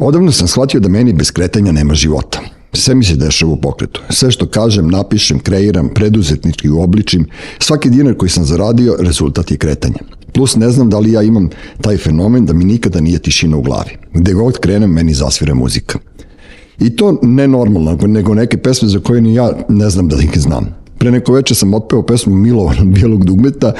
[0.00, 2.40] Odavno sam shvatio da meni bez kretanja nema života.
[2.72, 4.00] Sve mi se dešava u pokretu.
[4.10, 7.26] Sve što kažem, napišem, kreiram, preduzetnički uobličim,
[7.58, 9.98] svaki dinar koji sam zaradio, rezultat je kretanja.
[10.32, 11.48] Plus ne znam da li ja imam
[11.80, 13.90] taj fenomen da mi nikada nije tišina u glavi.
[14.12, 15.98] Gde god krenem, meni zasvira muzika.
[16.78, 20.40] I to ne normalno, nego neke pesme za koje ni ja ne znam da ih
[20.40, 20.74] znam.
[21.06, 23.72] Pre neko veče sam otpeo pesmu Milovanog bijelog dugmeta,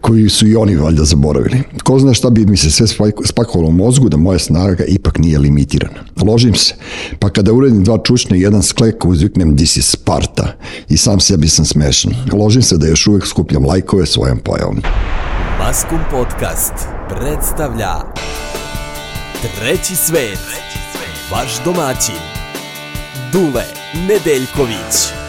[0.00, 1.62] koji su i oni valjda zaboravili.
[1.84, 2.86] Ko zna šta bi mi se sve
[3.24, 6.04] spakovalo u mozgu da moja snaga ipak nije limitirana.
[6.22, 6.74] Ložim se,
[7.18, 10.52] pa kada uredim dva čučne i jedan sklek uzviknem This is Sparta
[10.88, 12.12] i sam sebi sam smešan.
[12.32, 14.80] Ložim se da još uvek skupljam lajkove svojom pojavom.
[15.58, 16.74] Maskum Podcast
[17.08, 17.94] predstavlja
[19.40, 20.38] Treći svet,
[21.32, 22.22] vaš domaćin,
[23.32, 23.64] Dule
[24.08, 25.25] Nedeljković.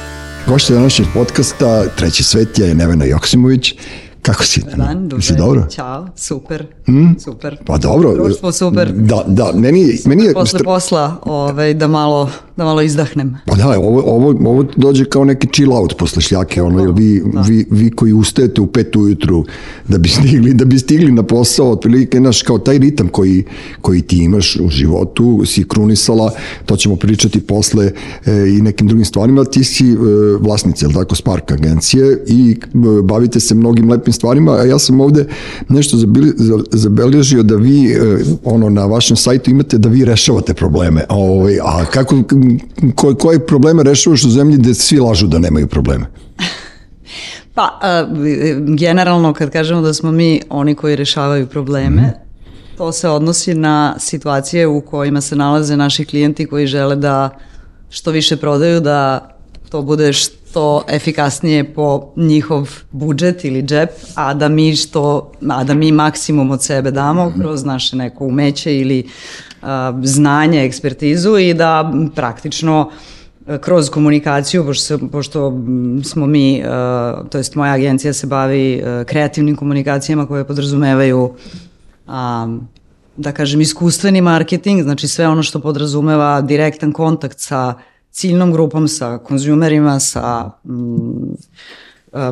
[0.47, 3.73] Gošća današnjeg podcasta Treći svet je Nevena Joksimović.
[4.21, 4.61] Kako si?
[4.77, 5.21] Dan, dobro.
[5.21, 5.67] Si dobro?
[5.69, 6.65] Ćao, super.
[6.85, 7.15] Hmm?
[7.19, 7.57] Super.
[7.65, 8.13] Pa dobro.
[8.13, 8.91] Društvo super.
[8.91, 10.33] Da, da, meni, super meni je...
[10.33, 13.37] Posle posla ovaj, da, malo, da malo izdahnem.
[13.45, 17.21] Pa da, ovo, ovo, ovo dođe kao neki chill out posle šljake, ono, jer vi,
[17.33, 17.41] da.
[17.41, 19.45] vi, vi koji ustajete u pet ujutru
[19.87, 23.43] da bi stigli, da bi stigli na posao, otprilike, naš, kao taj ritam koji,
[23.81, 26.31] koji ti imaš u životu, si krunisala,
[26.65, 27.91] to ćemo pričati posle e,
[28.57, 29.95] i nekim drugim stvarima, ti si e,
[30.39, 35.01] vlasnica, je tako, Spark agencije i e, bavite se mnogim lepim stvarima, a ja sam
[35.01, 35.27] ovde
[35.69, 36.33] nešto zabili,
[36.71, 37.97] zabeležio da vi, e,
[38.43, 42.23] ono, na vašem sajtu imate da vi rešavate probleme, a, ovaj, a kako,
[42.95, 46.05] ko, koje probleme rešavaš u zemlji gde svi lažu da nemaju probleme?
[47.53, 47.79] Pa,
[48.77, 52.11] generalno kad kažemo da smo mi oni koji rešavaju probleme, mm.
[52.77, 57.29] to se odnosi na situacije u kojima se nalaze naši klijenti koji žele da
[57.89, 59.29] što više prodaju, da
[59.69, 65.73] to bude što efikasnije po njihov budžet ili džep, a da mi što, a da
[65.73, 69.46] mi maksimum od sebe damo kroz naše neko umeće ili a,
[70.03, 72.89] znanje, ekspertizu i da praktično
[73.61, 75.53] kroz komunikaciju, pošto, pošto
[76.03, 76.63] smo mi,
[77.29, 81.33] to jest moja agencija se bavi kreativnim komunikacijama koje podrazumevaju
[83.17, 87.73] da kažem iskustveni marketing, znači sve ono što podrazumeva direktan kontakt sa
[88.11, 90.51] ciljnom grupom, sa konzumerima, sa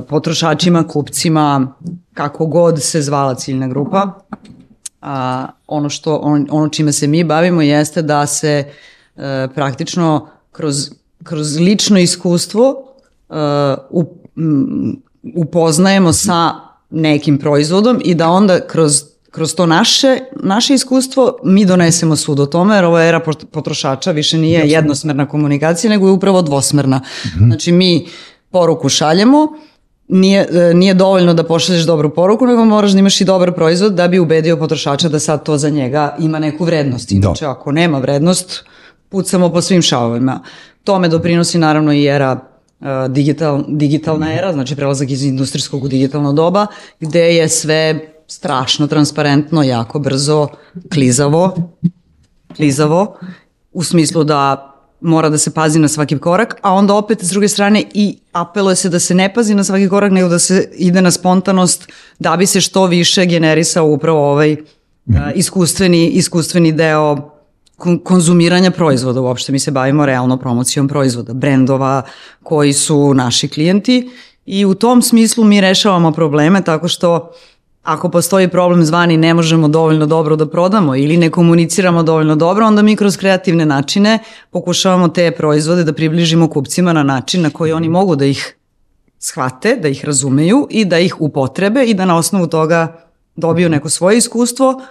[0.10, 1.74] potrošačima, kupcima,
[2.14, 4.20] kako god se zvala ciljna grupa.
[5.08, 8.64] A, ono, što, on, ono čime se mi bavimo jeste da se
[9.16, 10.90] e, praktično kroz,
[11.24, 12.76] kroz lično iskustvo
[13.30, 13.34] e,
[13.90, 14.06] u,
[14.38, 15.02] m,
[15.36, 16.54] upoznajemo sa
[16.90, 22.46] nekim proizvodom i da onda kroz kroz to naše, naše iskustvo mi donesemo sud o
[22.46, 23.20] tome, jer ova era
[23.52, 26.98] potrošača više nije jednosmerna komunikacija, nego je upravo dvosmerna.
[26.98, 27.48] Mm -hmm.
[27.48, 28.08] Znači mi
[28.50, 29.48] poruku šaljemo,
[30.08, 33.94] nije, e, nije dovoljno da pošalješ dobru poruku, nego moraš da imaš i dobar proizvod
[33.94, 37.10] da bi ubedio potrošača da sad to za njega ima neku vrednost.
[37.10, 37.16] Da.
[37.16, 38.66] Inače, ako nema vrednost,
[39.10, 40.40] pucamo po svim šavovima.
[40.84, 42.40] Tome doprinosi naravno i era
[42.80, 46.68] uh, digital, digitalna era, znači prelazak iz industrijskog u digitalno doba,
[47.00, 50.48] gde je sve strašno transparentno, jako brzo,
[50.94, 51.56] klizavo,
[52.56, 53.18] klizavo,
[53.74, 54.75] u smislu da
[55.06, 58.76] mora da se pazi na svaki korak, a onda opet s druge strane i apeluje
[58.76, 62.38] se da se ne pazi na svaki korak, nego da se ide na spontanost da
[62.38, 67.32] bi se što više generisao upravo ovaj uh, iskustveni, iskustveni deo
[68.04, 69.52] konzumiranja proizvoda uopšte.
[69.52, 72.02] Mi se bavimo realno promocijom proizvoda, brendova
[72.44, 74.10] koji su naši klijenti
[74.46, 77.55] i u tom smislu mi rešavamo probleme tako što uh,
[77.86, 82.66] ako postoji problem zvani ne možemo dovoljno dobro da prodamo ili ne komuniciramo dovoljno dobro,
[82.66, 84.20] onda mi kroz kreativne načine
[84.52, 88.56] pokušavamo te proizvode da približimo kupcima na način na koji oni mogu da ih
[89.20, 93.90] shvate, da ih razumeju i da ih upotrebe i da na osnovu toga dobiju neko
[93.90, 94.82] svoje iskustvo,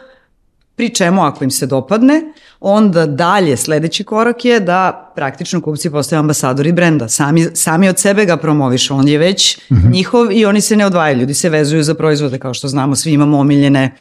[0.76, 2.22] Pri čemu ako im se dopadne,
[2.60, 7.08] onda dalje sledeći korak je da praktično kupci postaju ambasadori brenda.
[7.08, 9.90] Sami, sami od sebe ga promovišu, on je već mm -hmm.
[9.90, 11.18] njihov i oni se ne odvajaju.
[11.18, 13.96] Ljudi se vezuju za proizvode, kao što znamo, svi imamo omiljene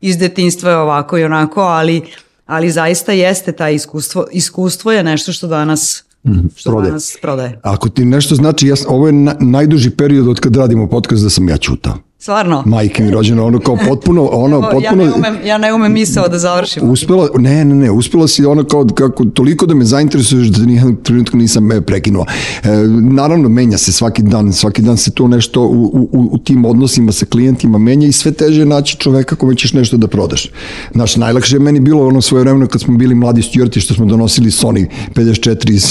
[0.00, 2.02] iz detinstva ovako i onako, ali,
[2.46, 4.26] ali zaista jeste taj iskustvo.
[4.32, 7.60] Iskustvo je nešto što danas Mhm, što danas prodaje.
[7.62, 11.30] Ako ti nešto znači, ja, ovo je na, najduži period od kad radimo podcast da
[11.30, 12.07] sam ja čutao.
[12.20, 12.62] Stvarno?
[12.66, 15.02] Majke mi rođena, ono kao potpuno, ono Evo, potpuno...
[15.02, 16.90] Ja ne umem, ja ne umem misao da završim.
[16.90, 20.96] Uspela, ne, ne, ne, uspela si ono kao, kako, toliko da me zainteresuješ da nijednog
[21.02, 22.26] trenutka nisam me prekinuo.
[22.64, 22.68] E,
[23.12, 27.12] naravno, menja se svaki dan, svaki dan se to nešto u, u, u tim odnosima
[27.12, 30.50] sa klijentima menja i sve teže je naći čoveka kome ćeš nešto da prodaš.
[30.94, 34.06] Znaš, najlakše je meni bilo ono svoje vremena kad smo bili mladi stjuarti što smo
[34.06, 35.84] donosili Sony 54 iz,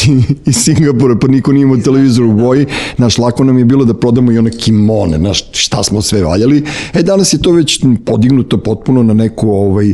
[0.45, 2.65] iz Singapura, pa niko nije imao televizor u boji.
[2.95, 6.23] Znaš, lako nam je bilo da prodamo i one kimone, znaš, šta smo sve sve
[6.23, 6.63] valjali.
[6.93, 9.93] E, danas je to već podignuto potpuno na neku, ovaj, eh,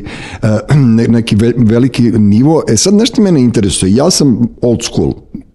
[0.76, 2.64] ne, neki ve, veliki nivo.
[2.68, 3.96] E, sad nešto mene interesuje.
[3.96, 5.14] Ja sam old school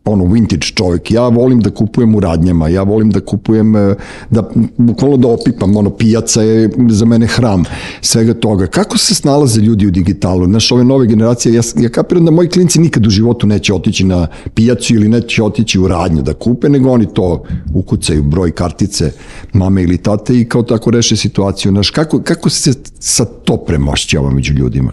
[0.08, 1.10] ono vintage čovjek.
[1.10, 3.94] Ja volim da kupujem u radnjama, ja volim da kupujem eh,
[4.30, 7.64] da bukvalno da opipam, ono pijaca je za mene hram
[8.00, 8.66] svega toga.
[8.66, 10.46] Kako se snalaze ljudi u digitalu?
[10.46, 14.04] Znaš, ove nove generacije, ja, ja kapiram da moji klinci nikad u životu neće otići
[14.04, 17.44] na pijacu ili neće otići u radnju da kupe, nego oni to
[17.74, 19.12] ukucaju broj kartice
[19.52, 21.72] mame ili tate i kao tako reše situaciju.
[21.72, 24.92] Znaš, kako, kako se sa to premošćava među ljudima?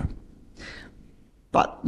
[1.51, 1.81] Pa,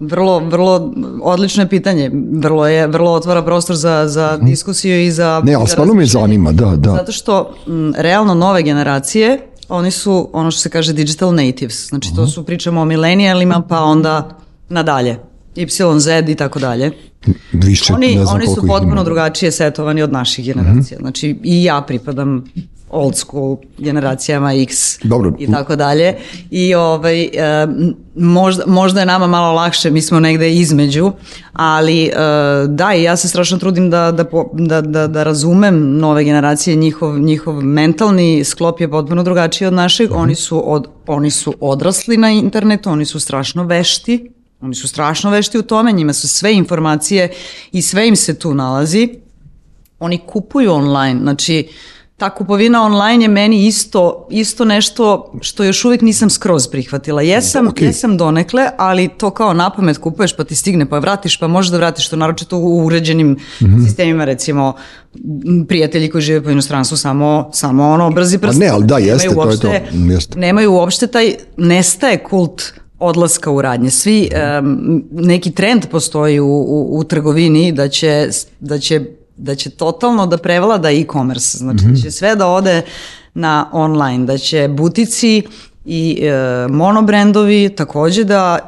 [0.00, 0.92] Vrlo, vrlo
[1.22, 2.10] odlično je pitanje.
[2.32, 4.46] Vrlo je, vrlo otvara prostor za, za mhm.
[4.46, 5.42] diskusiju i za...
[5.44, 6.90] Ne, ali stvarno me zanima, da, da.
[6.90, 9.38] Zato što m, realno nove generacije,
[9.68, 11.88] oni su ono što se kaže digital natives.
[11.88, 12.30] Znači to mhm.
[12.30, 14.38] su, pričamo o milenijalima, pa onda
[14.68, 15.18] nadalje.
[15.56, 15.66] Y,
[15.98, 16.90] Z i tako dalje.
[17.52, 20.98] Više, oni, oni su potpuno drugačije setovani od naših generacija.
[20.98, 21.02] Mm -hmm.
[21.02, 22.44] Znači i ja pripadam
[22.94, 25.32] old school generacijama X Dobro.
[25.38, 26.16] i tako dalje.
[26.50, 27.28] I ovaj,
[28.14, 31.12] možda, možda je nama malo lakše, mi smo negde između,
[31.52, 32.12] ali e,
[32.68, 37.18] da, i ja se strašno trudim da, da, da, da, da razumem nove generacije, njihov,
[37.18, 40.22] njihov mentalni sklop je potpuno drugačiji od našeg, -hmm.
[40.22, 44.30] oni, su od, oni su odrasli na internetu, oni su strašno vešti,
[44.60, 47.32] oni su strašno vešti u tome, njima su sve informacije
[47.72, 49.08] i sve im se tu nalazi,
[49.98, 51.68] oni kupuju online, znači
[52.16, 57.22] ta kupovina online je meni isto, isto nešto što još uvijek nisam skroz prihvatila.
[57.22, 57.84] Jesam, okay.
[57.84, 61.70] jesam donekle, ali to kao na pamet kupuješ pa ti stigne pa vratiš pa možeš
[61.70, 63.84] da vratiš to naročito u uređenim mm -hmm.
[63.86, 64.74] sistemima recimo
[65.68, 68.58] prijatelji koji žive po inostranstvu samo, samo ono brzi prst.
[68.58, 70.12] ne, ali da, jeste, nemaju uopšte, to je to.
[70.12, 70.38] Jeste.
[70.38, 73.90] Nemaju uopšte taj, nestaje kult odlaska u radnje.
[73.90, 74.30] Svi,
[74.60, 78.28] um, neki trend postoji u, u, u trgovini da će,
[78.60, 79.04] da će
[79.36, 81.94] da će totalno da prevlada e-commerce, znači mm -hmm.
[81.94, 82.82] da će sve da ode
[83.34, 85.42] na online, da će butici
[85.84, 86.32] i e,
[86.68, 88.58] monobrendovi takođe da,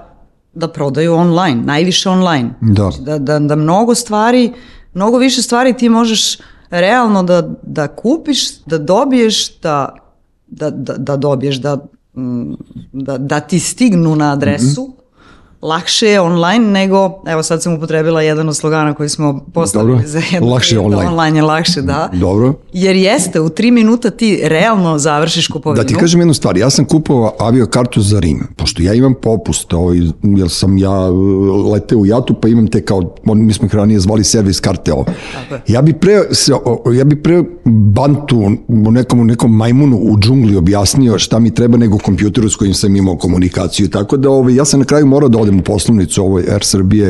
[0.54, 2.50] da prodaju online, najviše online.
[2.60, 2.82] Da.
[2.82, 4.52] Znači, da, da, da mnogo stvari,
[4.94, 6.38] mnogo više stvari ti možeš
[6.70, 9.94] realno da, da kupiš, da dobiješ, da,
[10.46, 11.76] da, da, da dobiješ, da,
[12.16, 12.52] mm,
[12.92, 15.05] da, da ti stignu na adresu, mm -hmm
[15.66, 20.08] lakše je online nego, evo sad sam upotrebila jedan od slogana koji smo postavili Dobro.
[20.08, 20.50] za jedno.
[20.50, 21.08] Lakše online.
[21.10, 22.10] Online je lakše, da.
[22.12, 22.54] Dobro.
[22.72, 25.82] Jer jeste, u tri minuta ti realno završiš kupovinu.
[25.82, 29.14] Da ti kažem jednu stvar, ja sam kupovao avio kartu za Rim, pošto ja imam
[29.22, 33.66] popust, ovaj, jer sam ja uh, leteo u Jatu, pa imam te kao, mi smo
[33.66, 35.04] ih ranije zvali servis karte ovo.
[35.68, 36.52] Ja bi pre, se,
[36.96, 38.36] ja bi pre bantu
[38.68, 42.96] u nekom, nekom majmunu u džungli objasnio šta mi treba nego kompjuteru s kojim sam
[42.96, 46.44] imao komunikaciju, tako da ovaj, ja sam na kraju morao da odem u poslovnicu ovoj
[46.52, 47.08] Air Srbije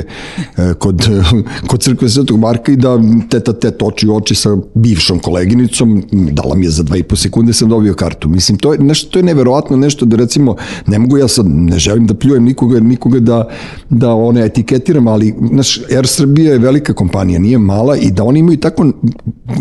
[0.56, 1.08] e, kod,
[1.68, 2.98] kod crkve Svetog Marka i da
[3.30, 7.52] teta tet oči oči sa bivšom koleginicom, dala mi je za dva i po sekunde
[7.52, 8.28] sam dobio kartu.
[8.28, 10.56] Mislim, to je, nešto, to je neverovatno nešto da recimo,
[10.86, 13.48] ne mogu ja sad, ne želim da pljujem nikoga, nikoga da,
[13.90, 18.40] da one etiketiram, ali naš, Air Srbija je velika kompanija, nije mala i da oni
[18.40, 18.92] imaju tako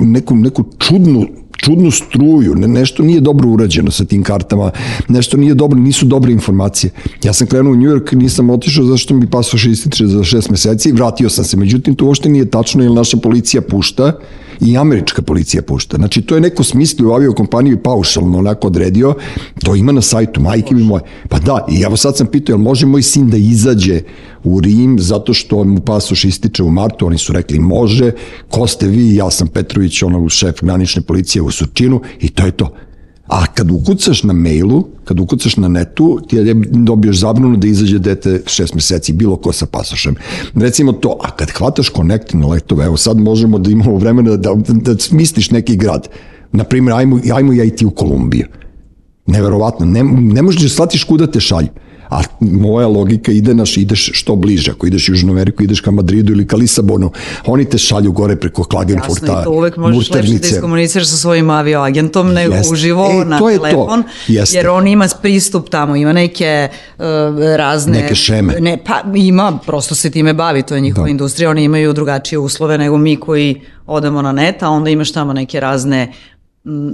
[0.01, 1.25] neku, neku čudnu
[1.65, 4.71] čudnu struju, ne, nešto nije dobro urađeno sa tim kartama,
[5.07, 6.91] nešto nije dobro, nisu dobre informacije.
[7.23, 10.89] Ja sam krenuo u New York, nisam otišao zašto mi pasoš ističe za šest meseci
[10.89, 11.57] i vratio sam se.
[11.57, 14.19] Međutim, to uopšte nije tačno jer naša policija pušta
[14.61, 15.97] i američka policija pušta.
[15.97, 19.15] Znači, to je neko smislio u aviokompaniju paušalno onako odredio,
[19.63, 21.03] to ima na sajtu, majke mi moje.
[21.29, 24.01] Pa da, i evo sad sam pitao, jel može moj sin da izađe
[24.43, 28.12] u Rim zato što mu pasoš ističe u martu, oni su rekli može,
[28.50, 32.51] ko ste vi, ja sam Petrović, ono šef granične policije u Surčinu i to je
[32.51, 32.75] to.
[33.27, 38.41] A kad ukucaš na mailu, kad ukucaš na netu, ti dobiješ zabranu da izađe dete
[38.48, 40.15] šest meseci, bilo ko sa pasošem.
[40.55, 41.91] Recimo to, a kad hvataš
[42.34, 46.08] na letove, evo sad možemo da imamo vremena da, da, da smisliš neki grad.
[46.51, 48.48] Naprimjer, ajmo, ajmo ja i ti u Kolumbiju.
[49.25, 51.70] Neverovatno, ne, ne možeš da shvatiš kuda te šalju
[52.09, 55.91] a moja logika ide naš, ideš što bliže, ako ideš u Južnu Ameriku, ideš ka
[55.91, 57.12] Madridu ili ka Lisabonu,
[57.45, 61.17] oni te šalju gore preko Klagenfurta, Jasno, i to uvek možeš lepše da iskomuniciraš sa
[61.17, 62.71] svojim avioagentom nego Jest.
[62.71, 67.05] uživo e, na to telefon, jer on ima pristup tamo, ima neke uh,
[67.55, 68.01] razne...
[68.01, 68.55] Neke šeme.
[68.59, 71.12] Ne, pa ima, prosto se time bavi, to je njihova da.
[71.12, 75.33] industrija, oni imaju drugačije uslove nego mi koji odemo na net, a onda imaš tamo
[75.33, 76.13] neke razne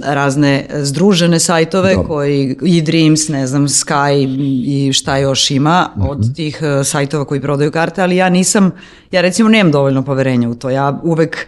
[0.04, 2.02] razne združene sajtove da.
[2.02, 4.26] koji i Dreams, ne znam, Sky
[4.66, 6.10] i šta još ima -hmm.
[6.10, 8.70] od tih e, sajtova koji prodaju karte, ali ja nisam,
[9.10, 10.70] ja recimo nemam dovoljno poverenja u to.
[10.70, 11.46] Ja uvek,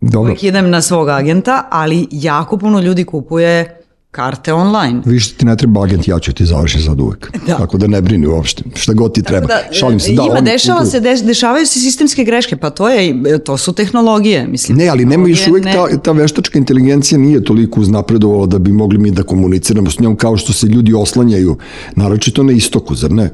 [0.00, 0.20] Dobro.
[0.20, 3.83] uvek idem na svog agenta, ali jako puno ljudi kupuje
[4.14, 5.02] karte online.
[5.04, 7.30] Više ti ne treba agent, ja ću ti završiti sad uvek.
[7.46, 7.56] Da.
[7.56, 8.62] Tako da ne brini uopšte.
[8.74, 9.46] Šta god ti treba.
[9.46, 10.12] Da, Šalim se.
[10.12, 13.72] Da, ima, oni- dešava se, deš, dešavaju se sistemske greške, pa to je, to su
[13.72, 14.78] tehnologije, mislim.
[14.78, 18.72] Ne, ali nema još uvek tehnologije ta, ta veštačka inteligencija nije toliko uznapredovala da bi
[18.72, 21.56] mogli mi da komuniciramo s njom kao što se ljudi oslanjaju,
[21.96, 23.30] naročito na istoku, zar ne?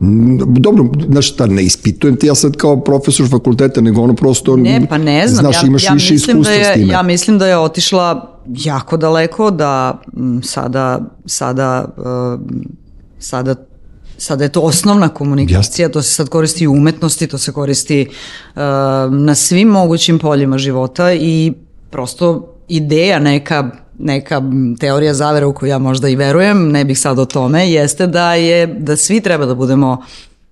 [0.00, 4.56] Mm, Dobro, znaš šta, ne ispitujem ti ja sad kao profesor fakulteta, nego ono prosto,
[4.56, 5.40] Ne, pa ne znam.
[5.40, 6.92] znaš, ja, imaš ja više mislim iskustva da je, s time.
[6.92, 12.40] Ja mislim da je otišla jako daleko, da m, sada, sada, uh,
[13.18, 13.54] sada
[14.20, 18.60] Sada je to osnovna komunikacija, to se sad koristi u umetnosti, to se koristi uh,
[19.10, 21.52] na svim mogućim poljima života i
[21.90, 24.42] prosto ideja neka neka
[24.80, 28.34] teorija zavere u koju ja možda i verujem, ne bih sad o tome, jeste da
[28.34, 30.02] je da svi treba da budemo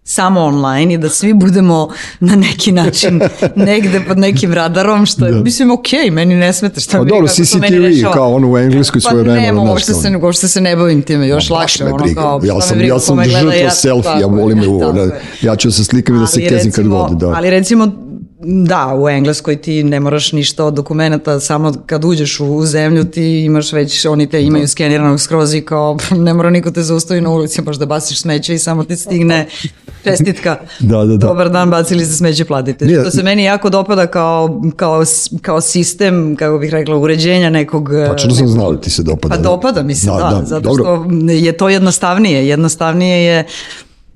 [0.08, 1.88] samo online i da svi budemo
[2.20, 3.20] na neki način
[3.56, 7.26] negde pod nekim radarom, što je, mislim, okej, meni ne smeta šta Pa mi dobro,
[7.26, 10.16] kako to meni CCTV, kao ono u Engleskoj svoje Pa vremena, nema, znaš, uopšte se,
[10.22, 12.20] uopšte se ne bavim time, još baš lakše, ono briga.
[12.20, 15.20] kao, ja sam, briga ja sam žrtva ja- tako je, volim ovo, da, je.
[15.42, 17.32] ja ću da se slikam i da se kezim kad god, da.
[17.36, 17.92] Ali recimo,
[18.40, 23.40] da, u Engleskoj ti ne moraš ništa od dokumenta, samo kad uđeš u, zemlju ti
[23.40, 27.30] imaš već, oni te imaju skeniranog skroz i kao ne mora niko te zaustavi na
[27.30, 29.46] ulici, možda basiš smeće i samo ti stigne
[30.04, 30.56] čestitka.
[30.80, 31.16] Da, da, da.
[31.18, 32.84] Dobar dan, bacili ste smeće, platite.
[32.86, 35.02] Nije- Što se meni jako dopada kao, kao,
[35.42, 37.90] kao sistem, kako bih rekla, uređenja nekog...
[38.06, 39.34] Tačno sam znao da ti se dopada.
[39.34, 40.84] Pa dopada mi se, da, zato dobro.
[40.84, 42.48] što je to jednostavnije.
[42.48, 43.44] Jednostavnije je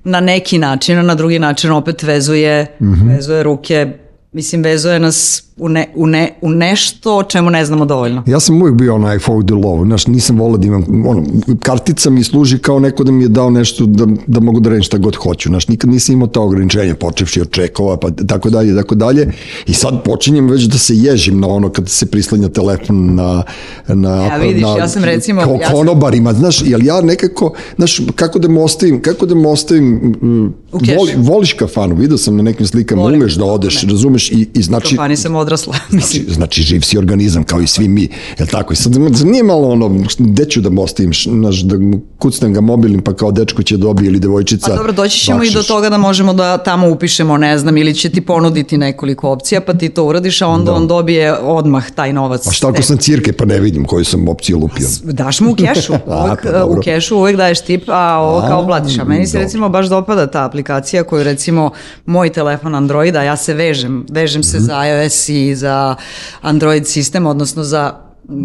[0.03, 3.07] na neki način, a na drugi način opet vezuje, Mhm.
[3.07, 3.93] vezuje ruke,
[4.33, 8.23] mislim vezuje nas u, ne, u, ne, u nešto o čemu ne znamo dovoljno.
[8.27, 11.23] Ja sam uvijek bio onaj follow the law, znaš, nisam volao da imam, ono,
[11.59, 14.83] kartica mi služi kao neko da mi je dao nešto da, da mogu da radim
[14.83, 18.75] šta god hoću, znaš, nikad nisam imao ta ograničenja, počevši od čekova, pa tako dalje,
[18.75, 19.31] tako dalje,
[19.67, 23.43] i sad počinjem već da se ježim na ono kad se prislanja telefon na,
[23.87, 27.53] na, Ja, vidiš, na ja sam recimo- kao ja sam- konobarima, znaš, jel ja nekako,
[27.77, 29.85] znaš, kako da mu ostavim, kako da mu ostavim,
[30.21, 33.21] mm, voli, voliš kafanu, vidio sam na nekim slikama, Volim.
[33.21, 35.73] umeš da odeš, razumeš, i, i znači, Kafani sam odrasla.
[35.89, 38.09] Mislim, Znači, znači živ si organizam kao i svi mi,
[38.39, 38.73] jel tako?
[38.73, 38.91] I sad
[39.23, 41.75] nije malo ono, gde ću da mu ostavim, š- znaš, da
[42.17, 44.67] kucnem ga mobilnim pa kao dečko će dobije ili devojčica.
[44.67, 45.67] Pa dobro, doći ćemo i do bakšiš.
[45.67, 49.73] toga da možemo da tamo upišemo, ne znam, ili će ti ponuditi nekoliko opcija, pa
[49.73, 52.47] ti to uradiš, a onda on dobije odmah taj novac.
[52.47, 54.87] A šta ako sam cirke pa ne vidim koju sam opciju lupio?
[55.03, 56.79] Daš mu u kešu, A, uvek, pa dobro.
[56.79, 58.99] u kešu uvek daješ tip, a ovo A, kao platiš.
[58.99, 61.71] A meni se recimo baš dopada ta aplikacija koju recimo
[62.05, 64.65] moj telefon Androida, ja se vežem, vežem se Mhm.
[64.65, 65.95] za iOS i za
[66.41, 67.93] Android sistem, odnosno za,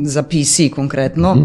[0.04, 0.34] za PC
[0.70, 1.34] konkretno.
[1.34, 1.44] Mhm.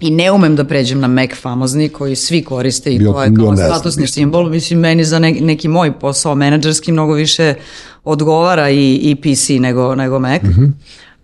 [0.00, 3.34] I ne umem da pređem na Mac famozni koji svi koriste i Bio- to je
[3.36, 4.48] kao statusni simbol.
[4.48, 7.54] Mislim, meni za ne- neki moj posao menadžerski mnogo više
[8.04, 10.42] odgovara i, i PC nego, nego Mac.
[10.42, 10.64] Mhm.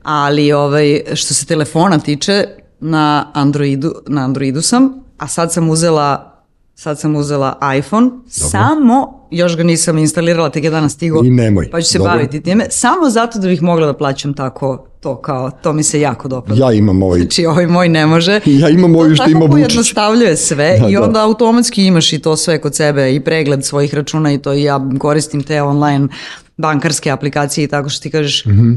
[0.03, 2.45] Ali ovaj, što se telefona tiče,
[2.81, 6.38] na Androidu, na Androidu sam, a sad sam uzela
[6.79, 11.71] sad sam uzela iPhone, samo, još ga nisam instalirala, tek je danas stigo, I nemoj.
[11.71, 12.13] pa ću se Dobro.
[12.13, 16.01] baviti time, samo zato da bih mogla da plaćam tako to, kao, to mi se
[16.01, 16.55] jako dopada.
[16.61, 18.41] Ja imam ovaj, Znači, ovaj moj ne može.
[18.47, 19.65] Ja imam ovaj što To ima Tako Vučić.
[19.65, 21.03] pojednostavljuje sve Da, i da.
[21.03, 24.63] onda automatski imaš i to sve kod sebe i pregled svojih računa i to i
[24.63, 26.09] ja koristim te online
[26.57, 28.73] bankarske aplikacije i tako što ti kažeš Mhm.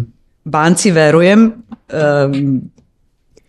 [0.46, 1.52] banci verujem
[1.90, 2.62] em,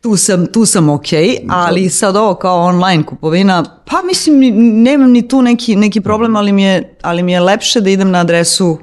[0.02, 1.06] tu sam, tu sam ok,
[1.48, 4.40] ali sad ovo kao online kupovina, pa mislim
[4.82, 8.10] nemam ni tu neki, neki problem, ali mi, je, ali mi je lepše da idem
[8.10, 8.78] na adresu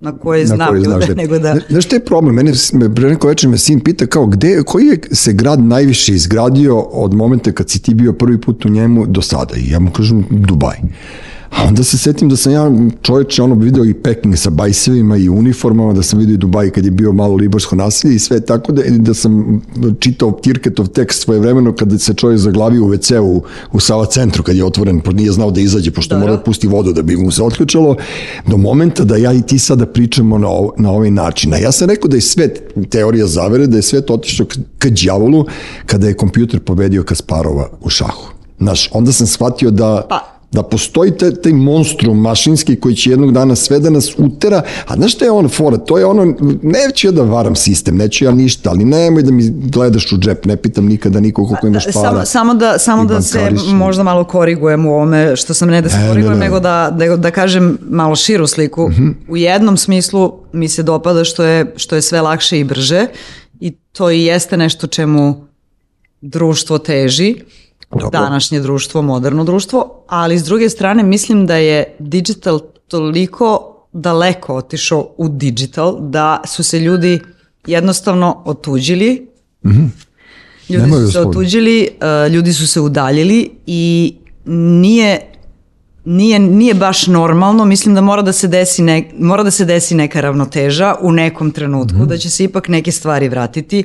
[0.00, 1.14] na na znam koji ljude, znaš da...
[1.14, 1.56] nego da...
[1.68, 2.34] Znaš šta je problem?
[2.34, 6.14] Mene me pre neko večer me sin pita kao gde, koji je se grad najviše
[6.14, 9.54] izgradio od momenta kad si ti bio prvi put u njemu do sada?
[9.56, 10.76] I ja mu kažem Dubaj.
[11.50, 12.70] A onda se setim da sam ja
[13.02, 16.84] čovječe ono video i Peking sa bajsevima i uniformama, da sam vidio i Dubaj kad
[16.84, 19.62] je bio malo liborsko nasilje i sve tako da, da sam
[19.98, 23.42] čitao Kirketov tekst svoje vremeno kada se čovjek zaglavio u WC-u
[23.72, 26.26] u Sava centru kad je otvoren, po nije znao da izađe pošto Dobro.
[26.26, 27.96] mora da pusti vodu da bi mu se otključalo,
[28.46, 31.54] do momenta da ja i ti sada pričamo na, na ovaj način.
[31.54, 34.90] A ja sam rekao da je svet, teorija zavere, da je svet otišao k, k
[34.90, 35.44] đavolu
[35.86, 38.32] kada je kompjuter pobedio Kasparova u šahu.
[38.58, 40.06] Znaš, onda sam shvatio da...
[40.08, 44.62] Pa- da postoji taj, taj monstrum mašinski koji će jednog dana sve da nas utera,
[44.86, 48.24] a znaš šta je ono fora, to je ono, neću ja da varam sistem, neću
[48.24, 51.84] ja ništa, ali nemoj da mi gledaš u džep, ne pitam nikada nikog koliko imaš
[51.84, 51.92] para.
[51.92, 55.88] Samo, samo da, samo da se možda malo korigujem u ovome, što sam ne da
[55.88, 56.44] se Ne, ne, korigujem, ne.
[56.44, 58.88] nego da, nego da kažem malo širu sliku.
[58.88, 59.08] Mhm.
[59.28, 63.06] U jednom smislu mi se dopada što je, što je sve lakše i brže
[63.60, 65.44] i to i jeste nešto čemu
[66.20, 67.34] društvo teži,
[67.92, 68.10] Dobro.
[68.10, 73.58] današnje društvo, moderno društvo, ali s druge strane mislim da je digital toliko
[73.92, 77.20] daleko otišao u digital da su se ljudi
[77.66, 79.26] jednostavno otuđili
[80.68, 81.24] Ljudi Nemaju su se svoj.
[81.24, 81.88] otuđili,
[82.26, 85.20] uh, ljudi su se udaljili i nije
[86.04, 89.94] nije, nije baš normalno, mislim da mora da se desi, ne, mora da se desi
[89.94, 92.06] neka ravnoteža u nekom trenutku, Mhm.
[92.06, 93.84] da će se ipak neke stvari vratiti.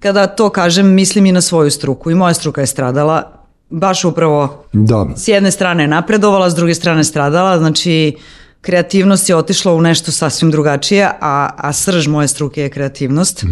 [0.00, 2.10] Kada to kažem, mislim i na svoju struku.
[2.10, 3.32] I moja struka je stradala,
[3.70, 5.06] baš upravo Da.
[5.16, 8.16] s jedne strane je napredovala, s druge strane stradala, znači
[8.60, 13.44] kreativnost je otišla u nešto sasvim drugačije, a, a srž moje struke je kreativnost,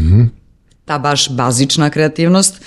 [0.84, 2.62] ta baš bazična kreativnost.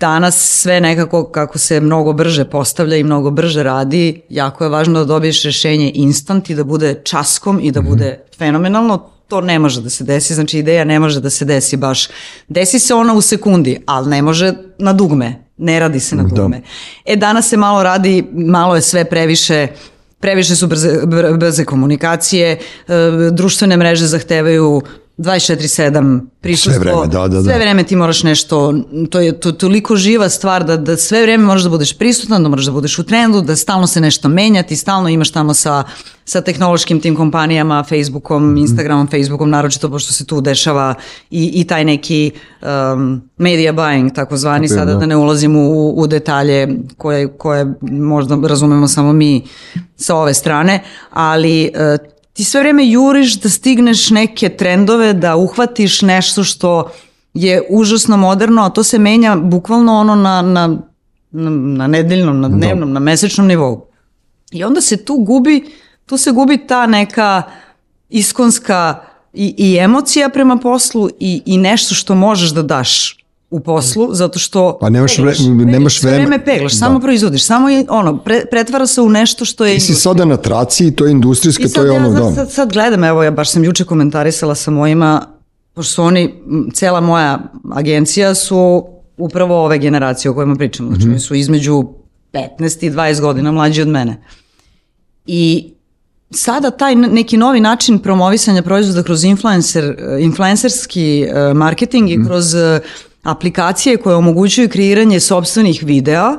[0.00, 4.98] Danas sve nekako kako se mnogo brže postavlja i mnogo brže radi, jako je važno
[4.98, 9.80] da dobiješ rešenje instant i da bude časkom i da bude fenomenalno, to ne može
[9.80, 12.08] da se desi, znači ideja ne može da se desi baš.
[12.48, 16.28] Desi se ona u sekundi, ali ne može na dugme, ne radi se na Da.
[16.28, 16.62] dugme.
[17.04, 19.68] E danas se malo radi, malo je sve previše
[20.20, 22.58] previše su brze, br- brze komunikacije, e,
[23.32, 24.82] društvene mreže zahtevaju
[25.18, 26.72] 24-7 prisustvo.
[26.72, 27.42] Sve vreme, da, da, da.
[27.42, 28.74] Sve vreme ti moraš nešto,
[29.10, 32.48] to je to, toliko živa stvar da, da sve vreme moraš da budeš prisutan, da
[32.48, 35.84] moraš da budeš u trendu, da stalno se nešto menja, ti stalno imaš tamo sa,
[36.24, 38.56] sa tehnološkim tim kompanijama, Facebookom, Mhm.
[38.56, 40.94] Instagramom, Facebookom, naročito pošto se tu dešava
[41.30, 42.30] i, i taj neki
[42.62, 44.98] um, media buying, takozvani, Tako je, sada da.
[44.98, 49.42] da ne ulazim u, u detalje koje, koje možda razumemo samo mi
[49.96, 51.98] sa ove strane, ali e,
[52.34, 56.90] ti sve vreme juriš da stigneš neke trendove, da uhvatiš nešto što
[57.34, 60.78] je užasno moderno, a to se menja bukvalno ono na, na,
[61.30, 63.86] na, nedeljnom, na dnevnom, na mesečnom nivou.
[64.52, 65.64] I onda se tu gubi,
[66.06, 67.42] tu se gubi ta neka
[68.08, 73.23] iskonska i, i emocija prema poslu i, i nešto što možeš da daš
[73.54, 76.78] u poslu, zato što Pa nemaš vre- peglaš, nemaš vreme- vreme peglaš, Da.
[76.78, 80.24] samo proizvodiš, samo je, ono, pre, pretvara se u nešto što je Ti si sada
[80.24, 82.34] na traci i to je industrijska, to je ja ono, sad, da.
[82.34, 85.26] sad, sad gledam, evo ja baš sam juče komentarisala sa mojima,
[85.74, 86.34] pošto su oni,
[86.72, 87.38] cela moja
[87.72, 88.84] agencija su
[89.18, 91.84] upravo ove generacije o kojima pričamo, znači oni su između
[92.32, 92.48] 15
[92.80, 94.22] i 20 godina mlađi od mene.
[95.26, 95.70] I
[96.30, 102.80] sada taj neki novi način promovisanja proizvoda kroz influencer, influencerski eh, marketing i kroz eh,
[103.24, 106.32] aplikacije koje omogućuju kreiranje sobstvenih videa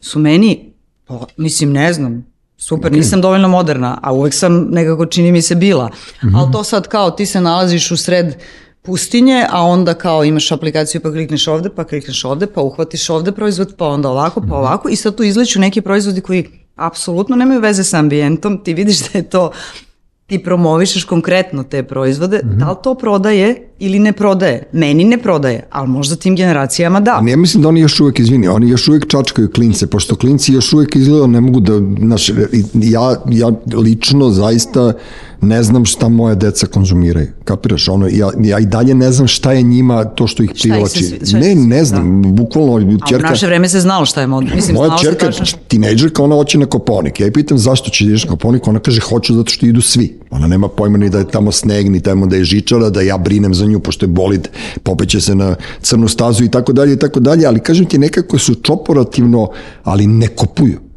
[0.00, 0.72] su meni,
[1.06, 5.54] pa, mislim ne znam, super, nisam dovoljno moderna, a uvek sam nekako čini mi se
[5.54, 5.90] bila.
[6.36, 8.34] Ali to sad kao ti se nalaziš u sred
[8.82, 13.32] pustinje, a onda kao imaš aplikaciju pa klikneš ovde, pa klikneš ovde, pa uhvatiš ovde
[13.32, 17.60] proizvod, pa onda ovako, pa ovako i sad tu izleću neki proizvodi koji apsolutno nemaju
[17.60, 19.52] veze sa ambijentom, ti vidiš da je to
[20.26, 24.62] ti promovišeš konkretno te proizvode, da li to prodaje ili ne prodaje?
[24.72, 27.16] Meni ne prodaje, ali možda tim generacijama da.
[27.16, 30.52] Ali ja mislim da oni još uvek, izvini, oni još uvek čačkaju klince, pošto klinci
[30.52, 32.28] još uvek izgleda ne mogu da, znaš,
[32.74, 34.92] ja, ja lično zaista
[35.42, 39.52] ne znam šta moje deca konzumiraju, kapiraš, ono, ja, ja i dalje ne znam šta
[39.52, 41.18] je njima to što ih privlači.
[41.32, 44.44] Ne, ne svi- znam, bukvalno, A u čerka, naše vreme se znalo šta je mod.
[44.54, 47.20] Mislim, moja čerka, tačno tinejdžerka, ona hoće na Koponik.
[47.20, 50.18] Ja je pitam zašto će ideš na Koponik, ona kaže hoću zato što idu svi.
[50.30, 53.18] Ona nema pojma ni da je tamo sneg, ni tamo da je žičara, da ja
[53.18, 54.48] brinem za nju, pošto je bolid,
[54.82, 58.38] popeće se na crnu stazu i tako dalje i tako dalje, ali kažem ti nekako
[58.38, 59.48] su čoporativno,
[59.84, 60.91] ali ne kupuju.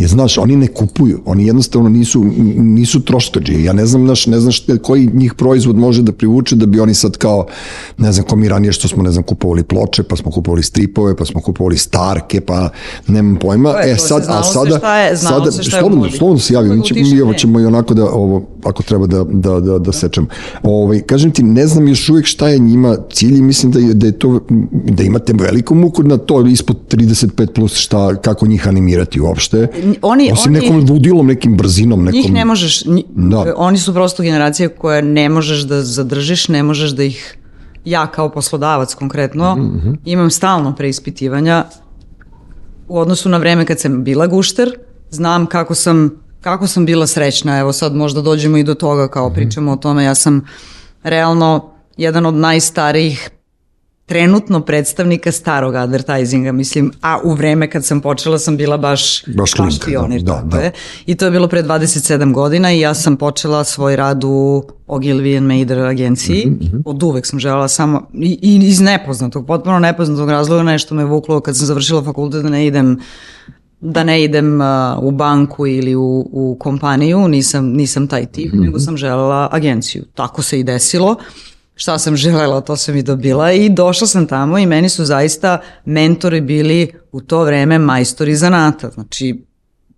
[0.00, 2.24] Je, znaš, oni ne kupuju, oni jednostavno nisu,
[2.56, 3.62] nisu troškađe.
[3.62, 6.80] Ja ne znam, znaš, ne znam šta, koji njih proizvod može da privuče da bi
[6.80, 7.46] oni sad kao,
[7.98, 11.16] ne znam, ko mi ranije što smo, ne znam, kupovali ploče, pa smo kupovali stripove,
[11.16, 12.70] pa smo kupovali starke, pa
[13.06, 13.72] nemam pojma.
[13.72, 16.68] To je, e, sad, a sada, šta je- sada, se šta je slobodno, se javi,
[16.68, 20.26] mi, mi ovo ćemo i onako da, ovo, ako treba da, da, da, da sečem.
[20.62, 23.94] Ovaj, kažem ti, ne znam još uvijek šta je njima cilj i mislim da je,
[23.94, 28.68] da je to, da imate veliku muku na to ispod 35 plus šta, kako njih
[28.68, 29.68] animirati uopšte.
[30.02, 32.20] Oni- Osim oni- nekom ludilom, nekim brzinom, nekom...
[32.20, 33.54] Njih ne možeš, nji- Da.
[33.56, 37.36] oni su prosto generacije koje ne možeš da zadržiš, ne možeš da ih,
[37.84, 41.64] ja kao poslodavac konkretno, Mhm, imam stalno preispitivanja
[42.88, 44.70] u odnosu na vreme kad sam bila gušter,
[45.10, 49.26] znam kako sam, kako sam bila srećna, evo sad možda dođemo i do toga kao
[49.26, 49.34] Mhm.
[49.34, 50.44] pričamo o tome, ja sam
[51.02, 51.64] realno
[51.96, 53.30] jedan od najstarijih
[54.10, 59.52] trenutno predstavnika starog advertisinga, mislim, a u vreme kad sam počela sam bila baš, Baš
[59.52, 60.56] klinka, pionir, da, da.
[60.58, 60.72] je.
[61.06, 65.36] I to je bilo pre 27 godina i ja sam počela svoj rad u Ogilvy
[65.36, 66.46] and Mader agenciji.
[66.48, 71.04] Mhm, Od uvek sam želela samo, i, i iz nepoznatog, potpuno nepoznatog razloga nešto me
[71.04, 72.98] vuklo kad sam završila fakultet da ne idem
[73.82, 74.66] da ne idem uh,
[74.98, 78.62] u banku ili u, u kompaniju, nisam, nisam taj tip, Mhm.
[78.62, 80.04] nego sam želela agenciju.
[80.14, 81.16] Tako se i desilo.
[81.80, 85.58] Šta sam želela, to sam i dobila i došla sam tamo i meni su zaista
[85.84, 88.90] mentori bili u to vreme majstori zanata.
[88.90, 89.44] Znači,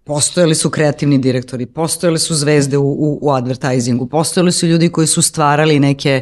[0.05, 5.07] postojali su kreativni direktori, postojali su zvezde u, u, u advertisingu, postojali su ljudi koji
[5.07, 6.21] su stvarali neke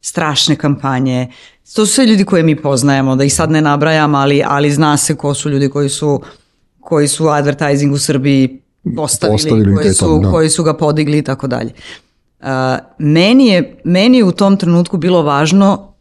[0.00, 1.32] strašne kampanje.
[1.74, 4.96] To su sve ljudi koje mi poznajemo, da ih sad ne nabrajam, ali, ali zna
[4.96, 6.22] se ko su ljudi koji su,
[6.80, 8.60] koji su advertising u Srbiji
[8.96, 10.30] postavili, Postavili koji, su, da.
[10.30, 11.72] koji su ga podigli i tako dalje.
[12.98, 15.92] Meni je, meni je u tom trenutku bilo važno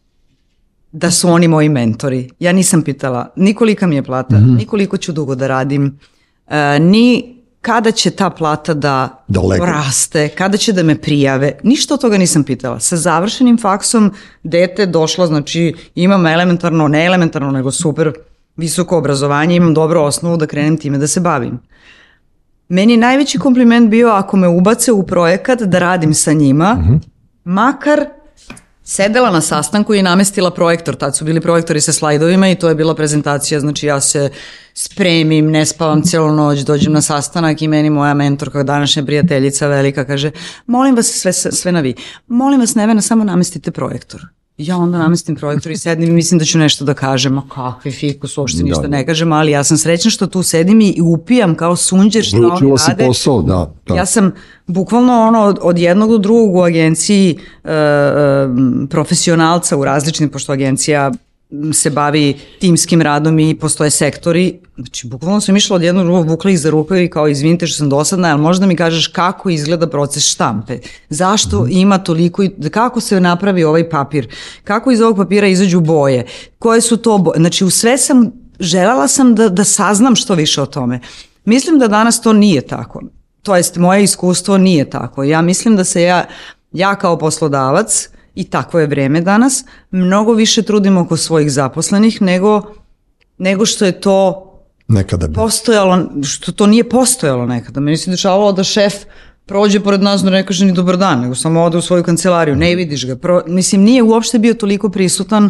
[0.91, 2.29] da su oni moji mentori.
[2.39, 4.55] Ja nisam pitala ni kolika mi je plata, Mhm.
[4.55, 5.99] ni koliko ću dugo da radim,
[6.47, 9.65] e, ni kada će ta plata da, Da legne.
[9.67, 11.51] raste, kada će da me prijave.
[11.63, 12.79] Ništa od toga nisam pitala.
[12.79, 14.11] Sa završenim faksom
[14.43, 18.11] dete došlo, znači imam elementarno, ne elementarno, nego super
[18.57, 21.59] visoko obrazovanje, imam dobru osnovu da krenem time da se bavim.
[22.71, 26.83] Meni je najveći kompliment bio ako me ubace u projekat da radim sa njima,
[27.43, 28.05] makar
[28.83, 32.75] sedela na sastanku i namestila projektor, tad su bili projektori sa slajdovima i to je
[32.75, 34.29] bila prezentacija, znači ja se
[34.73, 40.05] spremim, ne spavam cijelu noć, dođem na sastanak i meni moja mentorka, današnja prijateljica velika
[40.05, 40.31] kaže,
[40.67, 41.95] molim vas sve, sve na vi,
[42.27, 44.21] molim vas Nevena samo namestite projektor.
[44.61, 47.91] Ja onda namestim projektor i sednim i mislim da ću nešto da kažem, a kakvi
[47.91, 51.75] fikus, uopšte ništa ne kažem, ali ja sam srećna što tu sedim i upijam kao
[51.75, 53.05] sunđer što oni rade.
[53.05, 53.73] posao, da.
[53.87, 53.95] da.
[53.95, 54.31] Ja sam
[54.67, 58.47] bukvalno ono od, od jednog do drugog u agenciji e, e,
[58.89, 61.11] profesionalca u različitim, pošto agencija
[61.73, 64.59] se bavi timskim radom i postoje sektori.
[64.75, 67.77] Znači, bukvalno sam išla od jednog drugog, vukla ih za ruke i kao, izvinite što
[67.77, 70.79] sam dosadna, ali možda mi kažeš kako izgleda proces štampe?
[71.09, 74.27] Zašto ima toliko, kako se napravi ovaj papir?
[74.63, 76.25] Kako iz ovog papira izađu boje?
[76.59, 77.37] Koje su to boje?
[77.37, 80.99] Znači, u sve sam, želela sam da, da saznam što više o tome.
[81.45, 83.01] Mislim da danas to nije tako
[83.43, 85.23] to jest moje iskustvo nije tako.
[85.23, 86.25] Ja mislim da se ja,
[86.71, 92.61] ja kao poslodavac, i tako je vreme danas, mnogo više trudim oko svojih zaposlenih nego,
[93.37, 94.47] nego što je to
[94.87, 95.33] Nekada bi.
[95.33, 97.79] postojalo, što to nije postojalo nekada.
[97.79, 98.93] Meni se dešavalo da šef
[99.45, 102.55] prođe pored nas, da ne kaže ni dobar dan, nego samo ode u svoju kancelariju,
[102.55, 103.15] ne vidiš ga.
[103.15, 105.49] Pro, mislim, nije uopšte bio toliko prisutan,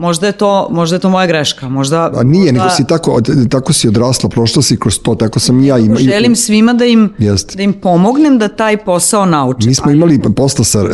[0.00, 2.10] možda je to, možda je to moja greška, možda...
[2.14, 5.60] A nije, možda, nego si tako, tako si odrasla, prošla si kroz to, tako sam
[5.60, 5.96] i ja ima.
[5.96, 7.56] Želim svima da im, Jeste.
[7.56, 9.68] da im pomognem da taj posao nauče.
[9.68, 10.84] Mi smo imali posla sa e,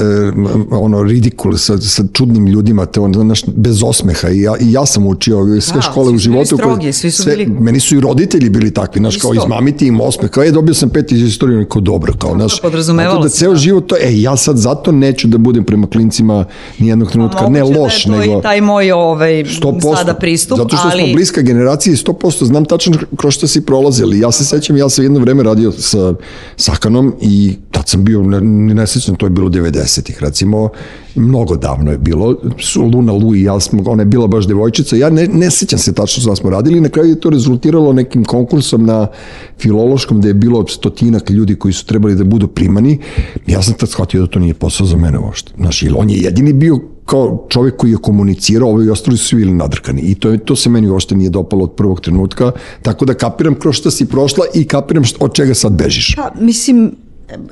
[0.71, 4.87] ono ridikul sa, sa čudnim ljudima te ono naš bez osmeha i ja, i ja
[4.87, 8.01] sam učio sve Da, škole u životu strogi, svi su sve, bili- meni su i
[8.01, 11.69] roditelji bili takvi znaš kao izmamiti im osmeh kao je dobio sam pet iz istorije
[11.69, 13.57] kao dobro kao znaš podrazumevalo tako da ceo da.
[13.57, 16.45] život to e ja sad zato neću da budem prema klincima
[16.79, 19.97] ni jednog trenutka ne Moguće loš da je to nego i taj moj ovaj, 100%.
[19.97, 21.03] sada pristup, Zato što ali...
[21.05, 24.21] smo bliska generacija i 100% znam tačno kroz što si prolazili.
[24.21, 26.15] Ja se sećam, ja sam jedno vreme radio sa
[26.57, 28.41] Sakanom i tad sam bio, ne,
[28.75, 30.69] ne sećam, to je bilo 90-ih, recimo,
[31.15, 32.37] mnogo davno je bilo,
[32.95, 35.95] Luna Lu i ja smo, ona je bila baš devojčica, ja ne, ne sećam se
[35.95, 39.07] tačno što smo radili, na kraju je to rezultiralo nekim konkursom na
[39.59, 42.99] filološkom gde je bilo stotinak ljudi koji su trebali da budu primani,
[43.47, 45.53] ja sam tad shvatio da to nije posao za mene uopšte.
[45.57, 50.01] Znaš, on je jedini bio kao čovjek koji je komunicirao, ovi ostali su bili nadrkani.
[50.03, 53.75] I to, to se meni uopšte nije dopalo od prvog trenutka, tako da kapiram kroz
[53.77, 56.15] šta si prošla i kapiram šta, od čega sad bežiš.
[56.17, 56.95] Pa, mislim,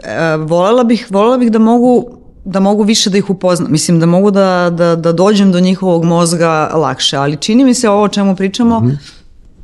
[0.03, 2.05] e, volela bih, volela bih da mogu
[2.45, 3.73] da mogu više da ih upoznam.
[3.73, 7.89] Mislim da mogu da, da, da dođem do njihovog mozga lakše, ali čini mi se
[7.89, 8.91] ovo o čemu pričamo Mhm.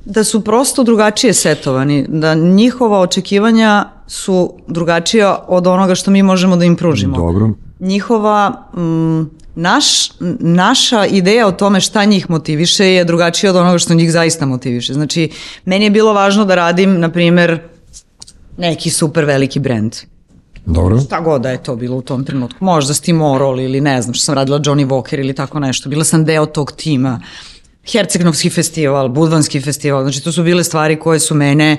[0.05, 6.57] da su prosto drugačije setovani, da njihova očekivanja su drugačija od onoga što mi možemo
[6.57, 7.17] da im pružimo.
[7.17, 7.51] Dobro.
[7.81, 10.11] njihova mm, naš,
[10.41, 14.95] naša ideja o tome šta njih motiviše je drugačija od onoga što njih zaista motiviše.
[14.95, 15.31] Znači,
[15.65, 17.61] meni je bilo važno da radim, na primer,
[18.57, 19.97] neki super veliki brend.
[20.67, 21.01] Dobro.
[21.01, 22.65] Šta god da je to bilo u tom trenutku.
[22.65, 25.89] Možda Stimorol ili ne znam što sam radila Johnny Walker ili tako nešto.
[25.89, 27.21] Bila sam deo tog tima.
[27.93, 30.03] Hercegnovski festival, Budvanski festival.
[30.03, 31.77] Znači, to su bile stvari koje su mene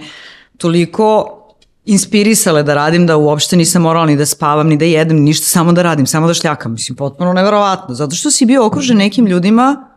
[0.57, 1.40] toliko
[1.85, 5.45] inspirisale da radim da uopšte nisam morala ni da spavam, ni da jedem, ni ništa,
[5.45, 6.71] samo da radim, samo da šljakam.
[6.71, 7.95] Mislim, potpuno neverovatno.
[7.95, 9.87] Zato što si bio okružen nekim ljudima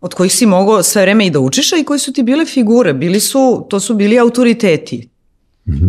[0.00, 2.46] od kojih si mogao sve vreme i da učiš, a i koji su ti bile
[2.46, 2.92] figure.
[2.92, 5.08] Bili su, to su bili autoriteti.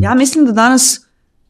[0.02, 1.02] Ja mislim da danas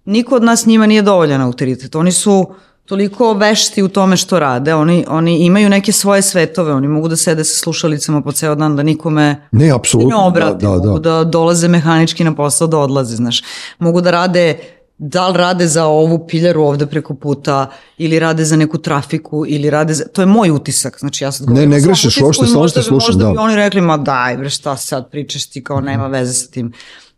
[0.05, 1.95] niko od nas njima nije dovoljan autoritet.
[1.95, 2.53] Oni su
[2.91, 4.73] toliko vešti u tome što rade.
[4.75, 6.73] Oni, oni imaju neke svoje svetove.
[6.73, 10.17] Oni mogu da sede sa slušalicama po ceo dan da nikome Ne, ne apsolutno.
[10.19, 10.65] obrati.
[10.65, 11.11] Da, da, Mogu da.
[11.11, 13.41] da dolaze mehanički na posao da odlaze, znaš.
[13.79, 14.57] Mogu da rade
[14.97, 19.69] da li rade za ovu piljaru ovde preko puta ili rade za neku trafiku ili
[19.69, 20.03] rade za...
[20.05, 20.99] To je moj utisak.
[20.99, 23.41] Znači ja sad Ne, govorim ne svom grešiš uopšte, samo bi- slušam, Možda bi da.
[23.41, 26.71] oni rekli, ma daj bre, šta sad pričaš ti, kao nema veze sa tim.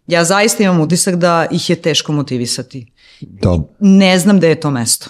[0.07, 2.91] Ja zaista imam utisak da ih je teško motivisati.
[3.21, 3.57] da.
[3.79, 5.09] Ne znam gde je to mesto.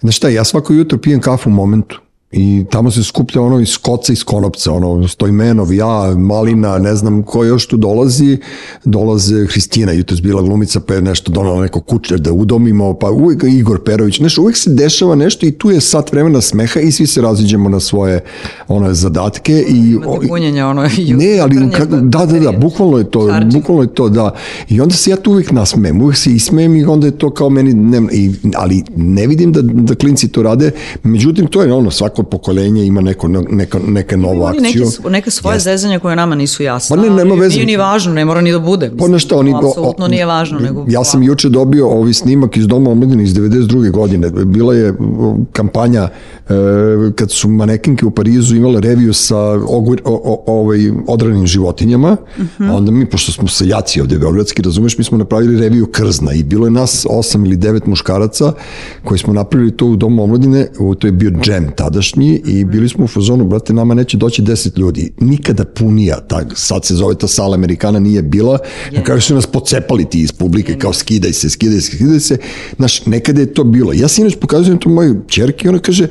[0.00, 2.00] Znaš šta, ja svako jutro pijem kafu u momentu.
[2.36, 7.22] I tamo se skuplja ono iz koca iz konopca, ono Stojmenov, ja, Malina, ne znam
[7.22, 8.38] ko još tu dolazi,
[8.84, 13.44] dolaze Hristina, jutros bila glumica pa je nešto donala neko kućer da udomimo, pa uvijek
[13.48, 17.06] Igor Perović, nešto, uvijek se dešava nešto i tu je sat vremena smeha i svi
[17.06, 18.20] se raziđemo na svoje
[18.68, 23.28] one zadatke i Imate punjenje ono ne, ali kako, da, da, da, bukvalno je to,
[23.28, 23.56] Čarči.
[23.56, 24.34] bukvalno je to, da.
[24.68, 27.50] I onda se ja tu uvijek nasmejem, uvijek se ismejem i onda je to kao
[27.50, 30.70] meni, ne, i, ali ne vidim da, da klinci to rade,
[31.02, 34.84] međutim to je ono, svako pokoljenje ima neko, neka, neka novu Oni akciju.
[34.86, 35.70] neke, neke svoje Jeste.
[35.70, 36.96] zezanja koje nama nisu jasne.
[36.96, 37.54] Pa ne, nema veze.
[37.54, 38.90] Nije ni važno, ne mora ni da bude.
[38.98, 39.54] Pa nešto oni...
[39.56, 40.58] Apsolutno nije važno.
[40.58, 43.90] Nego, Ja sam juče dobio ovi snimak iz Doma omladine iz 92.
[43.90, 44.30] godine.
[44.30, 46.08] Bila je o, kampanja
[46.48, 46.52] e,
[47.14, 52.70] kad su manekinke u Parizu imale reviju sa ogor, o, o, ovaj, odranim životinjama, Mhm.
[52.70, 56.42] a onda mi, pošto smo seljaci ovde beogradski, razumeš, mi smo napravili reviju krzna i
[56.42, 58.52] bilo je nas osam ili devet muškaraca
[59.04, 60.66] koji smo napravili to u Domu omladine,
[60.98, 61.70] to je bio džem
[62.06, 62.70] tadašnji i Mhm.
[62.70, 65.12] bili smo u fazonu, brate, nama neće doći deset ljudi.
[65.20, 68.58] Nikada punija, tak, sad se zove ta sala Amerikana, nije bila,
[68.92, 72.38] na kraju su nas pocepali ti iz publike, kao skidaj se, skidaj se, skidaj se.
[72.76, 73.92] Znaš, nekada je to bilo.
[73.92, 76.06] Ja sinoć pokazujem to mojoj čerki i ona kaže,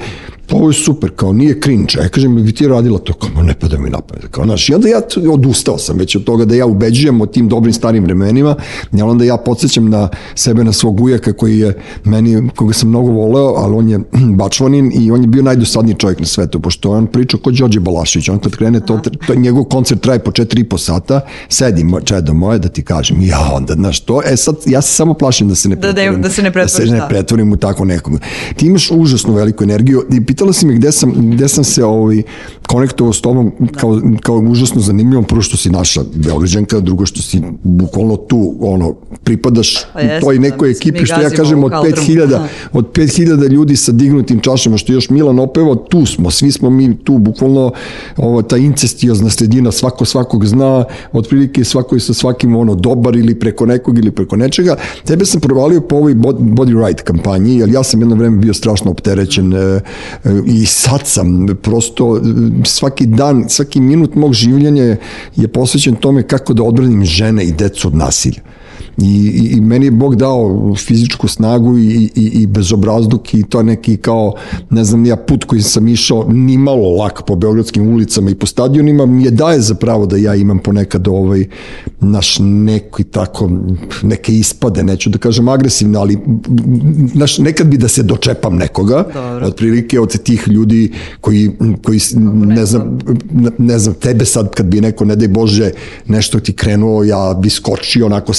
[0.47, 1.93] pa ovo je super, kao nije cringe.
[1.95, 3.13] Ja kažem, bi ti radila to?
[3.13, 4.27] Kao, "Ma ne pada mi na pamet.
[4.27, 7.47] Kao, znaš, i onda ja odustao sam već od toga da ja ubeđujem o tim
[7.47, 8.55] dobrim starim vremenima,
[8.93, 13.11] i onda ja podsjećam na sebe, na svog ujaka koji je meni, koga sam mnogo
[13.11, 13.99] voleo, ali on je
[14.35, 18.29] bačvanin i on je bio najdosadniji čovjek na svetu, pošto on priča kod Đorđe Balašević,
[18.29, 22.67] on kad krene, to, to, njegov koncert traje po 4,5 sata, sedi čedo moje da
[22.67, 25.75] ti kažem, ja onda, znaš, to, e sad, ja se samo plašim da se ne
[25.75, 27.07] Da- da- pretvorim, da se ne da pretvoriš, se ne da.
[27.07, 28.19] pretvorim u tako nekog.
[28.55, 32.21] Ti imaš užasnu veliku energiju i pitala si me gde sam, gde sam se ovaj,
[32.67, 37.41] konektovao s tobom kao, kao užasno zanimljivo, prvo što si naša Beograđanka, drugo što si
[37.63, 38.93] bukvalno tu, ono,
[39.23, 41.95] pripadaš Pa u jeste, toj da, nekoj mi ekipi, što ja kažem, od kaldrmu.
[41.95, 42.47] 5000, Aha.
[42.73, 46.97] od 5000 ljudi sa dignutim čašama, što još Milan opevao, tu smo, svi smo mi
[46.97, 47.71] tu, bukvalno
[48.17, 53.39] ovo, ta incestiozna sredina, svako svakog zna, otprilike svako je sa svakim ono dobar ili
[53.39, 54.75] preko nekog ili preko nečega.
[55.05, 58.53] Tebe sam provalio po ovoj bod- Body Right kampanji, jer ja sam jedno vreme bio
[58.53, 59.79] strašno opterećen e,
[60.45, 62.21] i sad sam prosto
[62.63, 64.97] svaki dan, svaki minut mog življenja
[65.35, 68.41] je posvećen tome kako da odbranim žene i decu od nasilja.
[68.97, 73.63] I, i, i meni je Bog dao fizičku snagu i, i, i bezobrazluk i to
[73.63, 74.33] neki kao,
[74.69, 78.45] ne znam, ja put koji sam išao ni malo lak po beogradskim ulicama i po
[78.45, 81.45] stadionima mi je daje za pravo da ja imam ponekad ovaj
[81.99, 83.49] naš neki tako
[84.03, 86.17] neke ispade, neću da kažem agresivne, ali
[87.13, 89.47] naš, nekad bi da se dočepam nekoga, Dobro.
[89.47, 91.51] otprilike od tih ljudi koji,
[91.83, 91.99] koji
[92.45, 92.99] ne znam,
[93.57, 95.71] ne znam, tebe sad kad bi neko, ne daj Bože,
[96.07, 98.33] nešto ti krenuo, ja bi skočio onako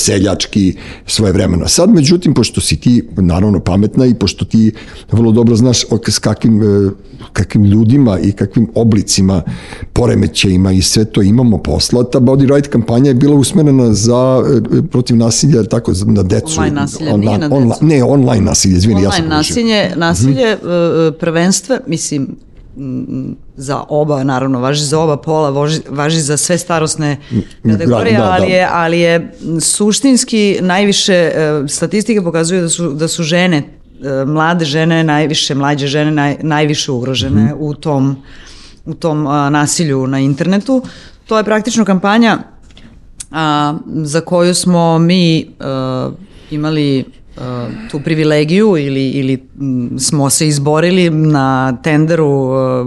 [0.47, 0.75] seljački
[1.07, 1.69] svoje vremeno.
[1.69, 4.73] Sad, međutim, pošto si ti naravno pametna i pošto ti
[5.13, 6.91] vrlo dobro znaš s kakvim, e,
[7.33, 9.43] kakvim ljudima i kakvim oblicima
[9.93, 14.43] poremećajima i sve to imamo posla, ta Body Right kampanja je bila usmerena za
[14.79, 16.61] e, protiv nasilja, tako, na decu.
[16.61, 17.85] Online nasilje, nije na decu.
[17.85, 20.01] ne, online nasilje, izvini, ja sam Online nasilje, Mhm.
[20.01, 20.59] nasilje e,
[21.21, 22.37] prvenstva, mislim,
[23.57, 27.17] za oba, naravno, važi za oba pola, važi, važi za sve starosne
[27.63, 28.31] kategorije, da, da.
[28.33, 33.57] ali, je, ali je suštinski najviše, e, statistike pokazuju da su, da su žene,
[34.03, 37.55] e, mlade žene, najviše, mlađe žene, naj, najviše ugrožene Mhm.
[37.59, 38.17] u tom,
[38.85, 40.83] u tom a, nasilju na internetu.
[41.27, 42.39] To je praktično kampanja
[43.31, 46.11] a, za koju smo mi a,
[46.51, 47.16] imali a,
[47.91, 52.85] tu privilegiju ili, ili m, smo se izborili na tenderu a,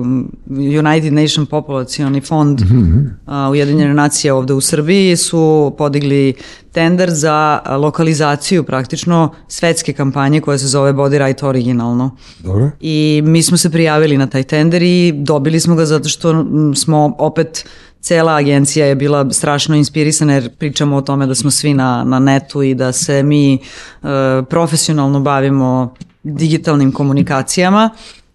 [0.79, 2.61] United Nation Populacioni fond
[3.25, 6.33] a, Ujedinjene nacije ovde u Srbiji su podigli
[6.71, 12.15] tender za lokalizaciju praktično svetske kampanje koja se zove Body Right originalno.
[12.39, 12.71] Dobro.
[12.79, 16.75] I mi smo se prijavili na taj tender i dobili smo ga zato što mm,
[16.75, 17.65] smo opet
[18.01, 22.19] cela agencija je bila strašno inspirisana jer pričamo o tome da smo svi na, na
[22.19, 23.59] netu i da se mi e,
[24.49, 27.89] profesionalno bavimo digitalnim komunikacijama.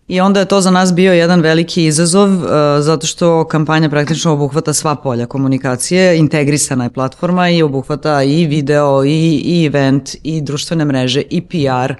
[0.08, 4.32] I onda je to za nas bio jedan veliki izazov e, zato što kampanja praktično
[4.32, 10.40] obuhvata sva polja komunikacije, integrisana je platforma i obuhvata i video i, i event i
[10.40, 11.94] društvene mreže i PR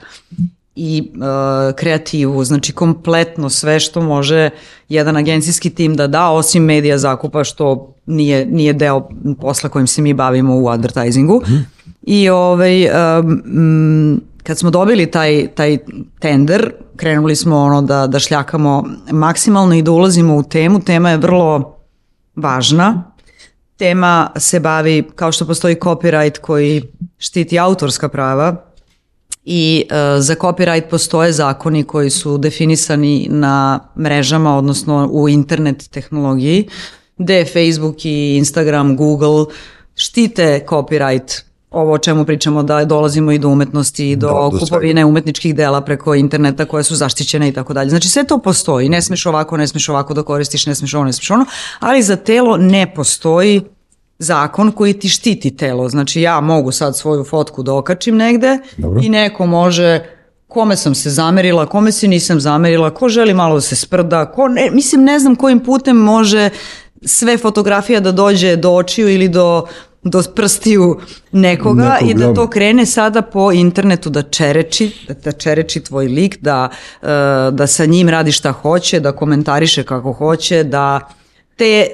[0.77, 4.51] i e, kreativu, znači kompletno sve što može
[4.89, 9.09] jedan agencijski tim da da, osim medija zakupa što nije, nije deo
[9.41, 11.43] posla kojim se mi bavimo u advertisingu.
[12.03, 12.87] I ovaj,
[13.21, 15.79] um, kad smo dobili taj, taj
[16.21, 20.81] tender, krenuli smo ono da, da šljakamo maksimalno i da ulazimo u temu.
[20.81, 21.77] Tema je vrlo
[22.37, 23.05] važna.
[23.77, 26.83] Tema se bavi, kao što postoji copyright koji
[27.19, 28.65] štiti autorska prava,
[29.45, 36.69] i e, za copyright postoje zakoni koji su definisani na mrežama, odnosno u internet tehnologiji,
[37.19, 39.45] gde Facebook i Instagram, Google
[39.95, 41.43] štite copyright
[41.75, 45.07] ovo o čemu pričamo da dolazimo i do umetnosti i do, Da, do kupovine svega.
[45.07, 47.91] umetničkih dela preko interneta koje su zaštićene i tako dalje.
[47.91, 51.05] Znači sve to postoji, ne smeš ovako, ne smeš ovako da koristiš, ne smeš ovo,
[51.05, 51.47] ne smeš ono,
[51.81, 53.63] ali za telo ne postoji
[54.19, 55.89] zakon koji ti štiti telo.
[55.89, 59.01] Znači ja mogu sad svoju fotku da okačim negde Dobro.
[59.05, 60.01] i neko može
[60.49, 64.49] kome sam se zamerila, kome se nisam zamerila, ko želi malo da se sprda, ko
[64.49, 66.51] ne, mislim ne znam kojim putem može
[67.05, 69.67] sve fotografija da dođe do očiju ili do
[70.05, 71.01] do prstiju
[71.33, 74.91] nekoga Nekog, i da to krene sada po internetu da čereči,
[75.25, 76.69] da, čereči tvoj lik, da,
[77.03, 77.07] e,
[77.51, 81.01] da sa njim radi šta hoće, da komentariše kako hoće, da
[81.57, 81.87] te e,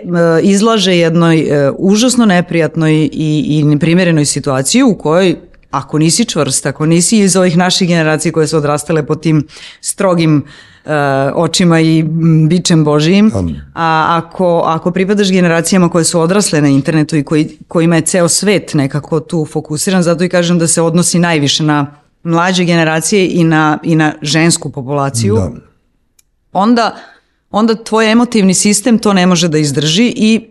[0.42, 5.36] izlaže jednoj e, užasno neprijatnoj i, i neprimjerenoj situaciji u kojoj
[5.70, 9.46] ako nisi čvrst, ako nisi iz ovih naših generacija koje su odrastale pod tim
[9.80, 10.44] strogim
[10.84, 10.90] e,
[11.34, 12.04] očima i
[12.48, 13.32] bičem Božijim,
[13.74, 18.28] a ako, ako pripadaš generacijama koje su odrasle na internetu i koji, kojima je ceo
[18.28, 23.44] svet nekako tu fokusiran, zato i kažem da se odnosi najviše na mlađe generacije i
[23.44, 25.50] na, i na žensku populaciju, Da.
[26.52, 26.96] onda,
[27.50, 30.50] onda tvoj emotivni sistem to ne može da izdrži i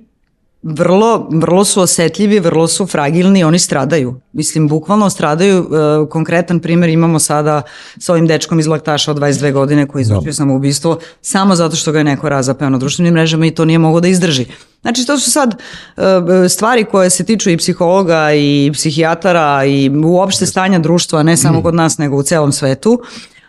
[0.61, 4.19] vrlo, vrlo su osetljivi, vrlo su fragilni, oni stradaju.
[4.33, 5.57] Mislim, bukvalno stradaju.
[5.57, 7.61] E, konkretan primjer imamo sada
[7.97, 11.97] sa ovim dečkom iz Laktaša od 22 godine koji izvršio samoubistvo samo zato što ga
[11.97, 14.45] je neko razapeo na društvenim mrežama i to nije mogo da izdrži.
[14.81, 20.45] Znači, to su sad e, stvari koje se tiču i psihologa i psihijatara i uopšte
[20.45, 23.01] stanja društva, ne samo kod nas, nego u celom svetu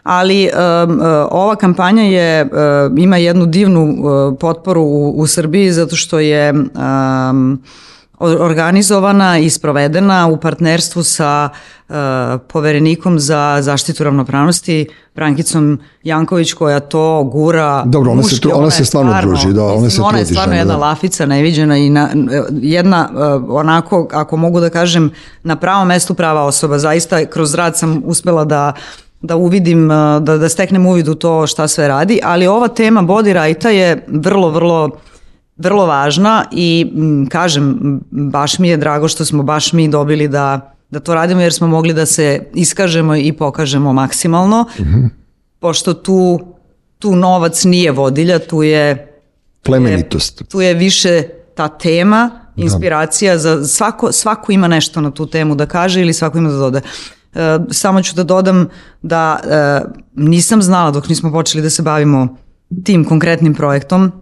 [0.03, 0.51] ali
[0.85, 2.51] um, uh, ova kampanja je uh,
[2.99, 7.63] ima jednu divnu uh, potporu u, u Srbiji zato što je um,
[8.19, 11.49] or- organizovana i sprovedena u partnerstvu sa
[11.89, 11.95] uh,
[12.53, 18.83] poverenikom za zaštitu ravnopravnosti Brankicom Janković koja to gura Dobro, ona se tu- ona se
[18.83, 20.81] je stvarno trudi, da, ona mislim, se ona je stvarno žena, jedna da.
[20.81, 22.09] lafica neviđena i na,
[22.51, 25.11] jedna uh, onako, ako mogu da kažem,
[25.43, 26.79] na pravom mestu prava osoba.
[26.79, 28.73] Zaista kroz rad sam uspela da
[29.21, 29.89] da uvidim,
[30.23, 34.07] da, da steknem uvid u to šta sve radi, ali ova tema body righta je
[34.09, 34.91] vrlo, vrlo
[35.61, 40.75] vrlo važna i m, kažem, baš mi je drago što smo baš mi dobili da,
[40.91, 44.65] da to radimo jer smo mogli da se iskažemo i pokažemo maksimalno,
[45.59, 46.41] pošto tu,
[46.99, 49.07] tu novac nije vodilja, tu je
[49.63, 50.43] Plemenitost.
[50.49, 51.23] tu je više
[51.55, 56.39] ta tema, inspiracija za svako, svako ima nešto na tu temu da kaže ili svako
[56.39, 56.81] ima da doda.
[57.35, 58.69] E, samo ću da dodam
[59.03, 59.81] da e,
[60.15, 62.37] nisam znala dok nismo počeli da se bavimo
[62.85, 64.13] tim konkretnim projektom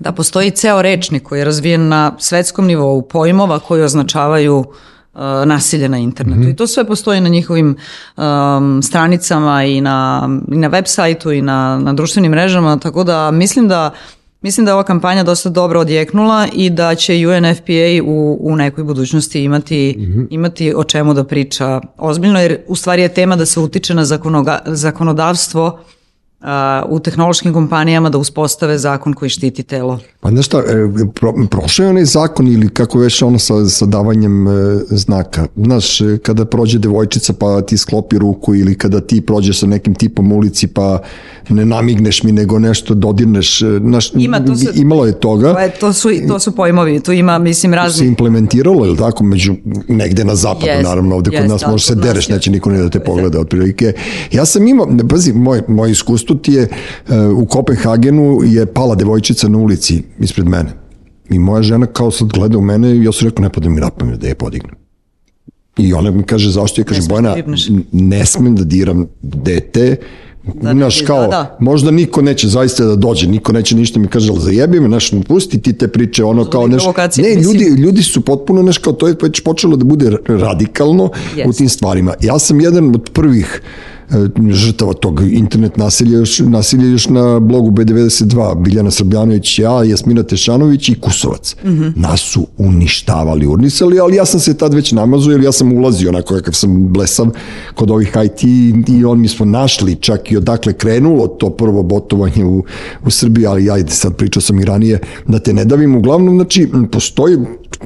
[0.00, 5.88] da postoji ceo rečnik koji je razvijen na svetskom nivou pojmova koji označavaju e, nasilje
[5.88, 6.48] na internetu.
[6.48, 7.76] I to sve postoji na njihovim
[8.16, 13.30] um, stranicama i na, i na web sajtu i na, na društvenim mrežama, tako da
[13.30, 13.90] mislim da
[14.40, 18.84] Mislim da je ova kampanja dosta dobro odjeknula i da će UNFPA u, u nekoj
[18.84, 23.60] budućnosti imati, imati o čemu da priča ozbiljno, jer u stvari je tema da se
[23.60, 25.80] utiče na zakonoga, zakonodavstvo
[26.88, 29.98] u tehnološkim kompanijama da uspostave zakon koji štiti telo.
[30.20, 30.62] Pa znaš šta, e,
[31.10, 34.50] pro, prošao je onaj zakon ili kako već ono sa, sa davanjem e,
[34.88, 35.46] znaka.
[35.56, 39.94] Znaš, e, kada prođe devojčica pa ti sklopi ruku ili kada ti prođeš sa nekim
[39.94, 40.98] tipom ulici pa
[41.48, 43.62] ne namigneš mi nego nešto dodirneš.
[43.62, 45.52] e, Znaš, Ima, to se- imalo je toga.
[45.54, 48.06] To, je, to, su, to su pojmovi, tu ima, mislim, se razni...
[48.06, 49.54] implementiralo, ili tako, među,
[49.88, 52.34] negde na zapadu, Jest, naravno, ovde kod jest, nas ali možeš se kod dereš, je-
[52.34, 53.92] neće niko ni da te pogleda, otprilike.
[54.32, 56.68] Ja sam imao, ne, pazi, moj, moj iskustvo ti je,
[57.08, 60.70] e, u Kopenhagenu je pala devojčica na ulici ispred mene.
[61.30, 63.80] I moja žena kao sad gleda u mene i ja sam rekao, ne pada mi
[63.80, 64.74] na pamet da je podignem.
[65.78, 66.84] I ona mi kaže, zašto?
[66.84, 69.96] Kažem, smeš da Bojana, dirneš." n- ne smem da diram dete,
[70.54, 71.56] Da, Znaš, da, kao, da.
[71.60, 75.10] možda niko neće zaista da dođe, niko neće ništa mi kaže, ali zajebi me, znaš,
[75.28, 76.82] pusti ti te priče, ono kao, znaš,
[77.18, 81.10] ne, ljudi, ljudi su potpuno, znaš, kao, to je već počelo da bude radikalno u
[81.38, 81.58] Jest.
[81.58, 82.14] tim stvarima.
[82.20, 83.97] Ja sam jedan od prvih e,
[84.50, 90.88] žrtava tog internet nasilja još, nasilja još na blogu B92, Biljana Srbljanović, ja, Jasmina Tešanović
[90.88, 91.56] i Kusovac.
[91.96, 96.08] Nas su uništavali, urnisali, ali ja sam se tad već namazao, jer ja sam ulazio
[96.08, 97.26] onako kakav sam blesav
[97.74, 98.42] kod ovih IT
[98.88, 102.64] i on mi smo našli čak i odakle krenulo to prvo botovanje u,
[103.04, 105.96] u Srbiji, ali ajde sad pričao sam i ranije da te ne davim.
[105.96, 107.36] Uglavnom, znači, postoji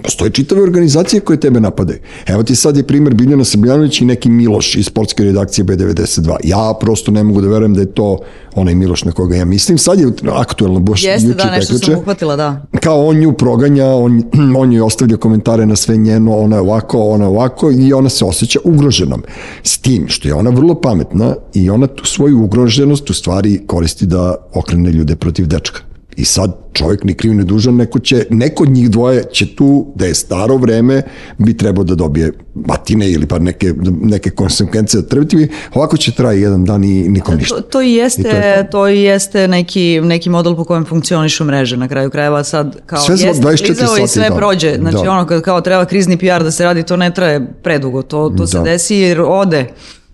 [0.03, 1.99] postoje čitave organizacije koje tebe napadaju.
[2.27, 6.12] Evo ti sad je primer Biljana Srbljanović i neki Miloš iz sportske redakcije B92.
[6.21, 6.37] 52.
[6.45, 8.19] Ja prosto ne mogu da verujem da je to
[8.55, 9.79] onaj Miloš na koga ja mislim.
[9.79, 11.93] Sad je aktuelno baš Jeste, juče da, nešto prekjuče.
[11.93, 12.63] sam uhvatila, da.
[12.81, 14.23] Kao on nju proganja, on,
[14.57, 18.09] on joj ostavlja komentare na sve njeno, ona je ovako, ona je ovako i ona
[18.09, 19.23] se osjeća ugroženom.
[19.63, 24.07] S tim što je ona vrlo pametna i ona tu svoju ugroženost u stvari koristi
[24.07, 25.92] da okrene ljude protiv dečka.
[26.17, 29.93] I sad čovjek ni kriv ni dužan, neko će, neko od njih dvoje će tu,
[29.95, 31.03] da je staro vreme,
[31.39, 36.41] bi trebao da dobije batine ili pa neke, neke konsekvence da trpiti, ovako će traje
[36.41, 37.55] jedan dan i nikom ništa.
[37.57, 38.89] To, to i jeste, I to je to.
[38.89, 43.17] i jeste neki, neki model po kojem funkcionišu mreže na kraju krajeva sad kao Sve
[43.19, 44.39] jeste 24 klizavo i sve dan.
[44.39, 44.77] prođe.
[44.77, 45.11] Znači Da.
[45.11, 48.47] ono kad kao treba krizni PR da se radi, to ne traje predugo, to, to
[48.47, 48.65] se Da.
[48.65, 49.67] desi jer ode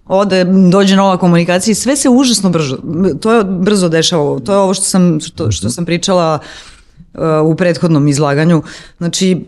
[0.08, 2.78] ode, dođe nova komunikacija i sve se užasno brzo,
[3.20, 4.40] to je brzo dešava.
[4.40, 6.38] To je ovo što sam, što, što sam pričala
[7.14, 8.62] uh, u prethodnom izlaganju.
[8.98, 9.44] Znači,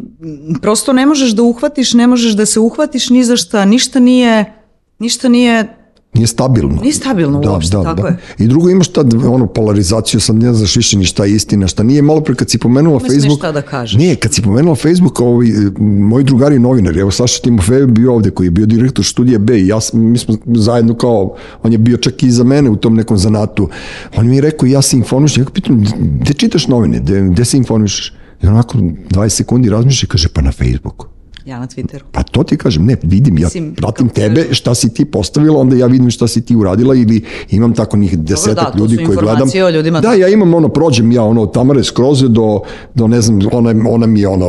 [0.63, 4.53] prosto ne možeš da uhvatiš, ne možeš da se uhvatiš ni za šta, ništa nije,
[4.99, 5.80] ništa nije
[6.15, 6.81] Nije stabilno.
[6.83, 8.17] Nije stabilno uopšte, tako je.
[8.39, 11.83] I drugo imaš tad ono polarizaciju, sad ne znaš više ni šta je istina, šta
[11.83, 12.03] nije.
[12.03, 13.39] Malo pre kad si pomenula smeš Facebook...
[13.39, 13.99] šta da kažeš.
[13.99, 18.15] Nije, kad si pomenula Facebook, ovi, e, moji drugari novinari, evo Saša Timofejev je bio
[18.15, 21.79] ovde, koji je bio direktor studija B i ja mi smo zajedno kao, on je
[21.79, 23.69] bio čak i za mene u tom nekom zanatu.
[24.17, 25.85] On mi je rekao, ja se informišem, ja ga pitam,
[26.21, 28.15] gde čitaš novine, gde, gde se informišeš?
[28.43, 31.20] I onako 20 sekundi razmišlja i kaže, pa na Facebooku.
[31.45, 32.03] Ja na Twitteru.
[32.13, 35.77] Pa to ti kažem, ne, vidim, ja Mislim, pratim tebe, šta si ti postavila, onda
[35.77, 39.19] ja vidim šta si ti uradila ili imam tako njih desetak da, to ljudi koji
[39.19, 39.49] gledam.
[39.67, 40.01] o ljudima.
[40.01, 42.61] Da, ja imam ono, prođem ja ono, od Tamare Skroze do,
[42.95, 44.47] do ne znam, ona, ona mi je ono,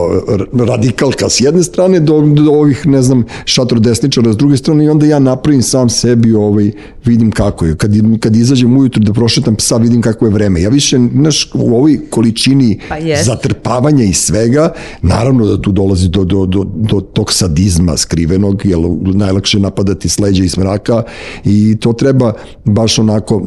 [0.65, 4.89] radikalka s jedne strane do, do ovih, ne znam, šatro desničara s druge strane i
[4.89, 6.71] onda ja napravim sam sebi, ovaj,
[7.05, 7.75] vidim kako je.
[7.77, 10.61] Kad, kad izađem ujutru da prošetam psa, vidim kako je vreme.
[10.61, 13.25] Ja više, znaš, u ovoj količini Pa jest.
[13.25, 18.79] zatrpavanja i svega, naravno da tu dolazi do, do, do, do tog sadizma skrivenog, jer
[19.01, 21.03] najlakše je napadati s leđa i s mraka
[21.45, 22.33] i to treba
[22.65, 23.41] baš onako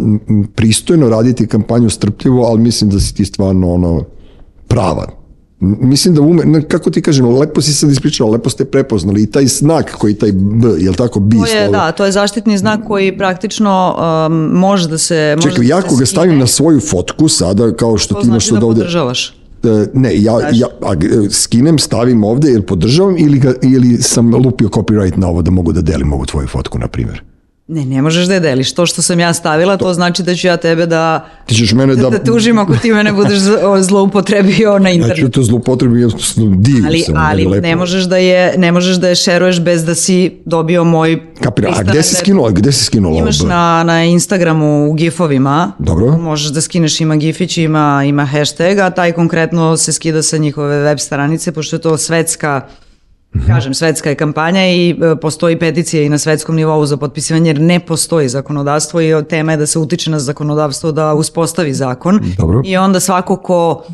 [0.55, 4.05] pristojno raditi kampanju strpljivo, ali mislim da si ti stvarno ono
[4.69, 5.07] prava.
[5.61, 9.47] Mislim da ume, kako ti kažem, lepo si sad ispričala, lepo ste prepoznali i taj
[9.47, 11.73] znak koji taj B, jel tako, B To je, slovo.
[11.73, 15.35] da, to je zaštitni znak koji praktično um, može da se...
[15.37, 18.21] može Čekaj, da ja se ako ga stavim na svoju fotku sada, kao što to
[18.21, 18.81] ti imaš znači da ovde...
[18.81, 19.35] podržavaš.
[19.65, 24.35] E, ne, ja, ja a, e, skinem, stavim ovde jer podržavam ili, ga, ili sam
[24.35, 27.23] lupio copyright na ovo da mogu da delim ovu tvoju fotku, na primjer.
[27.67, 28.73] Ne, ne možeš da je deliš.
[28.73, 31.97] To što sam ja stavila, to znači da ću ja tebe da, Ti ćeš mene
[31.97, 32.11] da...
[32.11, 35.31] da tužim ako ti mene budeš zlo- zloupotrebio na Ja ću internetu.
[35.31, 37.13] to zlopotrebi, ja divim Ali, se.
[37.13, 37.63] ono, ali lepo.
[37.63, 41.71] ne možeš da je ne možeš da je šeruješ bez da si dobio moj Kapira,
[41.71, 45.73] a gde si da- skinula, gde si skinula Imaš na, na Instagramu u gifovima.
[45.79, 46.07] Dobro.
[46.09, 50.79] Možeš da skineš, ima gifić, ima, ima hashtag, a taj konkretno se skida sa njihove
[50.79, 52.61] web stranice, pošto je to svetska.
[53.47, 57.61] Kažem, svetska je kampanja i e, postoji peticija i na svetskom nivou za potpisivanje jer
[57.61, 62.63] ne postoji zakonodavstvo i tema je da se utiče na zakonodavstvo da uspostavi zakon Dobro.
[62.65, 63.85] i onda svako ko,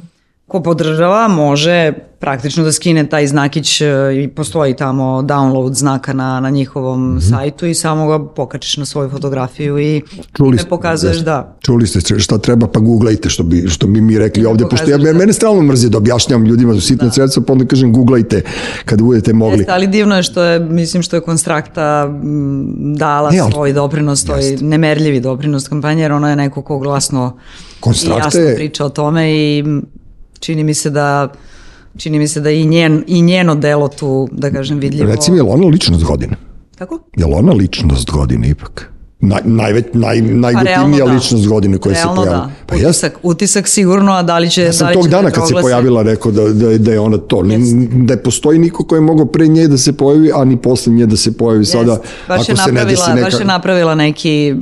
[0.50, 3.86] ko podržava može praktično da skine taj znakić e,
[4.16, 7.20] i postoji tamo download znaka na, na njihovom Mhm.
[7.20, 10.02] sajtu i samo ga pokačiš na svoju fotografiju i
[10.34, 11.24] Čuli ne ste, pokazuješ jeste.
[11.24, 11.56] da.
[11.60, 14.98] Čuli ste šta treba, pa googlajte što bi, što bi mi rekli ovde, pošto ja,
[14.98, 18.42] da- mene stalno mrzi da objašnjavam ljudima da sitne sredstva, pa onda kažem googlajte
[18.84, 19.58] kada budete mogli.
[19.58, 23.72] Jeste, ali divno je što je, mislim što je Konstrakta m, dala Ne, ali- svoj
[23.72, 27.36] doprinos, toj nemerljivi doprinos kampanje, jer ona je neko ko glasno
[27.80, 29.82] Konstrakta i jasno je- priča o tome i m,
[30.40, 31.32] čini mi se da
[31.96, 35.10] čini mi se da i, njen, i njeno delo tu, da kažem, vidljivo.
[35.10, 36.36] Recimo, je li ona ličnost godine?
[36.78, 36.98] Kako?
[37.16, 38.90] Je li ona ličnost godine ipak?
[39.22, 41.12] Naj, najveć, naj, najgotivnija da.
[41.12, 42.46] ličnost godine koja se Realno pojavila.
[42.46, 42.52] da.
[42.66, 44.62] Pa utisak, utisak sigurno, a da li će...
[44.62, 47.00] ja da sam li tog dana da kad se pojavila rekao da, da, da je
[47.00, 47.42] ona to.
[47.42, 50.56] Ni, da je postoji niko ko je mogao pre nje da se pojavi, a ni
[50.56, 51.92] posle nje da se pojavi sada.
[51.92, 52.04] Jest.
[52.28, 53.24] baš, je ako se ne napravila, desi neka...
[53.24, 54.54] baš je napravila neki,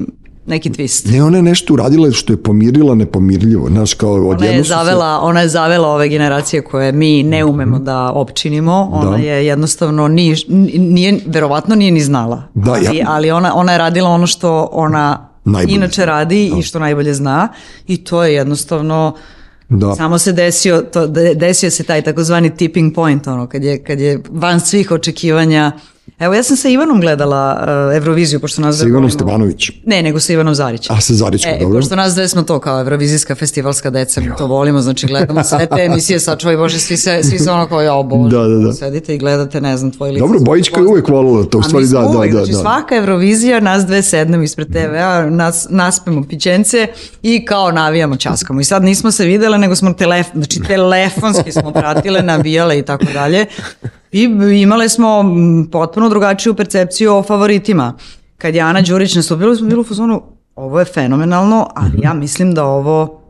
[0.49, 1.11] neki twist.
[1.11, 3.69] Ne, ona je nešto uradila što je pomirila nepomirljivo.
[3.69, 7.23] Znaš, kao Ona je, odjedno su se- zavela, ona je zavela ove generacije koje mi
[7.23, 8.91] ne umemo da opčinimo.
[8.93, 9.17] Ona Da.
[9.19, 10.37] je jednostavno nije,
[10.75, 12.43] nije, verovatno nije ni znala.
[12.55, 16.05] Da, ja- ali, ali ona, ona je radila ono što ona Najbolje inače zna.
[16.07, 17.49] radi i što najbolje zna
[17.87, 19.15] i to je jednostavno
[19.71, 19.95] Da.
[19.95, 24.01] Samo se desio, to, de- desio se taj takozvani tipping point, ono, kad je, kad
[24.01, 25.73] je van svih očekivanja.
[26.19, 27.59] Evo, ja sam sa Ivanom gledala
[27.91, 29.11] uh, Euroviziju, pošto nas Sa Ivanom volimo.
[29.11, 29.71] Stevanović.
[29.87, 30.97] Ne, nego sa Ivanom Zarićem.
[30.97, 31.79] A sa Zarićkom, E, dobro.
[31.81, 35.67] pošto nas dve smo to kao Eurovizijska festivalska deca, mi to volimo, znači gledamo sve
[35.67, 38.73] te emisije, sačuvaj Bože, svi se, svi se ono kao, ja, Bože, Da, da, da.
[38.73, 40.21] sedite i gledate, ne znam, tvoj lik.
[40.21, 42.59] Dobro, Bojićka je uvek volila to, u stvari da, da, uvek, da, znači da.
[42.59, 46.87] svaka Eurovizija, nas dve sednemo ispred TV-a, nas, naspemo pićence
[47.23, 48.61] i kao navijamo, časkamo.
[48.61, 53.05] I sad nismo se videle, nego smo telef, znači telefonski smo pratile, navijale i tako
[53.15, 53.47] dalje.
[54.13, 54.23] I
[54.63, 57.95] imale smo mm, potpuno drugačiju percepciju o favoritima.
[58.39, 60.23] kad je Ana Đurić nastupila, smo bili u fazonu,
[60.57, 63.23] ovo je fenomenalno, ali ja mislim da ovo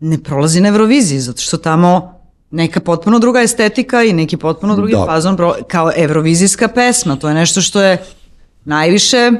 [0.00, 4.92] ne prolazi na Euroviziji, zato što tamo neka potpuno druga estetika i neki potpuno drugi
[4.92, 5.04] Da.
[5.06, 5.36] fazon
[5.68, 7.16] kao evrovizijska pesma.
[7.16, 8.04] To je nešto što je
[8.64, 9.30] najviše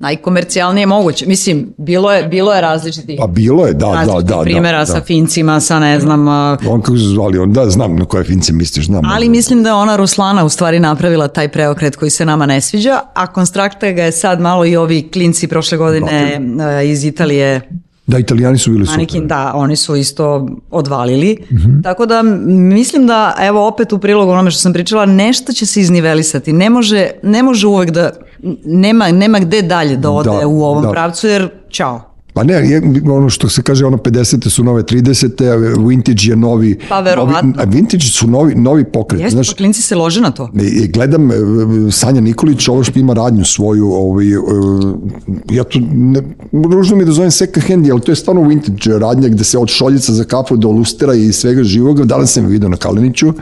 [0.00, 1.26] najkomercijalnije moguće.
[1.26, 4.36] Mislim, bilo je, bilo je različitih, Pa bilo je, da, da, različitih da.
[4.36, 4.86] da, primjera da.
[4.86, 6.28] sa Fincima, sa ne znam,
[6.68, 9.04] On kako se zvali, on, da, znam na koje fince misliš, znam.
[9.04, 12.60] ali mislim da je ona Ruslana u stvari napravila taj preokret koji se nama ne
[12.60, 16.40] sviđa, a Konstrakta ga je sad malo i ovi klinci prošle godine
[16.80, 17.60] e, iz Italije
[18.10, 18.96] Da, italijani su bili super.
[18.98, 21.36] Manikin, da, oni su isto odvalili.
[21.52, 21.80] Mhm.
[21.82, 25.80] Tako da mislim da, evo opet u prilogu onome što sam pričala, nešto će se
[25.80, 26.52] iznivelisati.
[26.52, 28.10] Ne može, ne može uvek da,
[28.64, 30.90] nema, nema gde dalje da ode Da, u ovom da.
[30.90, 32.09] pravcu, jer čao.
[32.40, 34.48] Pa ne, je, ono što se kaže, ono 50.
[34.48, 35.44] su nove 30.
[35.44, 35.56] a
[35.88, 36.78] vintage je novi...
[36.88, 37.48] Pa, verovatno.
[37.48, 39.20] Novi, a vintage su novi, novi pokret.
[39.20, 40.50] Jeste, Znaš, pa klinci se lože na to.
[40.88, 41.34] Gledam e,
[41.90, 44.38] Sanja Nikolić, ovo što ima radnju svoju, ovaj, e,
[45.50, 46.22] ja to, ne,
[46.52, 49.58] ružno mi je da zovem second hand, ali to je stvarno vintage radnja gde se
[49.58, 53.32] od šoljica za kafu do lustera i svega živoga, danas sam je vidio na Kaliniću,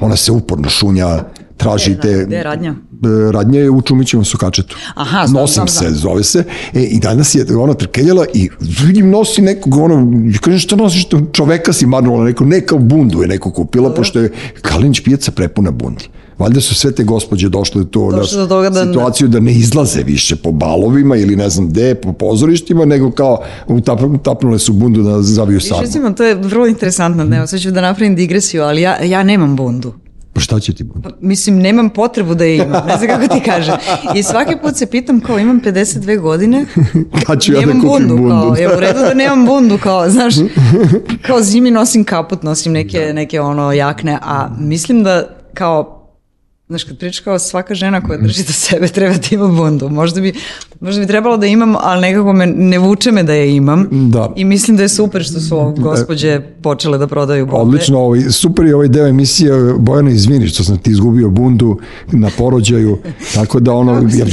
[0.00, 1.24] ona se uporno šunja,
[1.58, 2.08] traži Gde te...
[2.08, 2.70] je- gde je radnja?
[2.70, 4.76] E, Radnja je u Čumićevom sukačetu.
[4.96, 5.94] Aha, znam, Nosim znam, se, znam.
[5.94, 6.44] zove se.
[6.74, 8.48] E, I danas je ona trkeljala i
[8.82, 13.28] vidim nosi nekog, ono, kažem šta nosiš, to čoveka si marnula, neko, neka bundu je
[13.28, 14.32] neko kupila, pošto je
[14.62, 16.04] Kalinić pijaca prepuna bundi.
[16.38, 19.52] Valjda su sve te gospođe došle do, to, Došle do toga da- situaciju da ne
[19.52, 23.38] izlaze više po balovima ili ne znam gde, po pozorištima, nego kao
[23.68, 25.82] utap, utapnule su bundu da zaviju sarmu.
[25.82, 29.56] recimo, to je vrlo interesantno, ne, sad ću da napravim digresiju, ali ja, ja nemam
[29.56, 29.92] bundu.
[30.38, 31.08] Pa šta će ti bundu?
[31.20, 33.74] Mislim, nemam potrebu da je imam, ne znam kako ti kažem.
[34.14, 36.66] I svaki put se pitam kao imam 52 godine,
[37.26, 38.28] Kad ću ja da kupim bundu?
[38.28, 40.34] kao, je u redu da nemam bundu, kao, znaš,
[41.26, 45.97] kao zimi nosim kaput, nosim neke, neke ono jakne, a mislim da kao
[46.68, 49.88] Znaš, kad pričaš kao svaka žena koja drži do sebe treba da ima bundu.
[49.88, 50.32] Možda bi,
[50.80, 53.88] možda bi trebalo da imam, ali nekako me ne vuče me da je imam.
[53.90, 54.32] Da.
[54.36, 57.60] I mislim da je super što su gospođe počele da prodaju bunde.
[57.60, 61.78] Odlično, ovaj, super je ovaj deo emisije, Bojana izvini što sam ti izgubio bundu
[62.12, 62.98] na porođaju,
[63.34, 64.26] tako da ono, ja,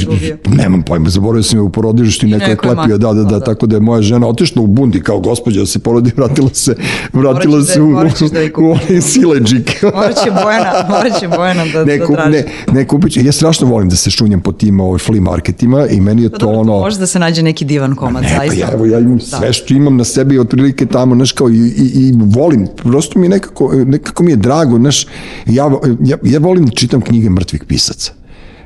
[0.48, 3.22] nemam pojma, zaboravio sam je u porodištu i neko je neko je klepio, da, da,
[3.22, 3.40] da, da.
[3.40, 6.74] tako da je moja žena otišla u bundi kao gospođa da se porodi, vratila se,
[7.12, 8.90] vratila ćeš se da- u, ćeš da je u kupiš.
[8.90, 9.86] one sileđike.
[9.94, 12.44] Morat će Bojana, morat će Bojana da, Ne, da traži.
[12.66, 13.20] ne, ne kupit ću.
[13.20, 16.38] Ja strašno volim da se šunjam po tim ovaj, flea marketima i meni je Pa
[16.38, 16.78] to ono...
[16.78, 18.60] Može da se nađe neki divan komad, Ne, pa zaista.
[18.60, 21.90] ja, evo, ja imam sve što imam na sebi otprilike tamo, znaš, kao i, i,
[21.94, 25.06] i volim, prosto mi je nekako, nekako mi je drago, znaš,
[25.46, 25.70] ja,
[26.00, 28.12] ja, ja volim da čitam knjige mrtvih pisaca.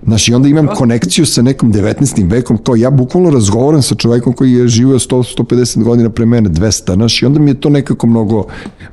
[0.07, 2.31] Znaš, i onda imam konekciju sa nekom 19.
[2.31, 6.51] vekom, kao ja bukvalno razgovaram sa čovekom koji je živio 100, 150 godina pre mene,
[6.51, 8.45] 200, znaš, i onda mi je to nekako mnogo,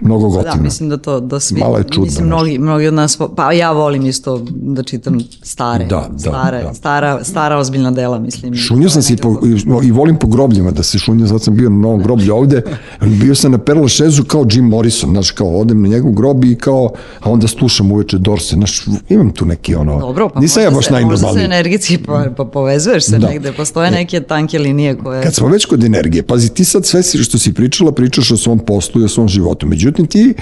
[0.01, 0.63] mnogo Da, gotivno.
[0.63, 3.71] mislim da to da svi, Malo je čudno, mislim, mnogi, mnogi od nas, pa ja
[3.71, 6.73] volim isto da čitam stare, Da, da, stare, da.
[6.73, 8.55] Stara, stara ozbiljna dela, mislim.
[8.55, 9.35] Šunio sam se i, po,
[9.83, 12.61] i, volim po grobljima da se šunio, sad sam bio na novom groblju ovde,
[13.01, 16.55] bio sam na Perla Šezu kao Jim Morrison, znaš, kao odem na njegov grob i
[16.55, 20.71] kao, a onda slušam uveče Dorse, znaš, imam tu neki ono, Dobro, pa nisam ja
[20.71, 23.27] baš se, možda se energetski po, po, povezuješ se Da.
[23.27, 25.23] negde, postoje neke tanke linije koje...
[25.23, 28.59] Kad smo već kod energije, pazi, ti sad sve što si pričala, pričaš o svom
[28.59, 29.67] poslu i o svom životu.
[29.67, 30.33] Međutim, ti,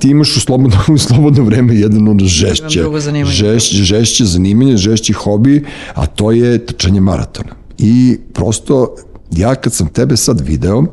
[0.00, 3.34] ti imaš u slobodno, u slobodno vreme jedan ono žešće, zanimanje.
[3.34, 5.64] žešće, žešće zanimanje, žešći hobi,
[5.94, 7.54] a to je trčanje maratona.
[7.78, 8.94] I prosto,
[9.30, 10.84] ja kad sam tebe sad video,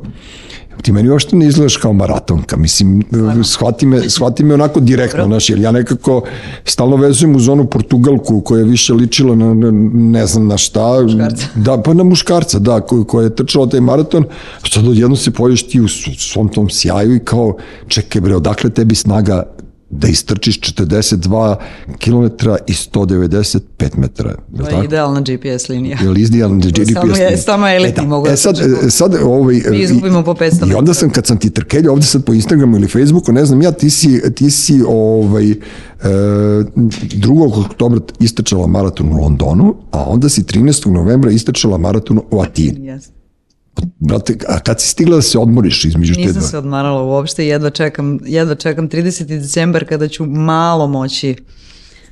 [0.82, 3.02] ti meni uopšte ne izgledaš kao maratonka, mislim,
[3.44, 6.22] shvati me, shvati me onako direktno, znaš, jer ja nekako
[6.64, 11.02] stalno vezujem uz onu Portugalku koja je više ličila na, na ne znam na šta,
[11.02, 11.46] Muškarca.
[11.54, 14.24] da, pa na muškarca, da, ko, koja je trčala taj maraton,
[14.70, 17.56] sad odjedno se pojaviš ti u svom tom sjaju i kao,
[17.88, 19.42] čekaj bre, odakle tebi snaga
[19.90, 21.56] da istrčiš 42
[21.98, 22.24] km
[22.66, 23.60] i 195
[23.94, 24.84] metara, je li To je tako?
[24.84, 25.98] idealna GPS linija.
[26.02, 26.92] Jel izdijalan GPS?
[26.92, 28.08] Samo je- samo elitni e, da.
[28.08, 30.94] mogu da E sad, e, sad ovaj, Mi izgubimo po 500 I onda metara.
[30.94, 33.90] sam, kad sam ti trkelio ovde sad po Instagramu ili Facebooku, ne znam ja, ti
[33.90, 35.56] si, ti si ovaj, e,
[36.02, 36.64] 2.
[37.60, 40.60] oktobra istrčala maraton u Londonu, a onda si 13.
[40.88, 42.86] novembra istrčala maraton u Atini.
[42.86, 43.19] Jeste.
[43.98, 46.42] Brate, a kad si stigla da se odmoriš između te Nisam dva?
[46.42, 49.24] se odmarala uopšte, jedva čekam, jedva čekam 30.
[49.24, 51.36] decembar kada ću malo moći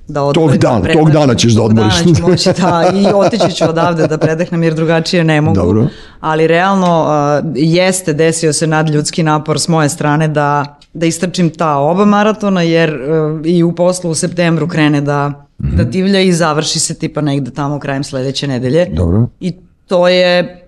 [0.09, 0.61] da odmorim.
[0.61, 1.95] dana, da tog dana ćeš da Tog odmoriš.
[1.97, 5.55] dana ću moći, da, i otići ću odavde da predahnem jer drugačije ne mogu.
[5.57, 5.87] Dobro.
[6.21, 11.77] Ali realno uh, jeste desio se nadljudski napor s moje strane da, da istrčim ta
[11.77, 13.01] oba maratona jer uh,
[13.45, 15.77] i u poslu u septembru krene da, Mhm.
[15.77, 18.87] da divlja i završi se tipa negde tamo krajem sledeće nedelje.
[18.87, 19.27] Dobro.
[19.41, 19.53] I
[19.87, 20.63] to je,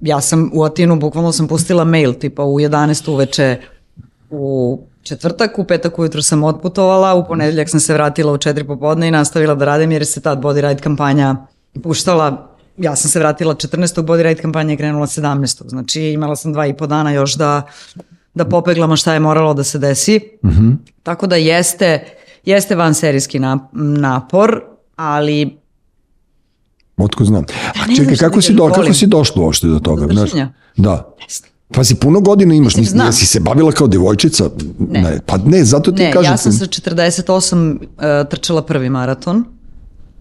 [0.00, 3.60] ja sam u Atinu, bukvalno sam pustila mail, tipa u 11 uveče
[4.30, 9.08] u četvrtak, u petak ujutru sam otputovala, u ponedeljak sam se vratila u četiri popodne
[9.08, 11.36] i nastavila da radim jer se tad body ride kampanja
[11.82, 14.02] puštala ja sam se vratila 14.
[14.02, 15.68] body ride kampanja je krenula 17.
[15.68, 17.62] Znači imala sam dva i po dana još da,
[18.34, 20.20] da popeglamo šta je moralo da se desi.
[20.44, 20.76] Mm -hmm.
[21.02, 22.04] Tako da jeste,
[22.44, 23.40] jeste van serijski
[23.72, 24.62] napor,
[24.96, 25.61] ali
[26.96, 27.44] Otko znam.
[27.82, 30.06] A čekaj, kako si, do, kako si došla uopšte do toga?
[30.06, 30.52] Do vršenja?
[30.76, 31.14] Da.
[31.74, 34.50] Pa si puno godina imaš, nisi, nisi se bavila kao devojčica?
[34.78, 35.00] Ne.
[35.00, 35.20] ne.
[35.26, 36.32] Pa ne, zato ti ne, kažem.
[36.32, 39.44] ja sam sa 48 uh, trčala prvi maraton,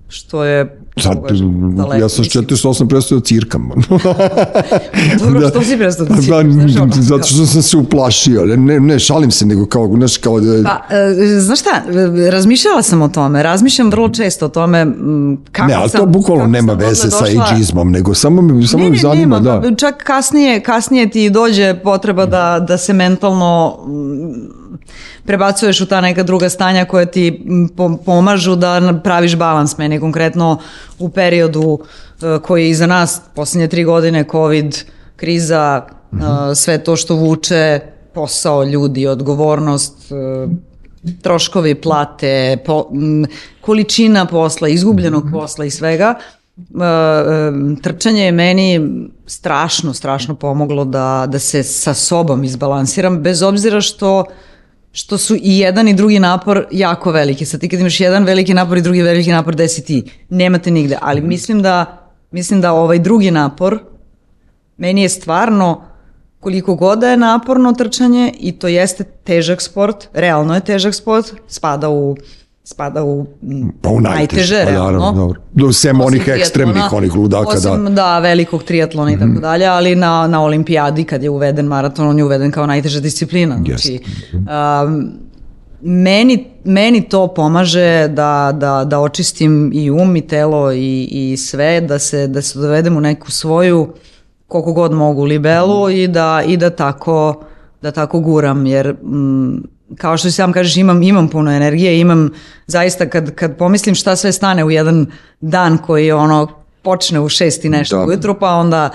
[0.07, 1.17] što je Sad,
[1.99, 3.69] ja sam 48 prestao da cirkam.
[5.19, 6.89] Dobro, da, što si prestao da cirkam?
[6.89, 8.45] Da, zato što sam se uplašio.
[8.45, 10.63] Ne, ne, šalim se, nego kao, znaš, kao da...
[10.63, 11.81] Pa, e, znaš šta,
[12.31, 14.87] razmišljala sam o tome, razmišljam vrlo često o tome
[15.51, 18.89] kako Ne, ali sam, to bukvalno nema veze sa ageizmom, nego samo me, samo ne,
[18.89, 19.75] me zanima, nema, da.
[19.75, 23.77] Čak kasnije, kasnije ti dođe potreba da, da se mentalno
[25.25, 27.45] prebacuješ u ta neka druga stanja koja ti
[28.05, 29.77] pomažu da praviš balans.
[29.77, 30.59] Meni konkretno
[30.99, 34.77] u periodu e, koji je iza nas, poslednje tri godine, COVID,
[35.15, 36.55] kriza, mm -hmm.
[36.55, 37.79] sve to što vuče,
[38.13, 40.47] posao, ljudi, odgovornost, e,
[41.21, 42.85] troškovi plate, po,
[43.61, 45.33] količina posla, izgubljenog mhm.
[45.33, 46.15] posla i svega,
[47.81, 48.89] trčanje je meni
[49.25, 54.23] strašno, strašno pomoglo da, da se sa sobom izbalansiram, bez obzira što
[54.91, 57.45] što su i jedan i drugi napor jako veliki.
[57.45, 60.11] Sad ti kad imaš jedan veliki napor i drugi veliki napor, gde si ti?
[60.29, 60.97] Nemate nigde.
[61.01, 61.29] Ali mhm.
[61.29, 63.79] mislim da, mislim da ovaj drugi napor
[64.77, 65.83] meni je stvarno
[66.39, 71.33] koliko god da je naporno trčanje i to jeste težak sport, realno je težak sport,
[71.47, 72.15] spada u
[72.63, 73.25] spada u,
[73.81, 75.11] pa u najteže, najteže pa, realno.
[75.11, 75.41] Dobro.
[75.53, 77.49] Do sem onih ekstremnih, onih ludaka.
[77.49, 77.89] Osim, da.
[77.89, 79.41] da, velikog triatlona i tako mhm.
[79.41, 83.59] dalje, ali na, na olimpijadi kad je uveden maraton, on je uveden kao najteža disciplina.
[83.65, 83.99] Znači,
[84.33, 85.11] um,
[85.81, 91.81] meni, meni to pomaže da, da, da očistim i um i telo i, i sve,
[91.81, 93.93] da se, da se dovedem u neku svoju
[94.47, 97.43] koliko god mogu libelu i da, i da tako
[97.81, 99.63] da tako guram, jer mm,
[99.97, 102.29] kao što sam kažeš, imam, imam puno energije, imam
[102.67, 105.05] zaista kad, kad pomislim šta sve stane u jedan
[105.41, 106.47] dan koji ono
[106.81, 108.05] počne u šest i nešto da.
[108.05, 108.89] ujutru, pa onda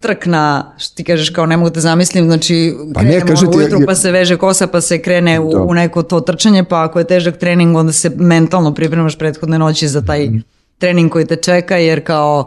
[0.00, 3.56] trk na, što ti kažeš kao ne mogu te zamislim, znači pa krenemo ne, ono
[3.56, 5.62] ujutru pa se veže kosa pa se krene u, da.
[5.62, 9.88] u neko to trčanje, pa ako je težak trening onda se mentalno pripremaš prethodne noći
[9.88, 10.42] za taj mm
[10.82, 12.46] trening koji te čeka, jer kao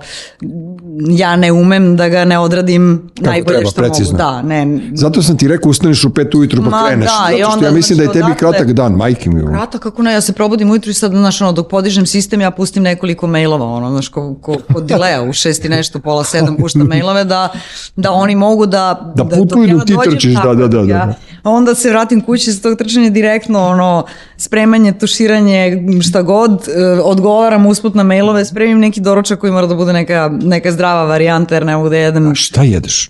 [1.09, 4.11] ja ne umem da ga ne odradim Kako najbolje treba, što precizno.
[4.11, 4.17] mogu.
[4.17, 4.79] Da, ne.
[4.93, 7.05] Zato sam ti rekao ustaneš u pet ujutru pa Ma, kreneš.
[7.05, 9.45] Da, zato što ja mislim znači, da je tebi odatle, kratak dan, majke mi.
[9.47, 12.51] Kratak, kako ne, ja se probudim ujutru i sad, znaš, ono, dok podižem sistem, ja
[12.51, 16.57] pustim nekoliko mailova, ono, znaš, ko, ko, ko dileja u šest i nešto, pola sedam
[16.57, 17.49] pušta mailove, da,
[17.95, 19.13] da oni mogu da...
[19.15, 20.93] Da, da putuju da ti trčiš, da, da, da, da.
[20.93, 24.05] Ja, onda se vratim kući sa tog trčanja direktno, ono,
[24.37, 29.75] spremanje, tuširanje, šta god, e, odgovaram usput na mailove, spremim neki doručak koji mora da
[29.75, 32.31] bude neka, neka zdrava varijanta, jer ne mogu da jedem...
[32.31, 33.09] A šta jedeš?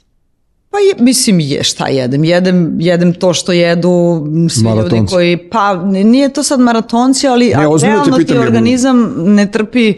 [0.70, 2.24] Pa je, mislim je šta jedem.
[2.24, 4.96] Jedem, jedem to što jedu svi Maratonci.
[4.96, 9.94] ljudi koji, pa nije to sad maratonci, ali ne, realno ti organizam ne trpi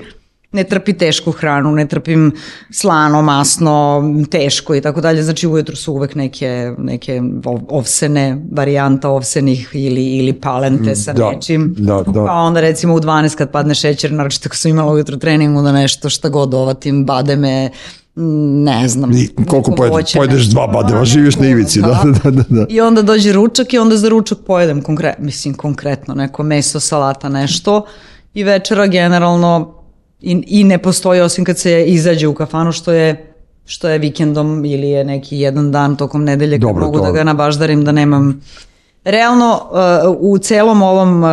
[0.52, 2.32] ne trpi tešku hranu, ne trpim
[2.72, 5.24] slano, masno, teško i tako dalje.
[5.24, 7.22] Znači ujutru su uvek neke, neke
[7.70, 11.76] ovsene varijanta ovsenih ili, ili palente sa da, nečim.
[11.78, 12.26] Da, da.
[12.26, 15.72] Pa onda recimo u 12 kad padne šećer, naročito ako sam imala ujutru treningu da
[15.72, 17.70] nešto šta god ovatim, bademe,
[18.16, 19.12] ne znam.
[19.12, 20.52] I koliko pojedeš nešto.
[20.52, 22.66] dva badeva, živiš na ivici, da, da, da, da.
[22.70, 27.30] I onda dođe ručak i onda za ručak pojedem konkret, mislim konkretno neko meso, salata,
[27.30, 27.86] nešto
[28.34, 29.77] i večera generalno
[30.22, 33.34] I, I ne postoji osim kad se izađe u kafanu što je
[33.66, 37.04] što je vikendom ili je neki jedan dan tokom nedelje kad mogu to.
[37.04, 38.42] da ga nabaždarim da nemam
[39.10, 41.30] Realno, uh, u celom ovom uh,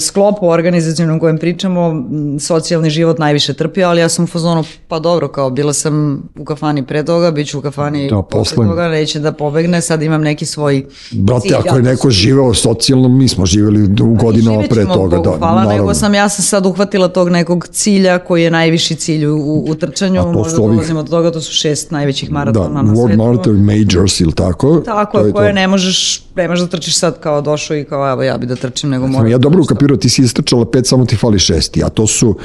[0.00, 2.04] sklopu organizacijnom kojem pričamo,
[2.40, 6.44] socijalni život najviše trpi, ali ja sam u fazonu, pa dobro, kao bila sam u
[6.44, 10.22] kafani pre toga, bit ću u kafani da, posle toga, neće da pobegne, sad imam
[10.22, 11.54] neki svoj Brate, cilj.
[11.54, 15.16] ako je neko živeo socijalno, mi smo živeli u godinama pre toga.
[15.16, 15.72] Bogu, da, hvala, naravno.
[15.72, 19.74] nego sam ja sam sad uhvatila tog nekog cilja koji je najviši cilj u, u
[19.74, 20.76] trčanju, možda ovih...
[20.76, 23.22] dolazimo do toga, to su šest najvećih maratona da, na World svetu.
[23.22, 24.82] World Marathon Majors ili tako?
[24.84, 28.22] Tako, je, koje ne možeš, ne možeš da trčiš sad kao došao i kao evo
[28.22, 29.28] ja bi da trčim nego moram.
[29.28, 32.28] Ja dobro da ukapirao, ti si istrčala pet, samo ti fali šesti, a to su
[32.28, 32.36] uh,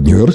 [0.00, 0.34] New York,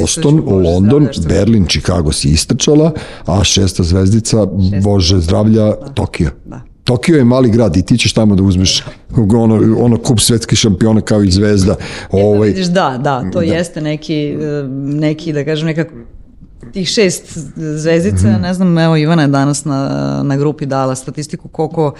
[0.00, 2.92] Boston, London, Berlin, Chicago si istrčala,
[3.26, 4.90] a šesta zvezdica, šesta.
[4.90, 5.88] Bože zdravlja, da.
[5.94, 6.30] Tokio.
[6.44, 6.60] Da.
[6.84, 8.84] Tokio je mali grad i ti ćeš tamo da uzmeš
[9.16, 11.72] ono, ono kup svetskih šampiona kao i zvezda.
[11.72, 13.44] E, pa ovaj, da, da, to da.
[13.44, 15.94] jeste neki, e, neki, da kažem, nekako
[16.72, 18.40] tih šest zvezdica, mm -hmm.
[18.40, 21.94] ne znam, evo Ivana je danas na, na grupi dala statistiku koliko,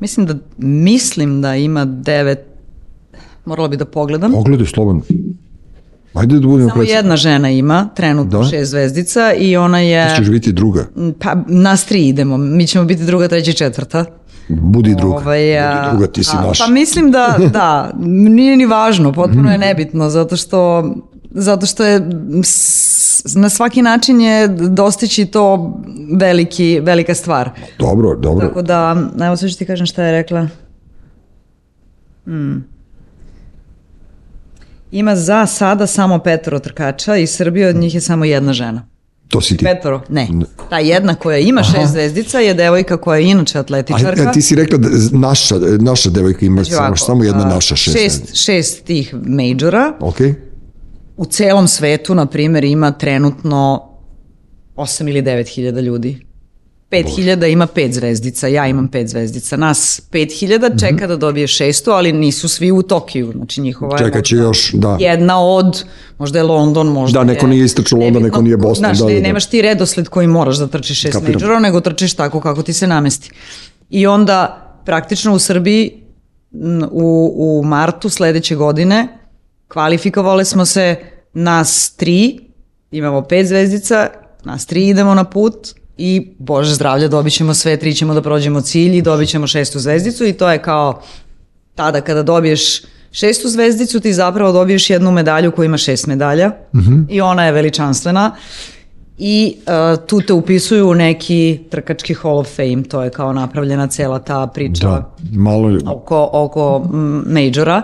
[0.00, 2.38] mislim da, mislim da ima devet,
[3.44, 4.32] morala bi da pogledam.
[4.32, 5.02] Pogledaj slobodno.
[6.14, 8.44] Ajde da budemo Samo jedna žena ima, trenutno Da.
[8.44, 10.08] šest zvezdica i ona je...
[10.08, 10.86] Ti ćeš biti druga.
[11.20, 14.04] Pa, nas tri idemo, mi ćemo biti druga, treća i četvrta.
[14.48, 15.16] Budi druga.
[15.16, 16.58] Ovaj, a, Budi druga, ti si a, naš.
[16.58, 20.84] Pa mislim da, da, nije ni važno, potpuno je nebitno, zato što
[21.30, 22.10] zato što je
[23.34, 25.74] na svaki način je dostići to
[26.18, 27.50] veliki, velika stvar.
[27.78, 28.48] Dobro, dobro.
[28.48, 30.48] Tako da, evo sad ću ti kažem šta je rekla.
[32.24, 32.64] Hmm.
[34.90, 38.88] Ima za sada samo petoro trkača i Srbije od njih je samo jedna žena.
[39.28, 39.64] To si ti.
[39.64, 40.00] Petoro?
[40.08, 40.28] Ne.
[40.70, 44.22] Ta jedna koja ima šest zvezdica je devojka koja je inače atletičarka.
[44.22, 47.42] A, a ti si rekla da naša, naša devojka ima Znači samo, ovako, samo jedna
[47.42, 47.96] a, naša šest.
[47.98, 49.92] šest, šest tih majora.
[50.00, 50.16] Ok.
[51.18, 53.88] U celom svetu, na primjer, ima trenutno
[54.76, 56.26] 8 ili 9 hiljada ljudi.
[56.90, 59.56] 5 hiljada ima pet zvezdica, ja imam pet zvezdica.
[59.56, 60.78] Nas 5 hiljada Mhm.
[60.78, 63.32] čeka da dobije šesto, ali nisu svi u Tokiju.
[63.36, 64.96] Znači njihova je će možda još, da.
[65.00, 65.84] jedna od,
[66.18, 69.04] možda je London, možda Da, neko je nije istrčao London, neko nije Boston, Znaš, da,
[69.06, 69.20] da, da.
[69.20, 71.40] nemaš ti redosled koji moraš da trčiš šest Kapiram.
[71.40, 73.30] majora, nego trčiš tako kako ti se namesti.
[73.90, 76.02] I onda praktično u Srbiji
[76.90, 79.17] u, u martu sledeće godine
[79.68, 80.96] kvalifikovale smo se
[81.32, 82.40] nas tri,
[82.90, 84.08] imamo pet zvezdica,
[84.44, 88.60] nas tri idemo na put i Bože zdravlja dobit ćemo sve tri, ćemo da prođemo
[88.60, 91.02] cilj i dobit ćemo šestu zvezdicu i to je kao
[91.74, 96.52] tada kada dobiješ šestu zvezdicu ti zapravo dobiješ jednu medalju koja ima šest medalja
[97.08, 98.36] i ona je veličanstvena
[99.18, 103.86] i uh, tu te upisuju u neki trkački Hall of Fame, to je kao napravljena
[103.86, 105.78] cela ta priča Da, malo...
[105.86, 106.88] oko, oko
[107.26, 107.82] majora,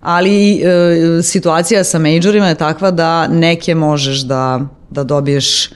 [0.00, 4.60] ali e, situacija sa majorima je takva da neke možeš da,
[4.90, 5.70] da dobiješ e,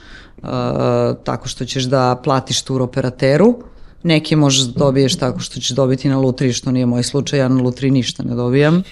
[1.23, 3.55] tako što ćeš da platiš tur operateru,
[4.03, 7.47] neke možeš da dobiješ tako što ćeš dobiti na lutriji, što nije moj slučaj, ja
[7.47, 8.83] na lutriji ništa ne dobijam.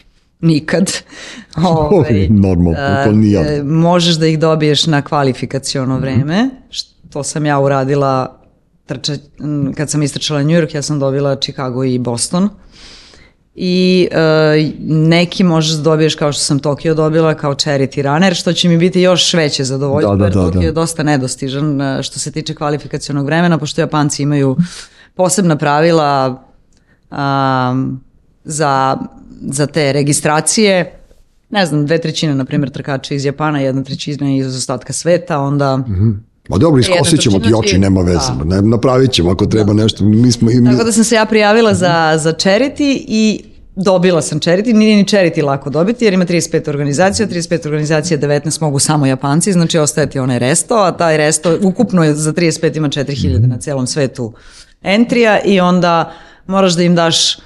[0.42, 0.92] Nikad.
[1.68, 3.42] Ovaj, Normalno, to ni ja.
[3.42, 8.42] e, možeš da ih dobiješ na kvalifikaciono vreme, što sam ja uradila
[8.86, 9.14] trča,
[9.76, 12.50] kad sam istrčala New York, ja sam dobila Chicago i Boston.
[13.56, 18.54] I e, neki možeš da dobiješ kao što sam Tokio dobila kao charity runner, što
[18.54, 20.66] će mi biti još veće zadovoljstvo, Da, da, jer da, Tokio da.
[20.66, 24.58] je dosta nedostižan e, što se tiče kvalifikacionog vremena, pošto Japanci imaju
[25.16, 26.44] posebna pravila
[27.12, 28.02] um,
[28.48, 28.98] za,
[29.42, 31.00] za te registracije.
[31.50, 35.84] Ne znam, dve trećine, na primjer, trkača iz Japana, jedna trećina iz ostatka sveta, onda...
[36.50, 38.32] Ma dobro, iskosit ćemo ti oči, nema veze.
[38.46, 40.04] Ne, napravit ćemo ako treba nešto.
[40.04, 43.44] Mi smo, mi, Tako da sam se ja prijavila za, za charity i
[43.76, 48.62] dobila sam charity, nije ni charity lako dobiti jer ima 35 organizacija, 35 organizacija 19
[48.62, 52.78] mogu samo Japanci, znači ostaje ti onaj resto, a taj resto ukupno je za 35
[52.78, 54.34] ima 4000 na celom svetu
[54.82, 56.14] entrija i onda
[56.48, 57.38] moraš da im daš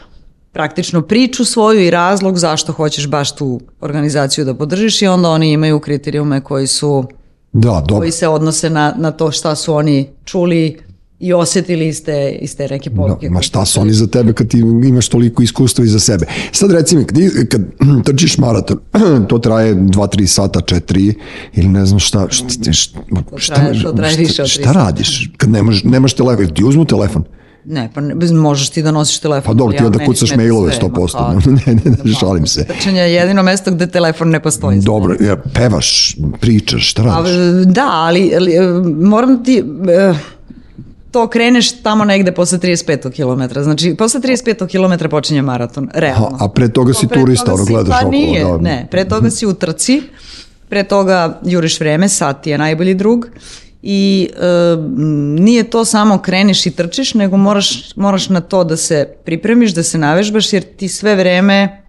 [0.51, 5.51] praktično priču svoju i razlog zašto hoćeš baš tu organizaciju da podržiš i onda oni
[5.51, 7.05] imaju kriterijume koji su
[7.53, 7.97] da, dobro.
[7.97, 10.77] koji se odnose na, na to šta su oni čuli
[11.19, 13.29] i osjetili iz te, iz te neke Da, poruke.
[13.29, 16.25] ma koje šta su oni za tebe kad ti imaš toliko iskustva iza sebe.
[16.51, 17.17] Sad reci mi, kad,
[17.49, 17.61] kad
[18.05, 18.79] trčiš maraton,
[19.29, 21.13] to traje 2-3 sata, 4
[21.53, 22.99] ili ne znam šta, šta, šta,
[23.37, 23.55] šta,
[23.95, 24.71] traje više od tri šta sata.
[24.85, 27.23] radiš kad nemaš, nemaš telefon, ti uzmu telefon?
[27.66, 29.43] Ne, pa ne, možeš ti da nosiš telefon.
[29.45, 31.34] Pa dobro, ali ti ja- onda meni kucaš mailove sve, ma 100%, kao,
[31.68, 32.66] ne, ne, ne, šalim se.
[32.66, 34.80] Trčanje je jedino mesto gde telefon ne postoji.
[34.80, 37.32] Dobro, ja, pevaš, pričaš, šta A, radiš?
[37.66, 38.62] da, ali, ali e,
[38.97, 39.64] moram ti...
[39.89, 40.14] e,
[41.12, 43.12] to kreneš tamo negde posle 35.
[43.47, 43.62] km.
[43.62, 44.68] Znači, posle 35.
[44.97, 46.30] km počinje maraton, realno.
[46.32, 48.12] A, a pre toga si Pre turista, ono gledaš pa okolo.
[48.12, 48.57] nije, da.
[48.57, 50.01] ne, pre toga si u trci,
[50.70, 53.28] pre toga juriš vreme, sat ti je najbolji drug
[53.84, 54.77] i e,
[55.41, 59.84] nije to samo kreneš i trčiš, nego moraš, moraš na to da se pripremiš, da
[59.84, 61.84] se navežbaš, jer ti sve vreme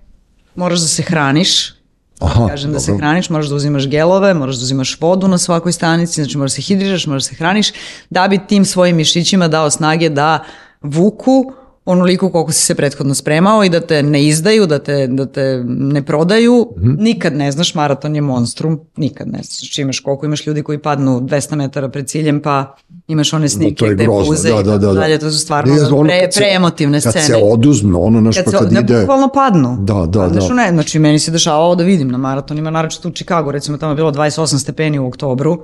[0.55, 1.75] moraš da se hraniš,
[2.21, 3.07] Aha, kažem da se dobro.
[3.07, 6.55] hraniš, moraš da uzimaš gelove, moraš da uzimaš vodu na svakoj stanici, znači moraš da
[6.55, 7.73] se hidriraš, moraš da se hraniš,
[8.11, 10.45] da bi tim svojim mišićima dao snage da
[10.83, 11.53] vuku
[11.85, 15.63] onoliko koliko si se prethodno spremao i da te ne izdaju, da te, da te
[15.67, 16.69] ne prodaju.
[16.79, 16.95] Mhm.
[16.99, 19.59] Nikad ne znaš, maraton je monstrum, nikad ne znaš.
[19.59, 22.77] Znači imaš koliko imaš ljudi koji padnu 200 metara pred ciljem, pa
[23.09, 24.93] imaš one snike je gde grozno, puze da, da, tako da, da.
[24.93, 25.19] dalje.
[25.19, 27.27] To su stvarno Nije, ono pre, kad se- preemotivne Kad scene.
[27.27, 29.01] se oduzme, ono naš pa Kad se, kad ne, ide...
[29.01, 29.77] bukvalno padnu.
[29.81, 30.53] Da, da, Padneš da.
[30.53, 33.93] u Ne, znači, meni se dešavalo da vidim na maratonima, naročito u Čikagu, recimo tamo
[33.93, 35.63] je bilo 28 stepeni u oktobru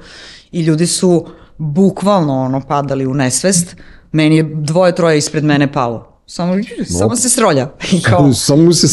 [0.53, 1.27] i ljudi su
[1.59, 3.77] bukvalno ono padali u nesvest.
[4.13, 6.09] Meni je dvoje, troje ispred mene palo.
[6.27, 6.55] Samo,
[6.85, 7.69] samo se srolja.
[7.93, 8.87] I kao, Samo se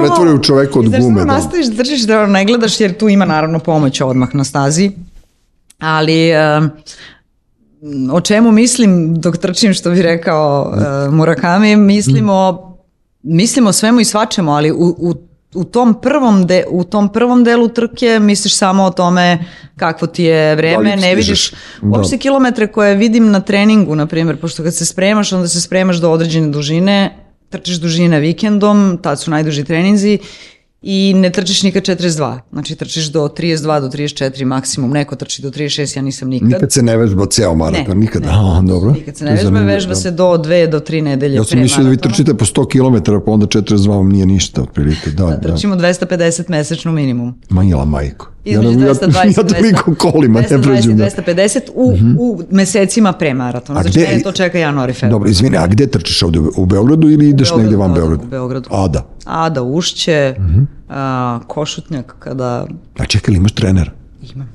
[0.00, 1.20] pretvori u čoveka od I znaš, gume.
[1.20, 1.24] Da.
[1.24, 4.90] nastaviš da držiš da ne gledaš jer tu ima naravno pomoć odmah na stazi.
[5.78, 6.70] Ali um,
[8.12, 10.74] o čemu mislim dok trčim što bi rekao
[11.06, 12.68] uh, Murakami, mislimo,
[13.22, 15.14] mislimo o svemu i svačemu, ali u, u
[15.54, 19.44] u tom prvom de, u tom prvom delu trke misliš samo o tome
[19.76, 21.98] kakvo ti je vreme, Da ne vidiš Da.
[21.98, 25.96] uopšte kilometre koje vidim na treningu, na primjer, pošto kad se spremaš, onda se spremaš
[25.96, 27.16] do određene dužine,
[27.50, 30.18] trčiš dužine vikendom, tad su najduži treninzi
[30.82, 32.38] i ne trčiš nikad 42.
[32.52, 34.90] Znači trčiš do 32, do 34 maksimum.
[34.90, 36.48] Neko trči do 36, ja nisam nikad.
[36.48, 38.22] Nikad se ne vežba ceo maraton, nikad.
[38.22, 38.28] ne.
[38.30, 38.92] A, dobro.
[38.92, 39.94] Nikad se ne vežba, vežba da.
[39.94, 42.68] se do 2 do 3 nedelje Ja sam pre mislio da vi trčite po 100
[42.68, 45.10] km, pa onda 42 vam nije ništa, otprilike.
[45.10, 45.54] Da, da.
[45.54, 47.34] Trčimo 250 mesečno minimum.
[47.50, 48.31] Manjela majko.
[48.44, 50.90] Između ja, ja, 220 ja toliko kolima ne 220 prođem.
[50.90, 51.04] i Da.
[51.06, 51.82] 250 u,
[52.18, 53.78] u mesecima pre maratona.
[53.78, 55.10] A Znači, gde- mene to čeka januar i februar.
[55.10, 56.38] Dobro, izvini, a gde trčiš ovde?
[56.56, 58.22] U Beogradu ili ideš Beogradu, negde van da, da, Beograda?
[58.22, 58.68] u Beogradu.
[58.72, 59.06] A, da.
[59.24, 60.62] Ada, Ušće, Mhm.
[60.88, 62.66] a, Košutnjak, kada
[62.98, 63.90] A čekaj, imaš trenera?
[64.34, 64.48] imam.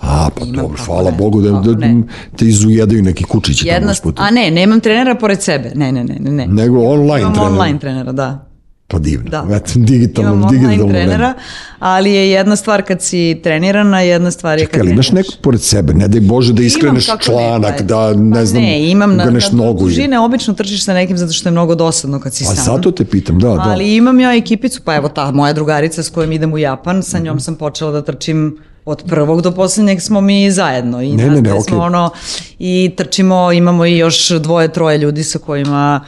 [0.00, 2.02] A, pa Imam, dobro, hvala ne, Bogu da, da ne.
[2.36, 4.14] te izujedaju neki kučići tamo Jedna, usput.
[4.18, 5.72] a ne, nemam trenera pored sebe.
[5.74, 6.30] Ne, ne, ne, ne.
[6.32, 6.46] ne.
[6.46, 7.52] Nego online Imam trenera.
[7.52, 8.46] online trenera, da.
[8.92, 9.30] Pa divno.
[9.30, 9.46] Da.
[9.52, 10.92] Eto, digitalno, Imam digitalno vreme.
[11.00, 11.34] trenera,
[11.78, 15.26] ali je jedna stvar kad si trenirana, jedna stvar je kad Čekaj, imaš treniraš.
[15.26, 18.90] nekog pored sebe, ne daj Bože da iskreneš članak, ne, da pa ne znam, ne,
[18.90, 19.80] imam na, uganeš na nogu.
[19.80, 22.64] dužine, obično trčiš sa nekim zato što je mnogo dosadno kad si A sam.
[22.66, 23.62] zato te pitam, da, da.
[23.62, 27.16] Ali imam ja ekipicu, pa evo ta moja drugarica s kojom idem u Japan, sa
[27.16, 27.24] Mhm.
[27.24, 31.42] njom sam počela da trčim od prvog do poslednjeg smo mi zajedno i Ne, ne,
[31.42, 31.78] ne, smo okej.
[31.78, 32.10] ono
[32.58, 36.00] i trčimo, imamo i još dvoje, troje ljudi sa kojima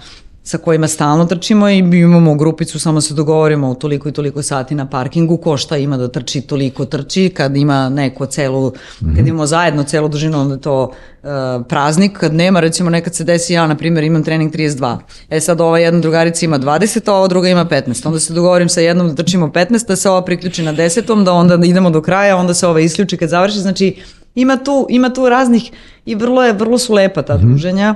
[0.47, 4.75] sa kojima stalno trčimo i imamo grupicu, samo se dogovorimo u toliko i toliko sati
[4.75, 8.73] na parkingu, ko šta ima da trči, toliko trči, kad ima neko celu,
[9.03, 9.17] Mhm.
[9.17, 10.83] kad imamo zajedno celu dužinu, onda to
[11.23, 11.29] uh,
[11.69, 14.99] praznik, kad nema, recimo nekad se desi, ja na primjer imam trening 32,
[15.31, 18.69] e sad ova jedna drugarica ima 20, a ova druga ima 15, onda se dogovorim
[18.69, 22.03] sa jednom da trčimo 15, da se ova priključi na desetom, da onda idemo do
[22.03, 23.97] kraja, onda se ova isključi kad završi, znači
[24.35, 25.71] ima tu, ima tu raznih
[26.07, 27.95] i vrlo je, vrlo su lepa ta druženja,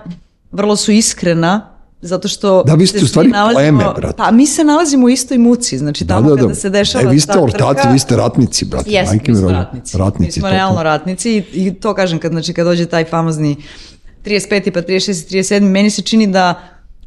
[0.53, 2.63] vrlo su iskrena, zato što.
[2.63, 4.17] Da, vi ste u stvari nalazimo- pleme, brate.
[4.17, 6.43] Pa mi se nalazimo u istoj muci, znači Da, tamo da, da.
[6.43, 8.91] kada se dešava E, vi ste ta ortaci, trka- vi ste ratnici, brate.
[8.91, 9.99] Jesmo, majke mi smo ratnici.
[9.99, 10.57] Ratnici, mi smo totalno.
[10.57, 13.57] realno ratnici i, i to kažem kad, znači, kad dođe taj famozni
[14.25, 14.71] 35.
[14.71, 14.91] pa 36.
[15.29, 15.61] i 37.
[15.63, 16.55] meni se čini da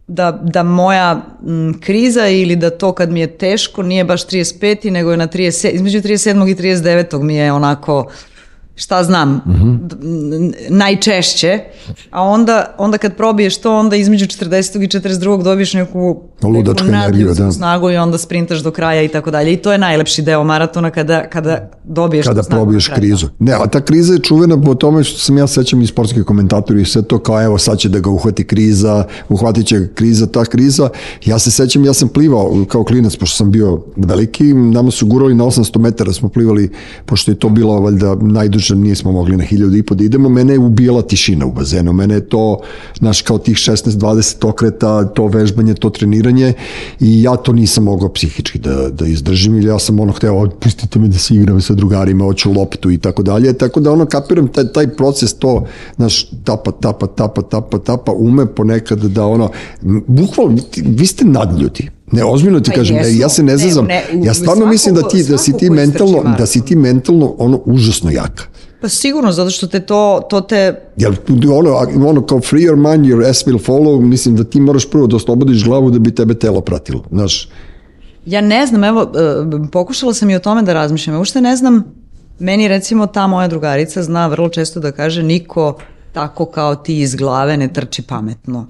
[0.07, 1.11] da, da moja
[1.41, 4.89] m, kriza ili da to kad mi je teško nije baš 35.
[4.89, 6.49] nego je na 30, između 37.
[6.49, 7.21] i 39.
[7.21, 8.09] mi je onako
[8.75, 9.41] šta znam,
[9.81, 11.59] d- n- najčešće,
[12.11, 14.83] a onda, onda kad probiješ to, onda između 40.
[14.83, 15.43] i 42.
[15.43, 17.51] dobiješ neku, Ludačku energiju, da.
[17.51, 19.53] snagu i onda sprintaš do kraja i tako dalje.
[19.53, 23.27] I to je najlepši deo maratona kada, kada dobiješ kada probiješ krizu.
[23.39, 26.81] Ne, a ta kriza je čuvena po tome što sam ja sećam i sportski komentatori
[26.81, 30.45] i sve to kao evo sad će da ga uhvati kriza, uhvatit će kriza, ta
[30.45, 30.89] kriza.
[31.25, 35.35] Ja se sećam, ja sam plivao kao klinac, pošto sam bio veliki, nama su gurali
[35.35, 36.69] na 800 metara, smo plivali,
[37.05, 40.53] pošto je to bilo valjda najduže, nismo mogli na 1000 i po da idemo, mene
[40.53, 42.59] je ubijala tišina u bazenu, mene je to,
[42.99, 46.30] znaš, kao tih 16-20 okreta, to vežbanje, to treniranje
[46.99, 50.99] i ja to nisam mogao psihički da, da izdržim ili ja sam ono hteo, pustite
[50.99, 54.47] me da se igram sa drugarima, hoću loptu i tako dalje, tako da ono kapiram
[54.47, 55.65] taj, taj proces, to,
[55.95, 59.49] znaš, tapa, tapa, tapa, tapa, tapa, ume ponekad da ono,
[60.07, 61.89] bukvalno, vi, ste nadljuti.
[62.11, 63.21] Ne, ozbiljno ti Pa kažem, ne, jesmo.
[63.21, 63.85] ja se ne Ne, zezam.
[63.85, 67.35] ne, u- ja stvarno mislim da ti da si ti mentalno da si ti mentalno
[67.37, 68.43] ono užasno jaka.
[68.81, 71.15] Pa sigurno, zato što te to, to te Jer
[71.51, 71.75] ono,
[72.07, 75.15] ono kao free your mind, your ass will follow, mislim da ti moraš prvo da
[75.15, 77.03] oslobodiš glavu da bi tebe telo pratilo.
[77.11, 77.49] Znaš,
[78.25, 81.13] Ja ne znam, evo, e, pokušala sam i o tome da razmišljam.
[81.15, 81.83] Ja uopšte ne znam,
[82.39, 85.77] meni recimo ta moja drugarica zna vrlo često da kaže niko
[86.13, 88.67] tako kao ti iz glave ne trči pametno.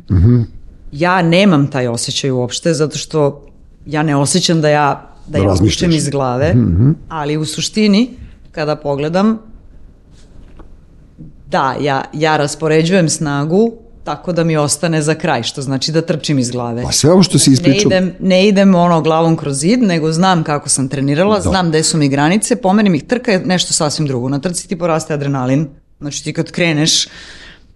[0.91, 3.45] Ja nemam taj osjećaj uopšte, zato što
[3.85, 6.55] ja ne osjećam da ja da, Da ja učem iz glave,
[7.09, 8.09] ali u suštini,
[8.51, 9.37] kada pogledam,
[11.51, 13.71] da, ja, ja raspoređujem snagu
[14.03, 16.83] tako da mi ostane za kraj, što znači da trčim iz glave.
[16.87, 20.11] a sve ovo što si Ne ispričao, idem, ne idem ono glavom kroz zid, nego
[20.11, 24.07] znam kako sam trenirala, znam gde su mi granice, pomerim ih, trka je nešto sasvim
[24.07, 24.29] drugo.
[24.29, 25.67] Na trci ti poraste adrenalin,
[25.99, 27.07] znači ti kad kreneš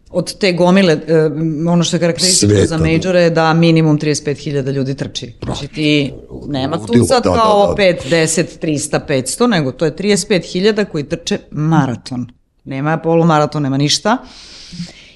[0.10, 1.30] od te gomile, e,
[1.68, 2.84] ono što je karakteristično za da.
[2.84, 5.34] majore je da minimum 35.000 ljudi trči.
[5.44, 6.14] Znači ti
[6.48, 7.84] nema tu sad da, da, kao da.
[7.84, 12.28] 5, 10, 300, 500, nego to je 35.000 koji trče maraton.
[12.66, 14.18] Nema polumaraton, nema ništa.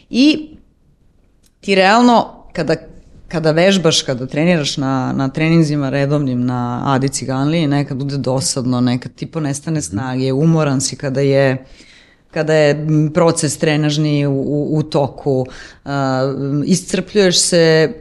[0.10, 0.56] I
[1.60, 2.76] ti realno kada
[3.30, 9.14] kada vežbaš, kada treniraš na, na treninzima redovnim na Adi Ciganliji, nekad bude dosadno, nekad
[9.16, 11.66] ti ponestane snage, umoran si kada je
[12.32, 15.46] kada je proces trenažni u, u, u toku,
[15.86, 15.92] uh,
[16.66, 17.94] iscrpljuješ se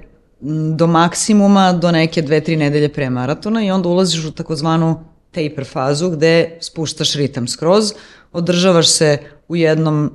[0.76, 5.64] do maksimuma do neke dve, tri nedelje pre maratona i onda ulaziš u takozvanu taper
[5.64, 7.92] fazu gde spuštaš ritam skroz,
[8.32, 9.18] održavaš se
[9.48, 10.10] u jednom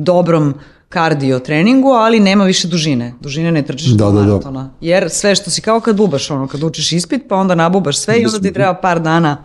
[0.00, 0.54] dobrom
[0.88, 3.14] kardio treningu, ali nema više dužine.
[3.20, 4.26] Dužine ne trčiš Da, do da, da.
[4.26, 4.70] maratona.
[4.80, 8.20] Jer sve što si kao kad bubaš, ono, kad učiš ispit, pa onda nabubaš sve
[8.20, 9.44] i onda ti treba par dana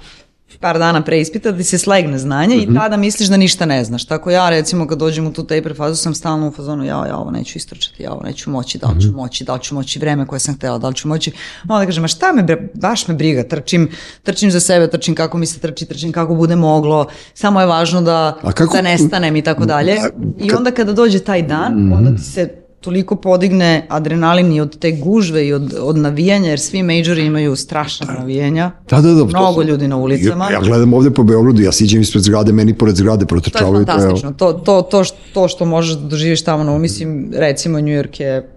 [0.57, 2.71] par dana pre ispita da se slegne znanje Mhm.
[2.71, 4.05] i tada misliš da ništa ne znaš.
[4.05, 7.17] Tako ja recimo kad dođem u tu taper fazu sam stalno u fazonu ja, ja
[7.17, 9.01] ovo neću istrčati, ja ovo neću moći, da li Mhm.
[9.01, 11.31] ću moći, da li ću moći vreme koje sam htela, da li ću moći.
[11.63, 13.89] Onda kažem, a šta me, bre, baš me briga, trčim,
[14.23, 18.01] trčim za sebe, trčim kako mi se trči, trčim kako bude moglo, samo je važno
[18.01, 19.97] da, A kako- da nestanem i tako dalje.
[20.39, 24.91] I onda kada dođe taj dan, onda ti se toliko podigne adrenalin i od te
[24.91, 28.71] gužve i od, od navijanja, jer svi majori imaju strašna navijanja.
[28.89, 29.25] Da, da, da.
[29.25, 30.45] Mnogo ljudi na ulicama.
[30.45, 33.27] Ja, ja gledam ovde po Beogradu, ja siđem ispred zgrade, meni pored zgrade To je
[33.27, 33.85] protrčavaju.
[33.85, 34.31] fantastično.
[34.31, 38.21] To, to, to, što, to što možeš da doživiš tamo, no, mislim, recimo New York
[38.21, 38.49] je,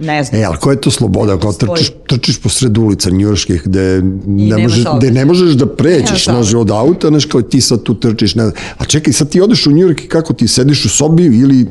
[0.00, 1.38] ne znam, E, ali koja je to sloboda?
[1.38, 6.24] Kao trčiš, trčiš po sred ulica njujorskih gde ne, možeš, gde ne možeš da pređeš
[6.24, 6.60] saobraćaja.
[6.60, 8.34] od auta, znaš, kao ti sad tu trčiš.
[8.34, 11.66] Ne, a čekaj, sad ti odeš u Njujork i kako ti sediš u sobi ili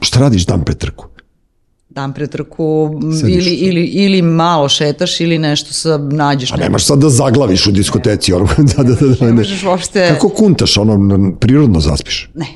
[0.00, 1.06] šta radiš dan pre trku?
[1.90, 6.52] dan pre trku ili, ili, ili malo šetaš ili nešto sa, nađeš.
[6.52, 8.32] A nemaš sad da zaglaviš u diskoteci.
[8.32, 8.46] Ono,
[8.76, 9.42] da, da, da, da, Ne ne.
[9.66, 10.08] uopšte...
[10.08, 12.30] Kako kuntaš, ono, prirodno zaspiš?
[12.34, 12.46] Ne.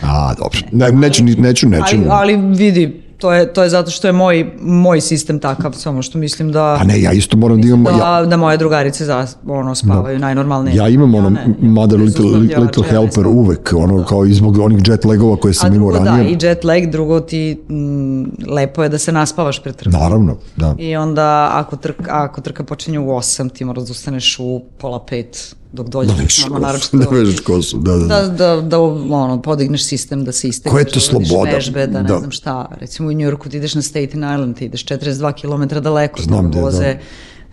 [0.00, 0.58] A, dobro.
[0.72, 1.96] Ne, neću, neću, neću.
[1.96, 6.02] Ali, ali vidi, to je, to je zato što je moj, moj sistem takav, samo
[6.02, 6.76] što mislim da...
[6.78, 7.84] Pa ne, ja isto moram da imam...
[7.84, 10.76] da, Ja, da moje drugarice za, ono, spavaju najnormalnije.
[10.76, 13.36] ja imam ono, ne, mother bez little, little ja ne helper znam.
[13.36, 16.24] uvek, ono, kao i zbog onih jet legova koje A sam imao drugo ranije.
[16.24, 19.90] da, i jet lag, drugo ti m, lepo je da se naspavaš pred trku.
[19.92, 20.74] Naravno, da.
[20.78, 25.04] I onda ako trka, ako trka počinje u 8, ti moraš da ustaneš u pola
[25.06, 26.12] pet dok dođeš.
[26.38, 28.06] Da kosu, naročito- da vežeš kosu, da, da.
[28.06, 31.50] da, da, da ono, podigneš sistem, da se istegneš, Koja je to da sloboda?
[31.50, 32.18] vežbe, da ne Da.
[32.18, 32.66] znam šta.
[32.72, 36.60] Recimo u Njurku ti ideš na Staten Island, ti ideš 42 km daleko, Znam da
[36.60, 36.98] voze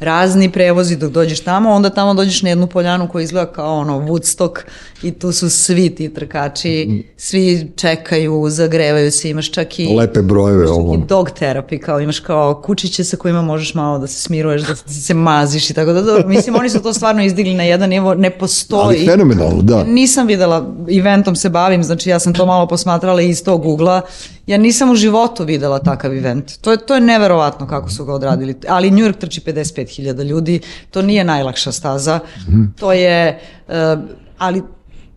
[0.01, 3.99] razni prevozi dok dođeš tamo, onda tamo dođeš na jednu poljanu koja izgleda kao ono
[3.99, 4.59] Woodstock
[5.03, 10.69] i tu su svi ti trkači, svi čekaju, zagrevaju se, imaš čak i Lepe brojeve
[10.69, 10.93] ovo.
[10.93, 14.75] i dog therapy, kao imaš kao kučiće sa kojima možeš malo da se smiruješ, da
[14.75, 18.13] se maziš i tako da, da mislim oni su to stvarno izdigli na jedan nivo,
[18.13, 18.97] ne postoji.
[18.97, 19.83] Ali fenomenalno, da.
[19.83, 24.01] Nisam videla, eventom se bavim, znači ja sam to malo posmatrala iz tog ugla.
[24.47, 26.57] Ja nisam u životu videla takav event.
[26.61, 28.55] To je, to je neverovatno kako su ga odradili.
[28.69, 30.59] Ali New York trči 55.000 ljudi,
[30.91, 32.19] to nije najlakša staza.
[32.47, 32.63] Mhm.
[32.79, 33.97] To je, eh,
[34.37, 34.61] ali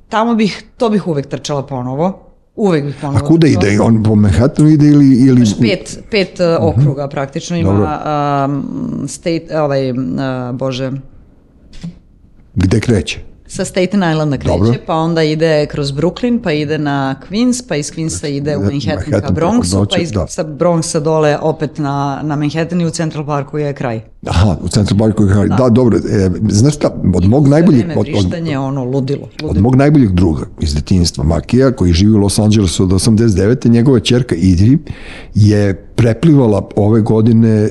[0.09, 2.21] tamo bih, to bih uvek trčala ponovo.
[2.57, 3.19] Uvek bih ponovo.
[3.19, 3.81] A kuda ide?
[3.81, 5.07] On po Manhattanu ide ili...
[5.07, 5.47] ili...
[5.61, 8.01] Pet, pet uh, okruga praktično ima
[8.47, 9.97] um, state, ovaj, uh,
[10.53, 10.93] bože,
[12.55, 13.34] Gde kreće?
[13.47, 14.75] Sa Staten Islanda kreće, Dobro.
[14.87, 18.83] pa onda ide kroz Brooklyn, pa ide na Queens, pa iz Queensa ide u Manhattan,
[18.83, 20.27] ka Manhattan preko Bronxu, noći, pa iz, da.
[20.27, 24.01] sa Bronxa dole opet na, na Manhattan i u Central Parku je kraj.
[24.27, 25.25] Aha, u Central Parku.
[25.25, 25.99] Da, da dobro.
[25.99, 27.85] E, znaš šta, od mog najboljeg...
[27.97, 29.23] Od, od, ono, ludilo.
[29.25, 29.63] od ludilo.
[29.63, 33.69] mog najboljeg druga iz detinjstva, Makija, koji živi u Los Angelesu od 89.
[33.69, 34.79] njegova čerka Idri
[35.35, 37.71] je preplivala ove godine e,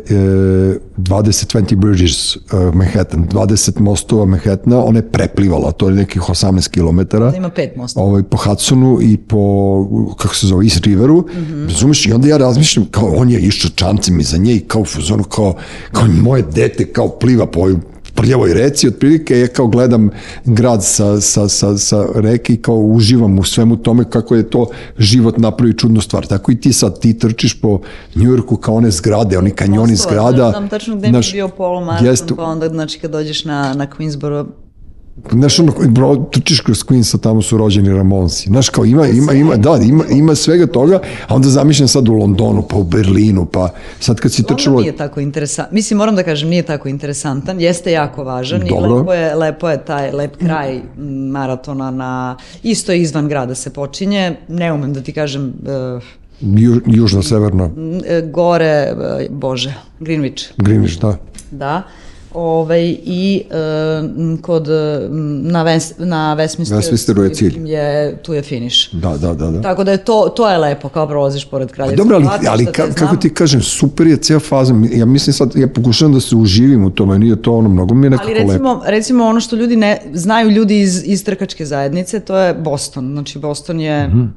[0.97, 2.39] 20 20 bridges e,
[2.73, 7.17] Manhattan, 20 mostova Manhattana, ona je preplivala, to je nekih 18 km.
[7.17, 7.99] Da ima pet mosta.
[7.99, 11.25] ovaj, po Hudsonu i po, kako se zove, East Riveru, mm.
[11.31, 11.67] -hmm.
[11.67, 14.85] razumeš, i onda ja razmišljam, kao on je išao čancem iza nje i kao u
[14.85, 15.55] fazonu, kao,
[15.91, 17.75] kao moje dete, kao pliva po ovoj
[18.15, 20.09] prljavoj reci, otprilike ja kao gledam
[20.45, 24.67] grad sa, sa, sa, sa reke i kao uživam u svemu tome kako je to
[24.97, 26.25] život napravi čudnu stvar.
[26.27, 27.79] Tako i ti sad, ti trčiš po
[28.15, 30.49] Njujorku kao one zgrade, oni kanjoni Mostova, zgrada.
[30.49, 33.73] Znam tačno gde mi Znaš, je bio polomaraton, jeste- pa onda, znači, kad dođeš na,
[33.73, 34.45] na Queensboro,
[35.31, 38.49] Znaš, ono, bro, trčiš kroz Queensa, tamo su rođeni Ramonsi.
[38.49, 42.13] Znaš, kao ima, ima, ima, da, ima, ima svega toga, a onda zamišljam sad u
[42.13, 44.79] Londonu, pa u Berlinu, pa sad kad si Onda trčalo...
[44.79, 45.75] nije tako interesantan.
[45.75, 47.61] Mislim, moram da kažem, nije tako interesantan.
[47.61, 48.89] Jeste jako važan Dobro.
[48.89, 50.81] i lepo je, lepo je taj lep kraj
[51.31, 52.37] maratona na...
[52.63, 54.35] Isto je izvan grada se počinje.
[54.47, 55.53] Ne umem da ti kažem
[55.95, 56.03] uh,
[56.41, 57.71] Ju, južno, severno,
[58.31, 61.17] gore, uh, bože, Greenwich, Greenwich, da.
[61.51, 61.83] da.
[62.35, 64.73] Ovaj, I uh, kod, m,
[65.43, 67.59] na, West, na Westminsteru, Westminsteru je cilj.
[67.65, 68.93] Je, tu je finish.
[68.93, 69.47] Da, da, da.
[69.47, 69.61] da.
[69.61, 72.03] Tako da je to, to je lepo, kao prolaziš pored kraljevstva.
[72.03, 74.73] Dobro, ali, Platiš ali ka, kako ti kažem, super je cijela faza.
[74.91, 78.05] Ja mislim sad, ja pokušavam da se uživim u tome, nije to ono, mnogo mi
[78.05, 78.51] je nekako Ali lepo.
[78.51, 83.07] recimo, recimo ono što ljudi ne znaju ljudi iz, iz trkačke zajednice, to je Boston.
[83.07, 84.33] Znači Boston je Boston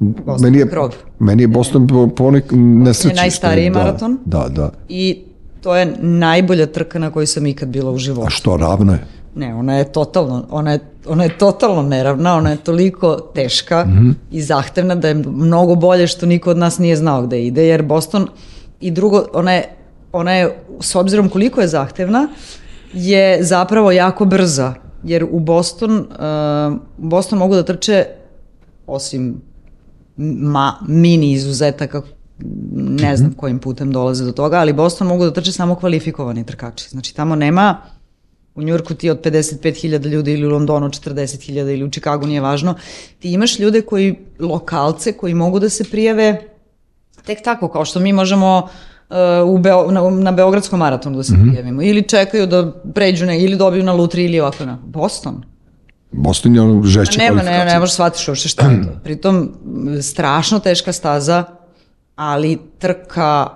[0.00, 0.42] Mhm.
[0.42, 0.94] Meni je, krov.
[1.18, 3.14] meni je Boston po, po nek nesreći.
[3.14, 4.18] što najstariji da, maraton.
[4.24, 4.70] Da, da.
[4.88, 5.18] I
[5.60, 8.30] to je najbolja trka na kojoj sam ikad bila u A životu.
[8.30, 9.06] što, ravno je?
[9.34, 14.10] Ne, ona je totalno, ona je, ona je totalno neravna, ona je toliko teška Mhm.
[14.30, 17.82] i zahtevna da je mnogo bolje što niko od nas nije znao gde ide, jer
[17.82, 18.26] Boston
[18.80, 19.68] i drugo, ona je,
[20.12, 20.50] ona je
[20.80, 22.28] s obzirom koliko je zahtevna,
[22.92, 28.04] je zapravo jako brza, jer u Boston, uh, u Boston mogu da trče
[28.86, 29.40] osim
[30.16, 32.02] ma, mini izuzetaka
[32.72, 36.88] ne znam kojim putem dolaze do toga, ali Boston mogu da trče samo kvalifikovani trkači.
[36.88, 37.76] Znači tamo nema
[38.54, 42.74] u Njurku ti od 55.000 ljudi ili u Londonu 40.000 ili u Čikagu nije važno.
[43.18, 46.42] Ti imaš ljude koji, lokalce koji mogu da se prijave
[47.26, 48.68] tek tako, kao što mi možemo
[49.10, 49.16] uh,
[49.46, 51.50] u Beo, na, na Beogradskom maratonu da se mm -hmm.
[51.50, 51.82] prijavimo.
[51.82, 55.42] Ili čekaju da pređu ne, ili dobiju na lutri ili ovako na Boston.
[56.12, 57.64] Boston je ono žešće Nema, ne, kvalifikacije.
[57.64, 58.88] ne, ne možeš shvatiš uopšte šta je to.
[59.04, 59.52] Pritom,
[60.02, 61.44] strašno teška staza,
[62.20, 63.48] ali trka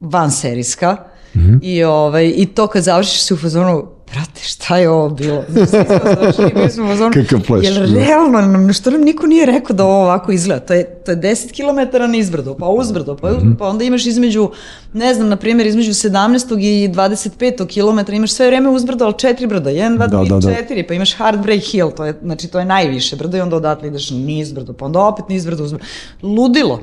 [0.00, 0.96] van serijska.
[1.34, 1.58] Mm -hmm.
[1.62, 5.44] I, ovaj, I to kad završiš si u fazonu, brate, šta je ovo bilo?
[5.66, 8.04] Znači, mi smo u fazonu, Kakav pleš, Jer da.
[8.04, 10.66] realno, nam, što nam niko nije rekao da ovo ovako izgleda?
[10.66, 13.56] To je, to je 10 km nizbrdo, pa uzbrdo, pa, mm -hmm.
[13.58, 14.50] pa onda imaš između,
[14.92, 16.60] ne znam, na primjer, između 17.
[16.60, 18.06] i 25.
[18.06, 20.74] km imaš sve vreme uzbrdo, ali četiri brda, 1, 2, Da, 3, da, da.
[20.74, 23.88] 4, pa imaš Heartbreak Hill, to je, znači to je najviše brdo i onda odatle
[23.88, 25.84] ideš nizbrdo, pa onda opet nizbrdo, uzbrdo.
[26.22, 26.80] Ludilo.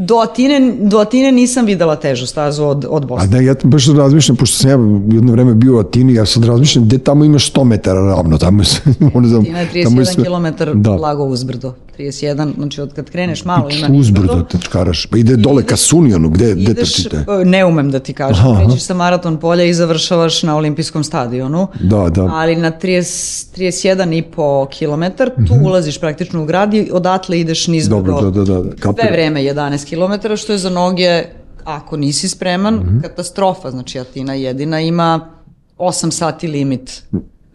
[0.00, 3.26] Do Atine, do Atine nisam videla težu stazu od, od A Bosne.
[3.26, 4.76] da, ja baš razmišljam, pošto sam ja
[5.16, 8.62] jedno vreme bio u Atini, ja sad razmišljam gde tamo imaš 100 metara ravno, tamo
[8.62, 10.96] je sve, ono znam, Atina je tamo 31 km da.
[10.96, 11.74] blago uzbrdo.
[11.98, 14.42] 31, znači od kad kreneš malo ima uzbrdo nizbrdo.
[14.42, 17.16] te čkaraš, pa ide dole ka Sunjonu, gde, gde trčite?
[17.16, 18.64] e, ne umem da ti kažem, Aha, aha.
[18.64, 21.66] krećeš sa maraton polja i završavaš na olimpijskom stadionu.
[21.80, 22.22] Da, da.
[22.24, 28.20] Ali na 30, 31,5 km tu ulaziš praktično u grad i odatle ideš niz Dobro,
[28.20, 28.62] da, da, da.
[28.94, 29.84] Sve vreme 11
[30.20, 31.22] km, što je za noge,
[31.64, 33.00] ako nisi spreman, Mhm.
[33.00, 33.70] katastrofa.
[33.70, 35.30] Znači, Atina jedina ima
[35.78, 37.02] 8 sati limit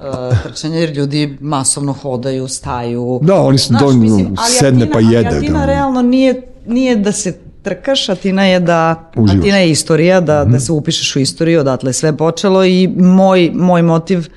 [0.10, 3.20] uh, trčanja, jer ljudi masovno hodaju, staju.
[3.22, 5.66] Da, oni su dovoljno sedne pa jede, Ali Atina da.
[5.66, 9.40] realno nije, nije da se trkaš, Atina je da, Uživaš.
[9.40, 13.52] Atina je istorija, da, da se upišeš u istoriju, odatle je sve počelo i moj,
[13.54, 14.28] moj motiv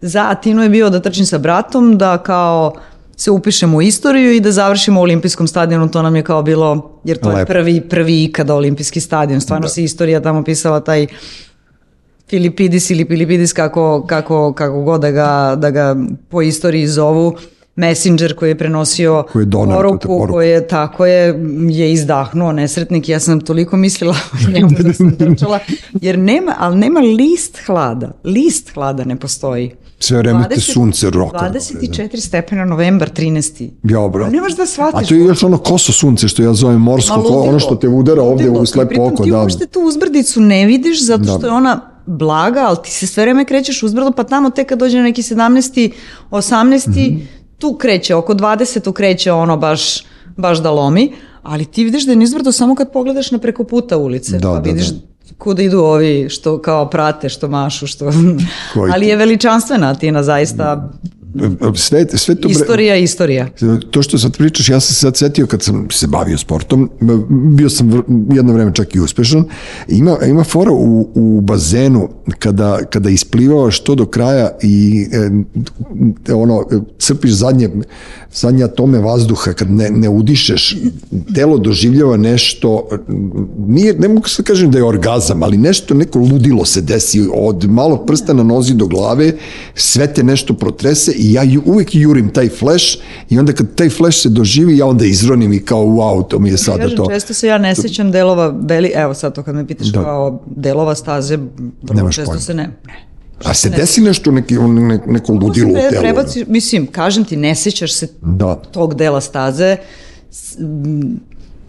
[0.00, 2.72] za Atinu je bio da trčim sa bratom, da kao
[3.16, 7.00] se upišemo u istoriju i da završimo u olimpijskom stadionu, to nam je kao bilo,
[7.04, 7.52] jer to je Lepo.
[7.52, 11.06] prvi, prvi ikada olimpijski stadion, stvarno se istorija tamo pisala taj
[12.30, 15.96] Filipidis ili Pilipidis, kako, kako, kako god da ga, da ga
[16.28, 17.34] po istoriji zovu,
[17.76, 20.26] messenger koji je prenosio Koji je doneo tu poruku, poruku.
[20.28, 21.34] koji je tako je,
[21.70, 25.58] je izdahnuo nesretnik, ja sam toliko mislila o njemu da sam trčala,
[25.94, 29.70] jer nema, ali nema list hlada, list hlada ne postoji.
[29.98, 31.50] Sve vreme te 20 sunce roka.
[31.50, 33.68] 24 stepena novembar 13.
[33.84, 34.24] Ja, bro.
[34.24, 35.00] Pa ne možeš da shvatiš.
[35.00, 37.42] A to je još ono koso sunce što ja zovem morsko, Ma, ko- ludilo.
[37.44, 39.38] ono što te udara ovde u slepo pritom oko, ti da.
[39.38, 41.32] uopšte tu uzbrdicu ne vidiš zato Da.
[41.32, 44.78] što je ona blaga, ali ti se sve vreme krećeš uzbrdo, pa tamo tek kad
[44.78, 45.92] dođe na neki 17.
[46.30, 46.88] 18.
[46.88, 47.20] Mhm.
[47.58, 48.92] tu kreće, oko 20.
[48.92, 50.04] kreće ono baš,
[50.36, 53.96] baš da lomi, ali ti vidiš da je nizbrdo samo kad pogledaš na preko puta
[53.96, 55.00] ulice, Da, pa da, vidiš da.
[55.38, 58.10] kuda idu ovi što kao prate, što mašu, što...
[58.74, 60.90] Koji ali je veličanstvena Atina, zaista
[61.74, 62.48] Sve, sve to...
[62.48, 63.48] bre- istorija, istorija.
[63.90, 66.90] To što sad pričaš, ja sam se sad setio kad sam se bavio sportom,
[67.30, 69.44] bio sam vr- jedno vreme čak i uspešan,
[69.88, 72.08] ima, ima fora u, u bazenu
[72.38, 75.06] kada, kada isplivavaš to do kraja i
[76.28, 76.64] e, ono,
[76.98, 77.70] crpiš zadnje,
[78.32, 80.76] zadnje atome vazduha, kad ne, ne udišeš,
[81.34, 82.88] telo doživljava nešto,
[83.66, 87.70] nije, ne mogu se kažem da je orgazam, ali nešto, neko ludilo se desi od
[87.70, 89.32] malo prsta na nozi do glave,
[89.74, 92.98] sve te nešto protrese i ja ju, uvek jurim taj flash
[93.30, 96.50] i onda kad taj flash se doživi, ja onda izronim i kao wow, to mi
[96.50, 97.06] je sada Kažem, to.
[97.10, 100.02] često se ja ne sećam delova, beli, evo sad to kad me pitaš Da.
[100.02, 102.40] kao delova staze, vrlo Nemaš često pojma.
[102.40, 103.06] se ne, ne.
[103.44, 106.00] A se desi nešto, neki, ne, neko ludilo u telu.
[106.00, 108.54] prebaci, mislim, kažem ti, ne sećaš se Da.
[108.54, 109.76] tog dela staze,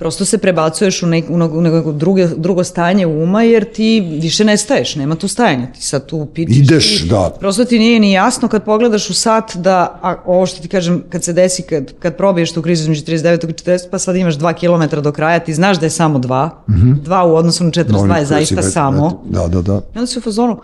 [0.02, 4.18] prosto se prebacuješ u, nek, u neko, u neko druge, drugo stanje uma jer ti
[4.22, 6.58] više ne staješ, nema tu stajanja, ti sad tu pičiš.
[6.58, 7.30] Ideš, i da.
[7.40, 11.04] Prosto ti nije ni jasno kad pogledaš u sat da, a, ovo što ti kažem,
[11.10, 14.38] kad se desi, kad, kad probiješ tu krizu između 39 i 40, pa sad imaš
[14.38, 14.54] 2
[14.90, 16.74] km do kraja, ti znaš da je samo 2, mm
[17.06, 19.24] 2 u odnosu na 42 Oni je zaista već- samo.
[19.26, 19.82] Da, da, da.
[19.96, 20.60] I onda si u fazonu,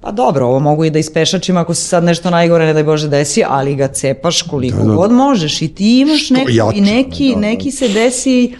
[0.00, 3.08] pa dobro, ovo mogu i da ispešačim ako se sad nešto najgore, ne daj Bože,
[3.08, 4.94] desi, ali ga cepaš koliko Da, da.
[4.94, 7.40] god možeš i ti imaš jače, i neki, da, da.
[7.40, 8.54] neki se desi,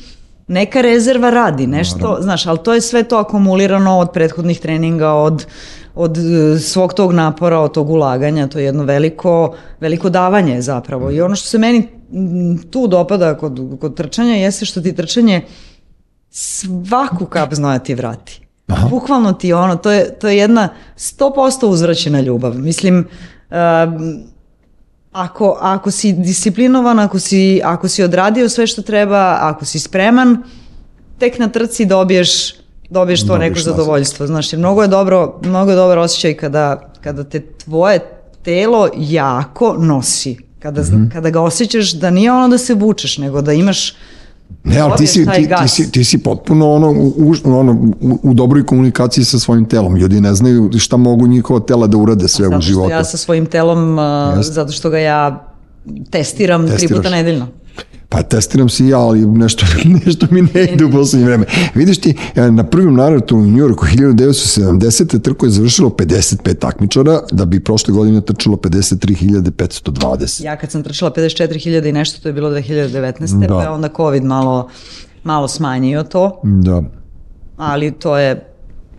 [0.48, 5.46] neka rezerva radi, nešto, znaš, ali to je sve to akumulirano od prethodnih treninga, od
[5.98, 11.10] od e, svog tog napora, od tog ulaganja, to je jedno veliko, veliko davanje zapravo.
[11.10, 11.88] I ono što se meni
[12.70, 15.44] tu dopada kod, kod trčanja jeste što ti trčanje
[16.30, 18.40] svaku kap znoja ti vrati.
[18.66, 18.88] Aha.
[18.88, 22.54] Bukvalno ti ono, to je, to je jedna 100% uzvraćena ljubav.
[22.54, 23.08] Mislim,
[23.50, 24.22] um,
[25.18, 30.42] ako, ako si disciplinovan, ako si, ako si odradio sve što treba, ako si spreman,
[31.18, 32.54] tek na trci dobiješ
[32.90, 33.76] dobiješ to Dobiješ neko nazad.
[33.76, 34.26] zadovoljstvo.
[34.26, 38.00] Znaš, jer mnogo je dobro, mnogo je dobar osjećaj kada, kada te tvoje
[38.42, 40.36] telo jako nosi.
[40.58, 40.82] Kada,
[41.12, 43.94] kada ga osjećaš da nije ono da se vučeš, nego da imaš
[44.64, 48.18] Ne, ali ti si, ti, ti, si, ti si potpuno ono, u, u- ono, u,
[48.22, 49.96] u dobroj komunikaciji sa svojim telom.
[49.96, 52.90] Ljudi ne znaju šta mogu njihova tela da urade sve u Zato što životu.
[52.90, 54.04] ja sa svojim telom, uh,
[54.40, 55.44] zato što ga ja
[56.10, 56.96] testiram tri Testiraš.
[56.96, 57.46] puta nedeljno.
[58.10, 59.66] Pa testiram se i ja, ali nešto,
[60.06, 61.44] nešto mi ne ide u poslednje vreme.
[61.74, 65.20] Vidiš ti, e, na prvim naratonu u Njujorku 1970.
[65.22, 70.44] trko je završilo 55 takmičara, da bi prošle godine trčalo 53.520.
[70.44, 73.40] Ja kad sam trčala 54.000 i nešto, to je bilo 2019.
[73.40, 73.46] Da.
[73.46, 74.68] Pa onda COVID malo,
[75.24, 76.82] malo smanjio to, Da.
[77.56, 78.44] ali to je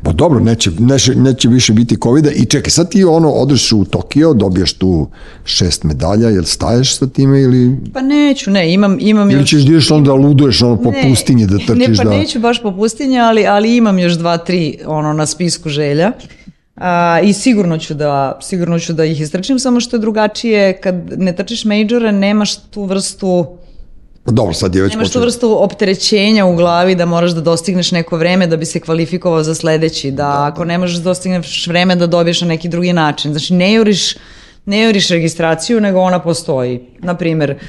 [0.03, 3.85] Pa dobro, neće, neće, neće više biti COVID-a i čekaj, sad ti ono odeš u
[3.85, 5.07] Tokio, dobiješ tu
[5.43, 9.49] šest medalja, jel staješ sa time ili, Pa neću, ne, imam, imam ili još...
[9.49, 12.09] ćeš da ideš onda luduješ ono po Ne, pustinji da trčiš Ne, pa da...
[12.09, 16.11] neću baš po pustinji, ali, ali imam još dva, tri ono, na spisku želja.
[16.75, 20.95] A, I sigurno ću, da, sigurno ću da ih istrčim, samo što je drugačije kad
[21.17, 23.47] ne trčiš majore, nemaš tu vrstu
[24.25, 25.21] dobro, sad je već Nemaš tu počeo.
[25.21, 29.55] vrstu opterećenja u glavi da moraš da dostigneš neko vreme da bi se kvalifikovao za
[29.55, 33.31] sledeći, da ako ne možeš da dostigneš vreme da dobiješ na neki drugi način.
[33.31, 34.15] Znači ne juriš,
[34.65, 36.79] ne juriš registraciju, nego ona postoji.
[36.99, 37.59] Naprimer,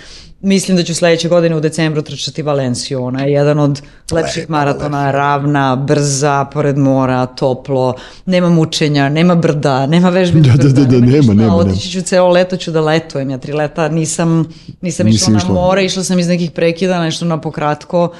[0.40, 3.04] mislim da ću sledeće godine u decembru trčati Valenciju.
[3.04, 7.94] Ona je jedan od lepših maratona, ravna, brza, pored mora, toplo,
[8.26, 10.40] nema mučenja, nema brda, nema vežbi.
[10.40, 11.56] Da, da, da, da, nema, nema, nema.
[11.56, 13.30] Otići ću celo leto ću da letujem.
[13.30, 14.48] Ja tri leta nisam,
[14.80, 18.12] nisam Nisi išla na more, išla sam iz nekih prekida, nešto na pokratko.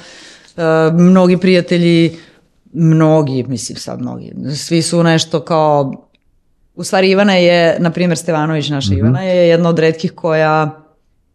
[0.57, 0.61] E,
[0.93, 2.17] mnogi prijatelji,
[2.73, 5.93] mnogi, mislim sad mnogi, svi su nešto kao,
[6.75, 10.80] u stvari Ivana je, na primjer Stevanović, naša Ivana je jedna od redkih koja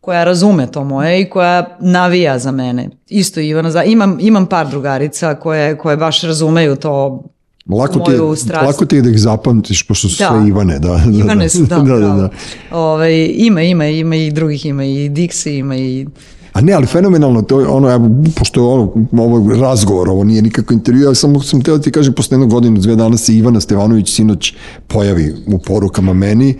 [0.06, 2.88] koja razume to moje i koja navija za mene.
[3.08, 7.22] Isto Ivana, za, imam, imam par drugarica koje, koje baš razumeju to
[7.68, 8.20] Lako ti, je,
[8.66, 10.28] lako ti je da ih zapamtiš, pošto su Da.
[10.28, 10.78] sve Ivane.
[10.78, 12.20] Da, da, Ivane su, da, da, da, bravo.
[12.20, 12.28] da.
[12.70, 16.06] Ovaj, ima, ima, ima i drugih, ima i Dixi, ima i
[16.52, 20.42] A ne, ali fenomenalno, to je ono, evo, pošto je ono, ovo razgovor, ovo nije
[20.42, 23.34] nikako intervju, ja samo sam teo da ti kažem, posle jednog godinu, dve dana se
[23.36, 24.54] Ivana Stevanović sinoć
[24.86, 26.54] pojavi u porukama meni,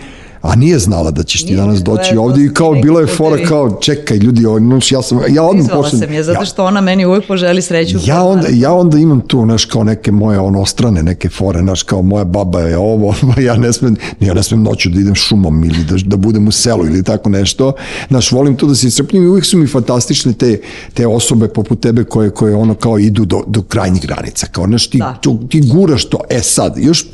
[0.46, 3.06] a nije znala da ćeš ti Nije, danas doći to ovdje i kao bila je
[3.06, 6.80] fora kao čekaj ljudi, znaš, ja sam ja odmah počnem sam je, zato što ona
[6.80, 7.98] meni uvijek poželi sreću.
[8.04, 12.02] Ja onda, ja onda imam tu, znaš, kao neke moje onostrane, neke fore, znaš, kao
[12.02, 13.14] moja baba je ovo,
[13.48, 16.52] ja ne smem, ja ne smem noću da idem šumom ili da, da budem u
[16.52, 17.72] selu ili tako nešto.
[18.08, 20.60] Znaš, volim to da se iscrpnim i uvijek su mi fantastične te,
[20.94, 24.46] te osobe poput tebe koje, koje ono kao idu do, do krajnjih granica.
[24.46, 25.18] Kao, znaš, ti, Da.
[25.20, 26.18] tu, ti guraš to.
[26.30, 27.06] E sad, još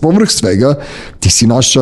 [0.00, 0.74] povrh svega,
[1.20, 1.80] ti si naša,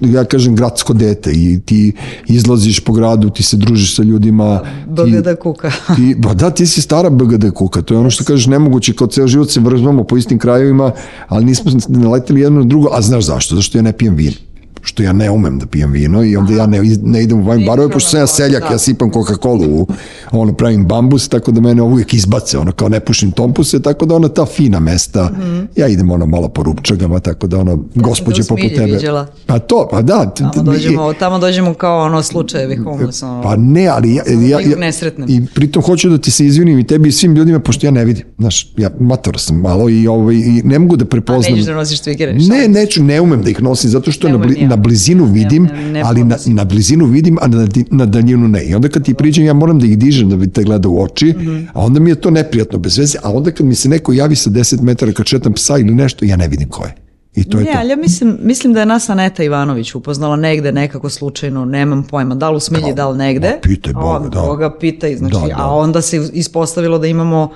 [0.00, 1.92] ja kažem, gradsko dete i ti
[2.26, 4.60] izlaziš po gradu, ti se družiš sa ljudima.
[4.96, 5.70] ti- BGD kuka.
[5.96, 9.06] ti, ba da, ti si stara BGD kuka, to je ono što kažeš nemoguće, kao
[9.06, 10.92] ceo život se vrzmamo po istim krajevima,
[11.28, 13.56] ali nismo naleteli jedno na drugo, a znaš zašto?
[13.56, 14.36] Zašto ja ne pijem vino
[14.82, 17.66] što ja ne umem da pijem vino i onda ja ne, ne idem u wine
[17.66, 19.86] barove, pošto sam ja seljak, ja sipam Coca-Cola
[20.30, 24.14] ono, pravim bambus, tako da mene uvijek izbace, ono, kao ne pušim tompuse, tako da
[24.14, 25.30] ona ta fina mesta,
[25.76, 28.92] ja idem ono malo po rupčagama, tako da ono, gospođe u poput tebe.
[28.92, 29.26] viđala.
[29.46, 30.34] Pa to, pa da.
[30.34, 33.22] Tamo dođemo, tamo dođemo kao ono slučajevi homeless.
[33.22, 33.42] Ono.
[33.42, 35.28] Pa ne, ali ja, ja, nikog ja, ne sretnem.
[35.30, 38.04] i pritom hoću da ti se izvinim i tebi i svim ljudima, pošto ja ne
[38.04, 38.24] vidim.
[38.38, 41.52] Znaš, ja mator sam malo i, ovaj, i ne mogu da A prepoznam.
[41.52, 42.48] nećeš da nosiš twigere?
[42.48, 44.38] Ne, neću, ne umem da ih nosim, zato što na,
[44.72, 45.68] na blizinu vidim,
[46.04, 48.62] ali na, na blizinu vidim, a na, na daljinu ne.
[48.62, 51.02] I onda kad ti priđem, ja moram da ih dižem da bi te gleda u
[51.02, 51.56] oči, Mhm.
[51.72, 54.36] a onda mi je to neprijatno bez veze, a onda kad mi se neko javi
[54.36, 56.94] sa 10 metara kad šetam psa ili nešto, ja ne vidim ko je.
[57.34, 57.78] I to je Ne, to.
[57.78, 62.34] ali ja mislim, mislim da je nas Aneta Ivanović upoznala negde nekako slučajno, nemam pojma,
[62.34, 63.48] da li u Smilji, da li negde.
[63.48, 64.40] ma, pitaj Boga, da.
[64.40, 65.54] Boga pitaj, znači, Da, da.
[65.58, 67.50] a onda se ispostavilo da imamo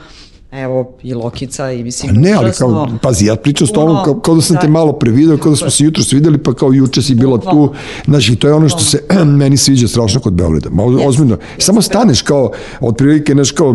[0.57, 2.15] Evo, i Lokica i mislim...
[2.15, 4.73] Pa Ne, ali kao, pazi, ja pričam s tobom kao, kao da sam te da.
[4.73, 7.73] malo prevideo, kao da smo se jutro videli, pa kao juče si bila tu.
[8.05, 9.03] Znači, to je ono što se
[9.41, 10.71] meni sviđa strašno kod Beograda.
[10.71, 11.37] Ma, ozbiljno.
[11.59, 12.51] Samo staneš kao,
[12.81, 13.75] otprilike, znaš, kao,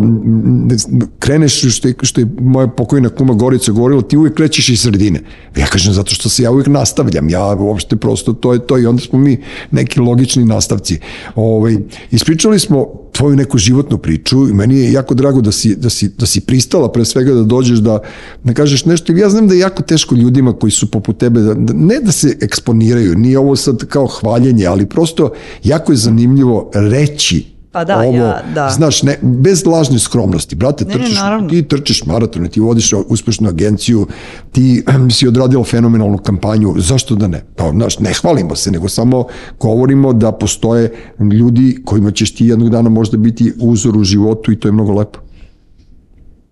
[1.18, 5.20] kreneš, što je, što je moja pokojna kuma Gorica govorila, ti uvijek krećeš iz sredine.
[5.56, 7.28] Ja kažem, zato što se ja uvijek nastavljam.
[7.28, 11.00] Ja uopšte prosto, to je to i onda smo mi neki logični nastavci.
[11.34, 11.76] Ovaj,
[12.10, 16.08] ispričali smo tvoju neku životnu priču i meni je jako drago da si, da si,
[16.08, 17.98] da si pristala pre svega da dođeš da,
[18.44, 19.12] da kažeš nešto.
[19.12, 22.12] Ja znam da je jako teško ljudima koji su poput tebe, da, da, ne da
[22.12, 25.32] se eksponiraju, nije ovo sad kao hvaljenje, ali prosto
[25.64, 28.70] jako je zanimljivo reći Pa da, ovo, ja- da.
[28.70, 30.56] znaš, ne, bez lažne skromnosti.
[30.56, 31.48] Brate, Ne, ne, trčiš, naravno.
[31.48, 34.06] ti trčiš maratone, ti vodiš uspešnu agenciju,
[34.52, 37.44] ti si odradila fenomenalnu kampanju, zašto da ne?
[37.56, 39.24] Pa, znaš, ne hvalimo se, nego samo
[39.60, 40.92] govorimo da postoje
[41.32, 44.92] ljudi kojima ćeš ti jednog dana možda biti uzor u životu i to je mnogo
[44.92, 45.18] lepo.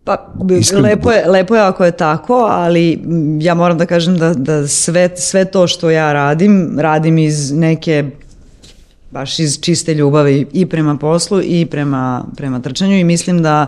[0.04, 0.82] Pa, Iskreno.
[0.82, 3.02] lepo je, lepo je ako je tako, ali
[3.40, 8.10] ja moram da kažem da, da sve, sve to što ja radim, radim iz neke
[9.10, 13.66] baš iz čiste ljubavi i prema poslu i prema, prema trčanju i mislim da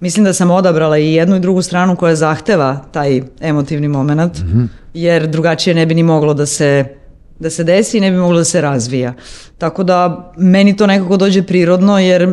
[0.00, 4.46] mislim da sam odabrala i jednu i drugu stranu koja zahteva taj emotivni moment, mm
[4.46, 4.68] -hmm.
[4.94, 6.84] jer drugačije ne bi ni moglo da se
[7.38, 9.14] da se desi i ne bi moglo da se razvija.
[9.58, 12.26] Tako da meni to nekako dođe prirodno jer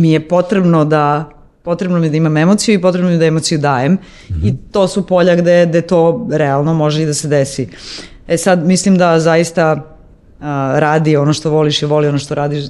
[0.00, 1.30] mi je potrebno da
[1.62, 3.98] potrebno mi da imam emociju i potrebno mi da emociju dajem mm
[4.28, 4.48] -hmm.
[4.48, 7.68] i to su polja gde, gde to realno može i da se desi.
[8.28, 9.93] E sad mislim da zaista
[10.74, 12.64] radi ono što voliš i voli ono što radiš,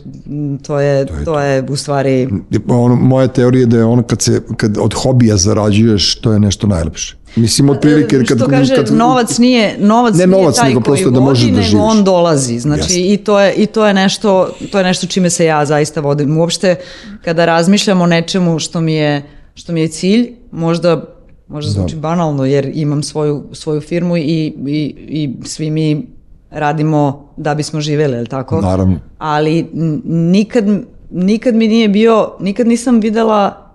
[0.63, 2.29] to je, to je, to je u stvari...
[2.69, 6.41] Ono, moja teorija je da je ono kad, se, kad od hobija zarađuješ, to je
[6.41, 7.17] nešto najlepše.
[7.37, 8.19] Mislim, otprilike...
[8.19, 11.19] Kad, što kaže, kad, novac nije, novac ne nije novac, taj nego koji prosto da
[11.19, 11.83] vodi, možeš da nego živiš.
[11.83, 12.59] on dolazi.
[12.59, 13.13] Znači, Jasne.
[13.13, 16.39] i, to je, i to, je nešto, to je nešto čime se ja zaista vodim.
[16.39, 16.77] Uopšte,
[17.25, 19.23] kada razmišljam o nečemu što mi je,
[19.55, 21.05] što mi je cilj, možda
[21.49, 22.01] možda zvuči da.
[22.01, 26.07] banalno jer imam svoju, svoju firmu i, i, i svi mi
[26.55, 28.61] radimo da bismo živeli, je tako?
[28.61, 28.99] Naravno.
[29.19, 29.71] Ali
[30.05, 30.65] nikad,
[31.11, 33.71] nikad mi nije bio, nikad nisam videla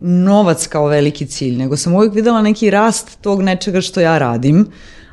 [0.00, 4.66] novac kao veliki cilj, nego sam uvijek videla neki rast tog nečega što ja radim,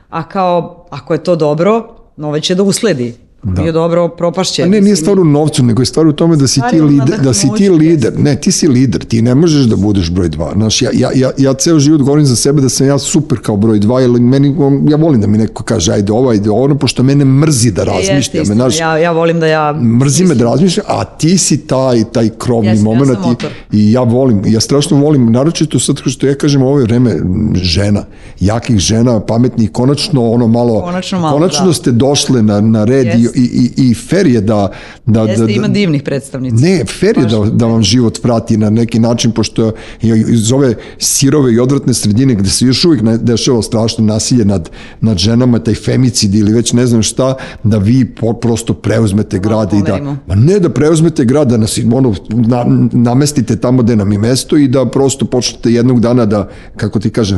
[0.09, 3.26] a kao, ako je to dobro, novac će da usledi.
[3.43, 3.61] Da.
[3.61, 4.63] Nije dobro, propašće.
[4.63, 7.19] A ne, nije stvar u novcu, nego je stvar u tome da si ti lider,
[7.23, 8.13] da si ti lider.
[8.19, 10.51] Ne, ti si lider, ti ne možeš da budeš broj dva.
[10.55, 13.57] Znaš, ja, ja, ja, ja ceo život govorim za sebe da sam ja super kao
[13.57, 14.55] broj dva, jer meni,
[14.89, 18.17] ja volim da mi neko kaže ajde ovo, ajde ono, pošto mene mrzi da razmišljam.
[18.41, 19.73] Jeste, znaš, ja, ja volim da ja...
[19.73, 23.51] Mrzi me da razmišljam, a ti si taj, taj krovni Jeste, ja moment sam motor.
[23.71, 27.15] i, i ja volim, ja strašno volim, naročito sad što ja kažem ovo je vreme
[27.53, 28.03] žena,
[28.39, 31.73] jakih žena, pametnih, konačno ono malo, Konačno malo, konačno da.
[31.73, 33.21] ste došle na, na red Jeste.
[33.21, 34.71] i, i, i fer je da...
[35.05, 36.55] da, Jeste, da, ima da divnih predstavnica.
[36.65, 39.71] Ne, fer je da, da vam život vrati na neki način, pošto
[40.01, 44.69] je iz ove sirove i odvratne sredine gde se još uvijek dešava strašno nasilje nad,
[45.01, 49.73] nad ženama, taj femicid ili već ne znam šta, da vi po, prosto preuzmete grad
[49.73, 50.17] i da...
[50.27, 54.57] Ma ne da preuzmete grad, da nas ono, na, namestite tamo gde nam je mesto
[54.57, 57.37] i da prosto počnete jednog dana da, kako ti kažem,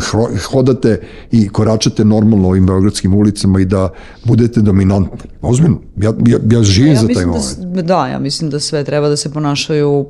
[0.52, 1.02] hodate
[1.32, 3.90] i koračate normalno ovim beogradskim ulicama i da
[4.24, 5.30] budete dominantni.
[5.42, 7.76] Ozbiljno, ja, ja, ja živim ja za taj mislim moment.
[7.76, 10.08] da, da, ja mislim da sve treba da se ponašaju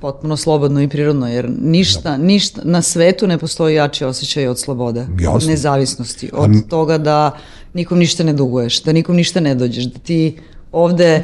[0.00, 5.00] potpuno slobodno i prirodno, jer ništa, ništa na svetu ne postoji jači osjećaj od slobode,
[5.00, 5.50] od Jasno.
[5.50, 7.30] nezavisnosti, od toga da
[7.74, 10.38] nikom ništa ne duguješ, da nikom ništa ne dođeš, da ti
[10.72, 11.22] ovde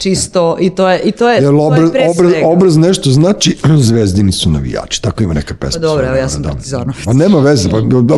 [0.00, 3.56] čisto i to je i to je, Jel to je obraz, obraz, obraz nešto znači
[3.80, 5.72] zvezdini su navijači, tako ima neka pesma.
[5.72, 6.48] Pa dobro, evo, ja sam da.
[6.48, 7.06] partizanovac.
[7.06, 8.14] A nema veze, pa, da, da,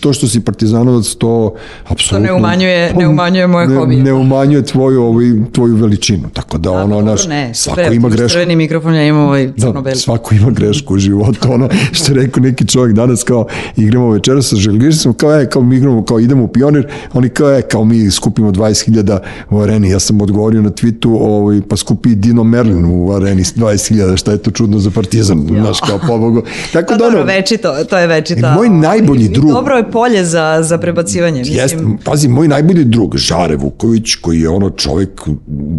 [0.00, 1.54] to što si partizanovac, to
[1.84, 2.26] apsolutno...
[2.26, 4.02] ne umanjuje- ne Pa, umanjuje moje ne, hobije.
[4.02, 8.08] Ne umanjuje tvoju, ovaj, tvoju veličinu, tako da A, ono, dobro, naš, ne, svako ima
[8.08, 8.28] grešku.
[8.30, 9.96] Crveni mikrofon, ja imam ovaj Da, crno-beli.
[9.96, 13.46] svako ima grešku u životu, ono što je rekao neki čovjek danas kao
[13.76, 17.50] igramo večera sa želgišicom, kao je, kao mi igramo, kao idemo u pionir, oni kao
[17.50, 19.18] je, kao mi skupimo 20.000
[19.50, 24.16] u areni, ja sam odgovorio na tweetu, ovaj, pa skupi Dino Merlin u areni 20.000,
[24.16, 26.42] šta je to čudno za partizan, znaš, kao pobogu.
[26.72, 28.54] Tako Pa da dobro, ono, večito, to je večita.
[28.54, 31.42] Moj najbolji drug- Dobro je polje za, za prebacivanje.
[31.46, 35.20] Jest, Mislim, pazi, moj najbolji drug, Žare Vuković, koji je ono čovek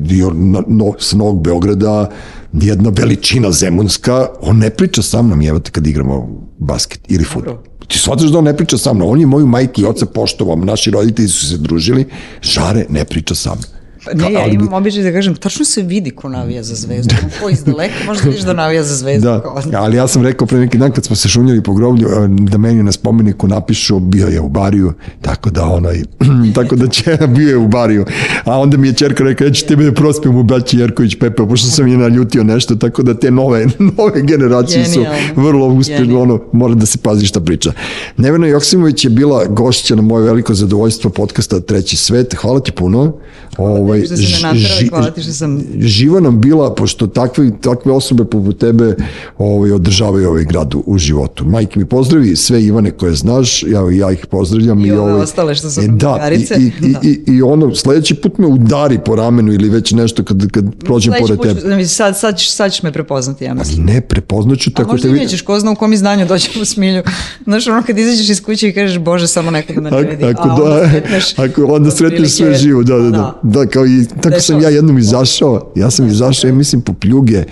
[0.02, 2.10] dio na, no, s Novog Beograda,
[2.54, 7.58] jedna veličina zemunska, on ne priča sa mnom, evo te kad igramo basket ili fudbal.
[7.88, 10.56] Ti shvataš da on ne priča sa mnom, on je moju majku i oca poštovao,
[10.56, 12.06] naši roditelji su se družili,
[12.42, 13.77] Žare ne priča sa mnom.
[14.14, 17.16] Ne, ja imam običaj da kažem, tačno se vidi ko navija za zvezdu.
[17.42, 19.28] Ko iz daleka možda vidiš da navija za zvezdu.
[19.28, 22.08] Da, Kao- ali ja sam rekao pre neki dan kad smo se šunjali po groblju
[22.08, 26.04] e, da meni na spomeniku napišu bio je u bariju, tako da onaj,
[26.56, 28.06] tako da će, bio je u bariju.
[28.46, 31.44] A onda mi je čerka rekla, ja ću tebe da prospijem u Baći Jerković Pepe,
[31.48, 33.66] pošto sam je naljutio nešto, tako da te nove,
[33.98, 35.06] nove generacije su
[35.36, 37.72] vrlo uspješno, ono, mora da se pazi šta priča.
[38.18, 43.14] Nevena Joksimović je bila gošća na moje veliko zadovoljstvo podcasta Treći svet, hvala ti puno.
[43.58, 47.08] Ovaj, što si me naterala i ži- hvala ti što sam- živa nam bila, pošto
[47.08, 48.96] takve, takve osobe poput tebe
[49.38, 51.46] ovaj, održavaju ovaj grad u, u životu.
[51.46, 54.86] Majke mi pozdravi sve Ivane koje znaš, ja, ja ih pozdravljam.
[54.86, 57.00] I ove ostale što su e, da, i, i, Da.
[57.04, 61.14] i, i, ono, sledeći put me udari po ramenu ili već nešto kad, kad prođem
[61.14, 61.68] Sledeći pored tebe.
[61.68, 63.86] mislim, sad, sad, ćeš- sad ćeš me prepoznati, ja mislim.
[63.86, 65.26] Ne, prepoznaću A tako možda te i vidim.
[65.26, 67.04] nećeš, ko zna u kom izdanju doći u smilju.
[67.44, 70.24] Znaš, ono kad izađeš iz kuće i kažeš, Bože, samo neko da me ne vidi.
[70.26, 73.10] Ako, A da, onda sretneš ako onda sretneš sve živo, da, da, da.
[73.10, 73.40] Da,
[73.74, 77.44] kao i tako sam Dešava ja jednom izašao, ja sam izašao, ja mislim, po pljuge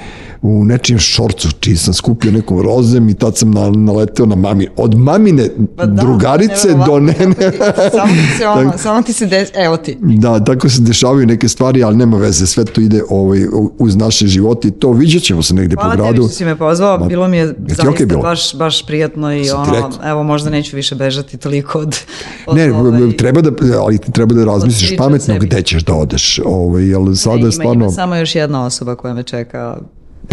[0.47, 4.67] u nečijem šorcu, čiji sam skupio nekom rozem i tad sam na, naleteo na mami.
[4.77, 5.43] Od mamine
[5.75, 6.53] Pa da, drugarice
[6.87, 7.35] do nene.
[7.91, 9.97] samo ti se ono, samo ti se des, evo ti.
[10.01, 13.39] Da, tako se dešavaju neke stvari, ali nema veze, sve to ide ovaj,
[13.79, 16.21] uz naše živote i to vidjet ćemo se negde Hvala po tebi gradu.
[16.21, 18.21] što si me pozvao, Ma, bilo mi je zaista okej bilo?
[18.21, 19.91] baš, baš prijatno i Sam ono, rekao.
[20.05, 21.95] evo možda neću više bežati toliko od...
[22.47, 25.45] od Ne, ovaj- treba da, ali treba da razmisliš pametno sebi.
[25.45, 28.95] gde ćeš da odeš, ovaj, jer sada Ne, ima, stvarno ima samo još jedna osoba
[28.95, 29.77] koja me čeka.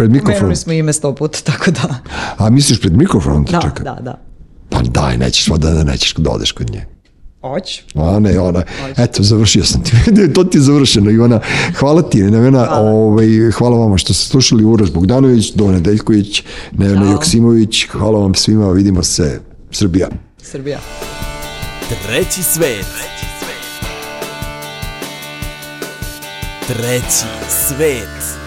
[0.03, 0.39] Pred mikrofonom.
[0.39, 1.95] Pomenuli smo ime sto puta, tako da.
[2.37, 3.83] A misliš pred mikrofonom te Da, čeka?
[3.83, 4.19] da, da.
[4.69, 6.85] Pa daj, nećeš, valjda da nećeš da odeš kod nje.
[7.41, 7.81] Hoću.
[7.95, 8.63] A ne, ona,
[8.97, 9.91] eto, završio sam ti.
[10.35, 11.39] to ti je završeno, Ivana.
[11.75, 12.89] Hvala ti, Nevena, Hvala.
[12.91, 17.11] ovaj, hvala vama što ste slušali Uroš Bogdanović, Dona Deljković, Nevena.
[17.11, 19.39] Joksimović, hvala vam svima, vidimo se,
[19.71, 20.07] Srbija.
[20.41, 20.79] Srbija.
[22.07, 22.85] Treći svet.
[26.67, 27.25] Treći
[27.67, 28.42] svet.